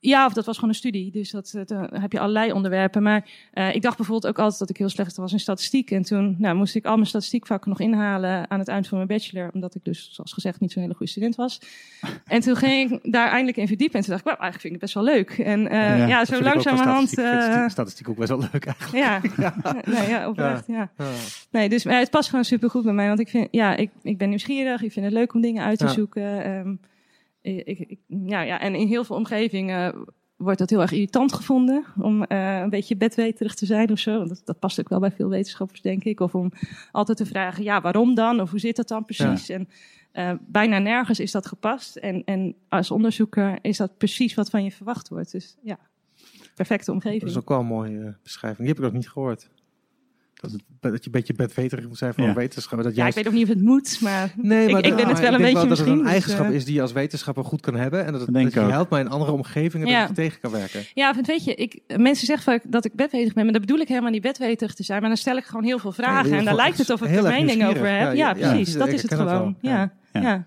Ja, 0.00 0.26
of 0.26 0.32
dat 0.32 0.44
was 0.46 0.54
gewoon 0.54 0.70
een 0.70 0.76
studie. 0.76 1.10
Dus 1.10 1.30
dat, 1.30 1.52
eh, 1.54 1.62
dan 1.64 1.88
heb 2.00 2.12
je 2.12 2.18
allerlei 2.20 2.52
onderwerpen. 2.52 3.02
Maar 3.02 3.28
eh, 3.52 3.74
ik 3.74 3.82
dacht 3.82 3.96
bijvoorbeeld 3.96 4.32
ook 4.32 4.38
altijd 4.38 4.58
dat 4.58 4.70
ik 4.70 4.76
heel 4.76 4.88
slecht 4.88 5.16
was 5.16 5.32
in 5.32 5.40
statistiek. 5.40 5.90
En 5.90 6.02
toen 6.02 6.34
nou, 6.38 6.56
moest 6.56 6.74
ik 6.74 6.84
al 6.86 6.94
mijn 6.94 7.06
statistiekvakken 7.06 7.68
nog 7.70 7.80
inhalen 7.80 8.50
aan 8.50 8.58
het 8.58 8.68
eind 8.68 8.88
van 8.88 8.96
mijn 8.96 9.08
bachelor. 9.08 9.50
Omdat 9.52 9.74
ik 9.74 9.84
dus, 9.84 10.08
zoals 10.12 10.32
gezegd, 10.32 10.60
niet 10.60 10.72
zo'n 10.72 10.82
hele 10.82 10.94
goede 10.94 11.10
student 11.12 11.34
was. 11.34 11.60
En 12.26 12.40
toen 12.40 12.56
ging 12.56 12.90
ik 13.02 13.12
daar 13.12 13.28
eindelijk 13.30 13.56
in 13.56 13.66
verdiepen. 13.66 13.98
En 13.98 14.04
toen 14.04 14.10
dacht 14.14 14.26
ik, 14.26 14.32
well, 14.32 14.40
eigenlijk 14.40 14.60
vind 14.60 14.74
ik 14.74 14.80
het 14.80 14.80
best 14.80 14.94
wel 14.94 15.14
leuk. 15.16 15.46
En 15.46 15.68
eh, 15.68 15.98
Ja, 15.98 16.06
ja, 16.06 16.24
zo 16.24 16.42
langzamerhand... 16.42 17.08
Statistiek, 17.08 17.52
sti- 17.52 17.70
statistiek 17.70 18.08
ook 18.08 18.16
best 18.16 18.28
wel 18.28 18.38
leuk 18.52 18.64
eigenlijk. 18.66 18.94
ja, 18.96 19.20
nee, 19.98 20.08
ja, 20.08 20.28
oprecht, 20.28 20.66
ja. 20.66 20.90
Ja. 20.98 21.06
Nee, 21.50 21.68
dus 21.68 21.84
het 21.84 22.10
past 22.10 22.28
gewoon 22.28 22.44
supergoed 22.44 22.82
bij 22.84 22.92
mij. 22.92 23.06
Want 23.06 23.20
ik 23.20 23.28
vind, 23.28 23.48
ja, 23.50 23.76
ik, 23.76 23.90
ik 24.02 24.18
ben 24.18 24.28
nieuwsgierig. 24.28 24.82
Ik 24.82 24.92
vind 24.92 25.04
het 25.04 25.14
leuk 25.14 25.34
om 25.34 25.40
dingen 25.40 25.64
uit 25.64 25.78
te 25.78 25.84
Ja. 25.84 25.90
zoeken. 25.90 26.44
Ehm, 26.44 26.74
ik, 27.56 27.98
ja, 28.06 28.40
ja, 28.40 28.60
en 28.60 28.74
in 28.74 28.86
heel 28.86 29.04
veel 29.04 29.16
omgevingen 29.16 30.06
wordt 30.38 30.58
dat 30.58 30.70
heel 30.70 30.80
erg 30.80 30.92
irritant 30.92 31.32
gevonden. 31.32 31.84
Om 32.00 32.24
eh, 32.24 32.58
een 32.58 32.70
beetje 32.70 32.96
bedweterig 32.96 33.54
te 33.54 33.66
zijn 33.66 33.90
of 33.90 33.98
zo. 33.98 34.16
Want 34.16 34.28
Dat, 34.28 34.42
dat 34.44 34.58
past 34.58 34.80
ook 34.80 34.88
wel 34.88 35.00
bij 35.00 35.10
veel 35.10 35.28
wetenschappers, 35.28 35.80
denk 35.80 36.04
ik. 36.04 36.20
Of 36.20 36.34
om 36.34 36.52
altijd 36.92 37.18
te 37.18 37.26
vragen, 37.26 37.64
ja, 37.64 37.80
waarom 37.80 38.14
dan? 38.14 38.40
Of 38.40 38.50
hoe 38.50 38.60
zit 38.60 38.76
dat 38.76 38.88
dan 38.88 39.04
precies? 39.04 39.48
En 39.48 39.68
eh, 40.12 40.32
bijna 40.46 40.78
nergens 40.78 41.20
is 41.20 41.32
dat 41.32 41.46
gepast. 41.46 41.96
En, 41.96 42.24
en 42.24 42.54
als 42.68 42.90
onderzoeker 42.90 43.58
is 43.62 43.76
dat 43.76 43.96
precies 43.98 44.34
wat 44.34 44.50
van 44.50 44.64
je 44.64 44.72
verwacht 44.72 45.08
wordt. 45.08 45.32
Dus 45.32 45.56
ja, 45.62 45.78
perfecte 46.54 46.92
omgeving. 46.92 47.20
Dat 47.20 47.30
is 47.30 47.36
ook 47.36 47.48
wel 47.48 47.60
een 47.60 47.66
mooie 47.66 48.04
eh, 48.04 48.12
beschrijving. 48.22 48.58
Die 48.58 48.68
heb 48.68 48.76
ik 48.78 48.84
nog 48.84 48.92
niet 48.92 49.08
gehoord. 49.08 49.50
Dat, 50.40 50.50
het, 50.52 50.62
dat 50.80 50.92
je 50.92 51.06
een 51.06 51.10
beetje 51.12 51.32
bedweterig 51.34 51.88
moet 51.88 51.98
zijn 51.98 52.14
van 52.14 52.24
Ja. 52.24 52.34
wetenschap. 52.34 52.76
Dat 52.82 52.84
Ja, 52.86 52.90
ik 52.90 52.96
juist, 52.96 53.14
weet 53.16 53.26
ook 53.26 53.32
niet 53.32 53.42
of 53.42 53.48
het 53.48 53.62
moet, 53.62 54.00
maar 54.00 54.32
nee, 54.36 54.68
ik, 54.68 54.86
ik 54.86 54.96
ben 54.96 55.08
het 55.08 55.20
wel 55.20 55.32
een 55.34 55.40
denk 55.40 55.54
beetje 55.54 55.54
dat 55.54 55.62
het 55.62 55.68
misschien. 55.68 55.92
een 55.92 55.98
dus, 55.98 56.08
eigenschap 56.10 56.46
eh, 56.46 56.54
is 56.54 56.64
die 56.64 56.74
je 56.74 56.80
als 56.82 56.92
wetenschapper 56.92 57.44
goed 57.44 57.60
kan 57.60 57.74
hebben. 57.74 58.04
En 58.04 58.12
dat, 58.12 58.20
het, 58.20 58.34
Dat 58.34 58.52
je 58.52 58.60
helpt 58.60 58.90
bij 58.90 59.00
in 59.00 59.08
andere 59.08 59.32
omgevingen 59.32 59.86
Ja. 59.86 60.00
dat 60.00 60.08
je 60.08 60.14
tegen 60.14 60.40
kan 60.40 60.50
werken. 60.50 60.82
Ja, 60.94 61.14
want 61.14 61.26
weet 61.26 61.44
je, 61.44 61.54
ik, 61.54 61.80
mensen 61.96 62.26
zeggen 62.26 62.44
vaak 62.52 62.62
dat 62.72 62.84
ik 62.84 62.94
bedweterig 62.94 63.32
ben, 63.34 63.44
maar 63.44 63.52
dat 63.52 63.60
bedoel 63.62 63.78
ik 63.80 63.88
helemaal 63.88 64.10
niet 64.10 64.22
bedweterig 64.22 64.74
te 64.74 64.82
zijn. 64.82 65.00
Maar 65.00 65.08
dan 65.08 65.18
stel 65.18 65.36
ik 65.36 65.44
gewoon 65.44 65.64
heel 65.64 65.78
veel 65.78 65.92
vragen 65.92 66.30
Ja, 66.30 66.38
en 66.38 66.44
dan 66.44 66.54
lijkt 66.54 66.78
het 66.78 66.90
of 66.90 67.02
ik 67.02 67.16
er 67.16 67.22
mening 67.22 67.64
over 67.66 67.88
heb. 67.90 68.00
Ja, 68.00 68.12
Ja, 68.12 68.34
ja, 68.36 68.52
precies, 68.52 68.72
ja, 68.72 68.78
dat 68.78 68.88
is 68.88 69.02
het 69.02 69.14
gewoon. 69.14 69.26
wel. 69.26 69.54
Ja. 69.60 69.92
Ja. 70.12 70.20
Ja. 70.20 70.46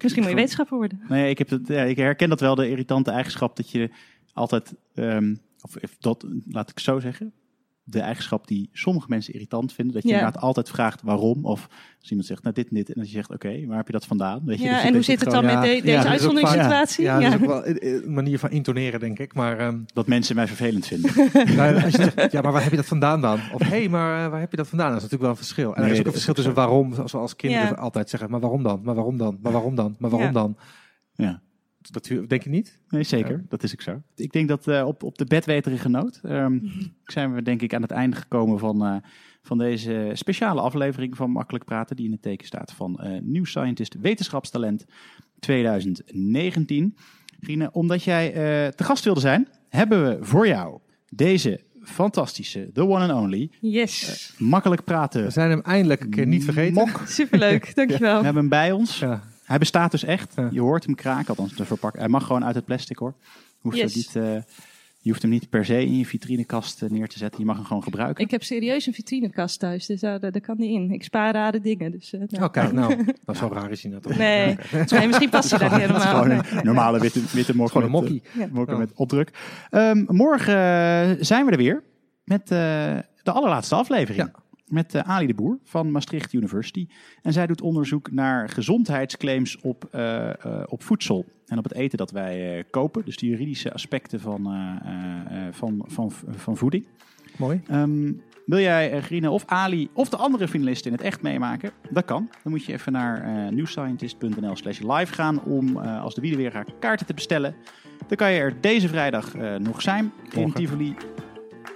Misschien 0.00 0.22
moet 0.22 0.30
je 0.30 0.36
wetenschapper 0.36 0.76
worden. 0.76 1.00
Nee, 1.08 1.30
ik, 1.30 1.38
heb 1.38 1.48
het, 1.50 1.68
ja, 1.68 1.82
ik 1.82 1.96
herken 1.96 2.28
dat 2.28 2.40
wel, 2.40 2.54
de 2.54 2.68
irritante 2.70 3.10
eigenschap 3.10 3.56
dat 3.56 3.70
je 3.70 3.90
altijd, 4.32 4.74
ehm, 4.94 5.34
of 5.60 5.76
of 5.76 5.96
dat, 5.98 6.26
laat 6.48 6.70
ik 6.70 6.78
zo 6.78 6.98
zeggen, 6.98 7.32
de 7.90 8.00
eigenschap 8.00 8.46
die 8.46 8.68
sommige 8.72 9.06
mensen 9.08 9.32
irritant 9.34 9.72
vinden, 9.72 9.94
dat 9.94 10.02
je 10.02 10.08
Ja. 10.08 10.14
inderdaad 10.18 10.42
altijd 10.42 10.68
vraagt 10.68 11.02
waarom, 11.02 11.44
of 11.44 11.68
als 12.00 12.08
iemand 12.10 12.28
zegt, 12.28 12.42
nou 12.42 12.54
dit 12.54 12.68
en 12.68 12.74
dit, 12.74 12.88
en 12.88 12.94
dat 12.96 13.06
je 13.06 13.12
zegt, 13.14 13.30
oké, 13.30 13.66
waar 13.66 13.76
heb 13.76 13.86
je 13.86 13.92
dat 13.92 14.06
vandaan? 14.06 14.42
Weet 14.44 14.58
je, 14.58 14.64
Ja, 14.64 14.74
dus 14.74 14.82
en 14.84 14.92
hoe 14.94 15.02
zit 15.02 15.20
het 15.20 15.30
dan 15.30 15.44
met 15.44 15.52
ja, 15.54 15.60
de- 15.60 15.66
deze 15.68 15.86
ja, 15.86 16.04
uitzonderingssituatie? 16.06 17.04
Ja, 17.04 17.18
Ja. 17.18 17.30
dat 17.30 17.40
is 17.40 17.46
ook 17.46 17.52
wel 17.52 17.66
een- 17.66 18.12
manier 18.12 18.38
van 18.38 18.50
intoneren, 18.50 19.00
denk 19.00 19.18
ik. 19.18 19.34
Maar, 19.34 19.58
ehm, 19.58 19.78
Dat 19.94 20.06
mensen 20.06 20.34
mij 20.36 20.46
vervelend 20.46 20.86
vinden. 20.86 21.10
nou, 21.56 21.82
als 21.82 21.94
je 21.94 22.10
zegt, 22.14 22.32
ja, 22.32 22.40
maar 22.40 22.52
waar 22.52 22.62
heb 22.62 22.70
je 22.70 22.76
dat 22.76 22.86
vandaan 22.86 23.20
dan? 23.20 23.40
Of 23.52 23.60
hé, 23.62 23.66
hey, 23.68 23.88
maar 23.88 24.24
eh, 24.24 24.30
waar 24.30 24.40
heb 24.40 24.50
je 24.50 24.56
dat 24.56 24.68
vandaan? 24.68 24.88
Dat 24.92 24.96
is 24.96 25.02
natuurlijk 25.02 25.30
wel 25.30 25.40
een 25.40 25.44
verschil. 25.46 25.74
En 25.76 25.82
er 25.84 25.90
is 25.90 25.98
ook 25.98 26.06
een 26.06 26.12
verschil 26.12 26.34
tussen 26.34 26.54
waarom, 26.54 26.94
zoals 27.04 27.36
kinderen 27.36 27.66
Ja. 27.68 27.74
altijd 27.74 28.10
zeggen. 28.10 28.30
Maar 28.30 28.40
waarom 28.40 28.62
dan? 28.62 28.80
Maar 28.84 28.94
waarom 28.94 29.16
dan? 29.18 29.38
Maar 29.42 29.52
waarom 29.52 29.74
dan? 29.74 29.96
Maar 29.98 30.10
waarom 30.10 30.28
Ja. 30.28 30.34
dan? 30.34 30.56
ja. 31.14 31.40
Dat 31.90 32.10
denk 32.28 32.42
je 32.42 32.50
niet? 32.50 32.78
Nee, 32.88 33.02
zeker. 33.02 33.36
Ja. 33.36 33.42
Dat 33.48 33.62
is 33.62 33.72
ook 33.72 33.80
zo. 33.82 34.02
Ik 34.16 34.32
denk 34.32 34.48
dat 34.48 34.68
eh, 34.68 34.86
op, 34.86 35.02
op 35.02 35.18
de 35.18 35.24
bedweterige 35.24 35.88
noot 35.88 36.20
ehm, 36.22 36.58
zijn 37.04 37.34
we 37.34 37.42
denk 37.42 37.62
ik 37.62 37.74
aan 37.74 37.82
het 37.82 37.90
einde 37.90 38.16
gekomen 38.16 38.58
van, 38.58 38.84
eh, 38.84 38.96
van 39.42 39.58
deze 39.58 40.10
speciale 40.12 40.60
aflevering 40.60 41.16
van 41.16 41.30
Makkelijk 41.30 41.64
Praten, 41.64 41.96
die 41.96 42.06
in 42.06 42.12
het 42.12 42.22
teken 42.22 42.46
staat 42.46 42.72
van 42.72 42.98
eh 42.98 43.20
New 43.22 43.44
Scientist 43.44 43.96
Wetenschapstalent 44.00 44.84
2019. 45.38 46.96
Gine, 47.40 47.70
omdat 47.72 48.02
jij 48.02 48.26
eh, 48.28 48.72
te 48.72 48.84
gast 48.84 49.04
wilde 49.04 49.20
zijn, 49.20 49.48
hebben 49.68 50.04
we 50.04 50.24
voor 50.24 50.46
jou 50.46 50.78
deze 51.08 51.60
fantastische, 51.82 52.70
the 52.72 52.86
one 52.86 53.12
and 53.12 53.22
only, 53.22 53.50
Yes. 53.60 54.34
Makkelijk 54.38 54.84
Praten 54.84 55.24
We 55.24 55.30
zijn 55.30 55.50
hem 55.50 55.60
eindelijk 55.60 56.00
een 56.00 56.10
keer 56.10 56.26
niet 56.26 56.44
vergeten. 56.44 56.74
mok. 56.74 57.02
Superleuk, 57.20 57.74
dankjewel. 57.74 58.18
We 58.18 58.24
hebben 58.24 58.42
hem 58.42 58.48
bij 58.48 58.72
ons. 58.72 58.98
Ja. 58.98 59.22
Hij 59.48 59.58
bestaat 59.58 59.90
dus 59.90 60.04
echt. 60.04 60.32
Ja. 60.36 60.48
Je 60.50 60.60
hoort 60.60 60.84
hem 60.84 60.94
kraken, 60.94 61.28
althans 61.28 61.54
de 61.54 61.64
verpakking. 61.64 62.02
Hij 62.02 62.12
mag 62.12 62.26
gewoon 62.26 62.44
uit 62.44 62.54
het 62.54 62.64
plastic 62.64 62.98
hoor. 62.98 63.14
Hoeft 63.58 63.76
Yes. 63.76 63.94
niet, 63.94 64.16
eh, 64.16 64.22
je 65.00 65.10
hoeft 65.10 65.22
hem 65.22 65.30
niet 65.30 65.48
per 65.50 65.64
se 65.64 65.80
in 65.80 65.98
je 65.98 66.06
vitrinekast 66.06 66.82
eh, 66.82 66.90
neer 66.90 67.08
te 67.08 67.18
zetten. 67.18 67.40
Je 67.40 67.46
mag 67.46 67.56
hem 67.56 67.64
gewoon 67.64 67.82
gebruiken. 67.82 68.24
Ik 68.24 68.30
heb 68.30 68.42
serieus 68.42 68.86
een 68.86 68.92
vitrinekast 68.94 69.58
thuis, 69.58 69.86
dus 69.86 70.00
daar, 70.00 70.20
daar, 70.20 70.40
kan 70.40 70.56
niet 70.58 70.70
in. 70.70 70.90
Ik 70.90 71.02
spaar 71.02 71.32
rare 71.34 71.60
dingen. 71.60 71.90
Dus, 71.90 72.12
eh, 72.12 72.20
nou. 72.28 72.44
Oh, 72.44 72.72
nou, 72.72 72.96
dat 73.24 73.34
is 73.34 73.38
zo 73.38 73.48
raar 73.52 73.70
is 73.70 73.82
hij 73.82 73.92
toch? 74.00 74.16
Nee. 74.16 74.56
nee, 74.90 75.06
misschien 75.06 75.28
past 75.30 75.50
hij 75.50 75.58
daar 75.58 75.78
helemaal. 75.80 76.00
gewoon 76.00 76.30
een 76.30 76.44
nee. 76.54 76.64
normale 76.64 77.00
witte, 77.00 77.20
witte. 77.32 77.52
Gewoon 77.52 77.70
een 77.74 77.80
met, 77.80 77.90
mokkie. 77.90 78.22
eh, 78.68 78.78
met 78.78 78.92
opdruk. 78.94 79.30
Ehm, 79.70 80.04
morgen 80.06 80.54
eh, 80.54 81.16
zijn 81.20 81.44
we 81.44 81.50
er 81.50 81.56
weer 81.56 81.82
met 82.24 82.42
eh, 82.42 82.48
de 83.22 83.32
allerlaatste 83.32 83.74
aflevering. 83.74 84.22
Ja. 84.34 84.42
Met 84.68 84.94
eh, 84.94 85.02
Ali 85.02 85.26
de 85.26 85.34
Boer 85.34 85.58
van 85.64 85.90
Maastricht 85.90 86.32
University. 86.32 86.86
En 87.22 87.32
zij 87.32 87.46
doet 87.46 87.62
onderzoek 87.62 88.10
naar 88.10 88.48
gezondheidsclaims 88.48 89.60
op, 89.60 89.88
eh, 89.90 90.28
eh, 90.28 90.62
op 90.66 90.82
voedsel. 90.82 91.24
En 91.46 91.58
op 91.58 91.64
het 91.64 91.74
eten 91.74 91.98
dat 91.98 92.10
wij 92.10 92.64
kopen. 92.70 93.04
Dus 93.04 93.16
de 93.16 93.26
juridische 93.26 93.72
aspecten 93.72 94.20
van, 94.20 94.48
van, 95.50 95.84
van, 95.86 96.12
van 96.30 96.56
voeding. 96.56 96.86
Mooi. 97.36 97.60
Ehm, 97.66 98.12
wil 98.46 98.58
jij 98.58 99.02
Grine 99.02 99.30
of 99.30 99.44
Ali 99.46 99.88
of 99.92 100.08
de 100.08 100.16
andere 100.16 100.48
finalisten 100.48 100.90
in 100.90 100.96
het 100.96 101.06
echt 101.06 101.22
meemaken? 101.22 101.70
Dat 101.90 102.04
kan. 102.04 102.28
Dan 102.42 102.52
moet 102.52 102.64
je 102.64 102.72
even 102.72 102.92
naar 102.92 103.22
eh 103.22 103.52
newscientist.nl 103.52 104.56
slash 104.56 104.80
live 104.80 105.12
gaan 105.12 105.42
om 105.44 105.76
als 105.76 106.14
de 106.14 106.20
wielen 106.20 106.38
weer 106.38 106.64
kaarten 106.78 107.06
te 107.06 107.14
bestellen. 107.14 107.54
Dan 108.06 108.16
kan 108.16 108.32
je 108.32 108.38
er 108.38 108.60
deze 108.60 108.88
vrijdag 108.88 109.34
nog 109.58 109.82
zijn 109.82 110.12
in 110.30 110.40
Morgen. 110.40 110.54
Tivoli. 110.54 110.96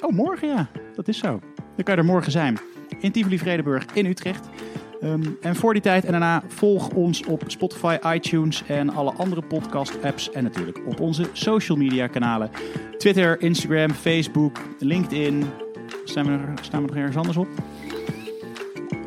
Oh, 0.01 0.11
morgen 0.11 0.49
ja. 0.49 0.69
Dat 0.95 1.09
is 1.09 1.19
zo. 1.19 1.41
Dan 1.57 1.85
kan 1.85 1.95
je 1.95 2.01
er 2.01 2.07
morgen 2.07 2.33
zijn 2.33 2.59
in 2.99 3.13
Tivoli 3.13 3.39
Vredenburg 3.39 3.85
in 3.93 4.07
Utrecht. 4.07 4.49
Ehm, 5.01 5.23
en 5.41 5.57
voor 5.57 5.73
die 5.73 5.83
tijd 5.83 6.05
en 6.05 6.11
daarna 6.11 6.43
volg 6.49 6.89
ons 6.89 7.25
op 7.25 7.43
Spotify, 7.47 7.97
iTunes 8.15 8.63
en 8.67 8.91
alle 8.91 9.13
andere 9.13 9.43
podcast 9.43 10.03
apps. 10.03 10.31
En 10.31 10.43
natuurlijk 10.43 10.79
op 10.87 11.01
onze 11.01 11.29
social 11.33 11.79
media 11.79 12.07
kanalen. 12.07 12.51
Twitter, 12.99 13.41
Instagram, 13.41 13.91
Facebook, 13.91 14.59
LinkedIn. 14.79 15.45
Staan 16.05 16.25
we, 16.25 16.31
er, 16.33 16.53
staan 16.61 16.81
we 16.81 16.87
nog 16.87 16.97
ergens 16.97 17.17
anders 17.17 17.37
op? 17.37 17.49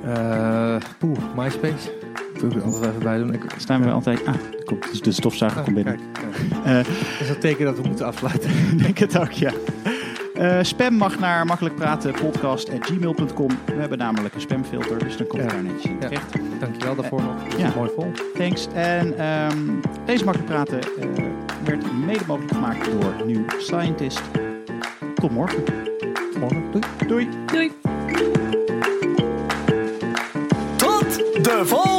Eh 0.06 0.76
Poeh, 1.00 1.18
MySpace. 1.36 1.92
Dat 2.34 2.42
wil 2.42 2.52
ik 2.52 2.56
er 2.58 2.64
altijd 2.64 2.86
even 2.90 3.04
bij 3.04 3.18
doen. 3.18 3.34
Ik, 3.34 3.42
Staan 3.58 3.84
we 3.84 3.90
altijd... 3.92 4.26
Ah, 4.26 4.34
komt, 4.66 4.90
dus 4.92 5.02
de 5.02 5.12
stofzuiger 5.12 5.60
Ah, 5.60 5.66
komt 5.66 5.76
binnen. 5.76 6.00
kijk, 6.14 6.36
Eh. 6.66 6.76
Dat 6.76 6.86
is 7.22 7.30
een 7.30 7.40
teken 7.40 7.66
dat 7.66 7.78
we 7.78 7.88
moeten 7.88 8.06
afsluiten. 8.06 8.50
Denk 8.84 8.98
het 8.98 9.20
ook, 9.20 9.32
ja. 9.32 9.52
Eh, 10.36 10.58
spam 10.62 10.94
mag 10.94 11.20
naar 11.20 11.46
makkelijkpratenpodcast.gmail.com. 11.46 13.48
We 13.66 13.74
hebben 13.74 13.98
namelijk 13.98 14.36
een 14.36 14.42
spamfilter, 14.42 15.00
dus 15.00 15.18
dan 15.18 15.28
komt 15.28 15.42
Ja. 15.44 15.48
daar 15.48 15.64
netjes 15.64 15.84
in 15.84 15.92
Ja. 15.92 15.98
terecht. 16.00 16.32
Dankjewel 16.60 16.96
daarvoor 16.96 17.22
nog. 17.22 17.34
Ja. 17.58 17.72
mooi 17.76 17.90
vol. 17.96 18.12
Thanks. 18.38 18.68
En 18.74 19.18
ehm, 19.18 19.58
deze 20.06 20.26
Makkelijk 20.26 20.52
Praten 20.52 20.80
eh, 20.80 20.88
werd 21.66 21.94
mede 22.06 22.24
mogelijk 22.28 22.54
gemaakt 22.54 22.86
door 22.92 23.14
New 23.26 23.44
Scientist. 23.58 24.22
Tot 25.16 25.32
morgen. 25.32 25.64
Tot 25.64 26.40
morgen. 26.40 26.64
Doei. 26.72 26.84
Doei. 27.08 27.30
Doei. 27.46 27.72
Tot 30.78 31.16
de 31.44 31.62
volgende! 31.64 31.95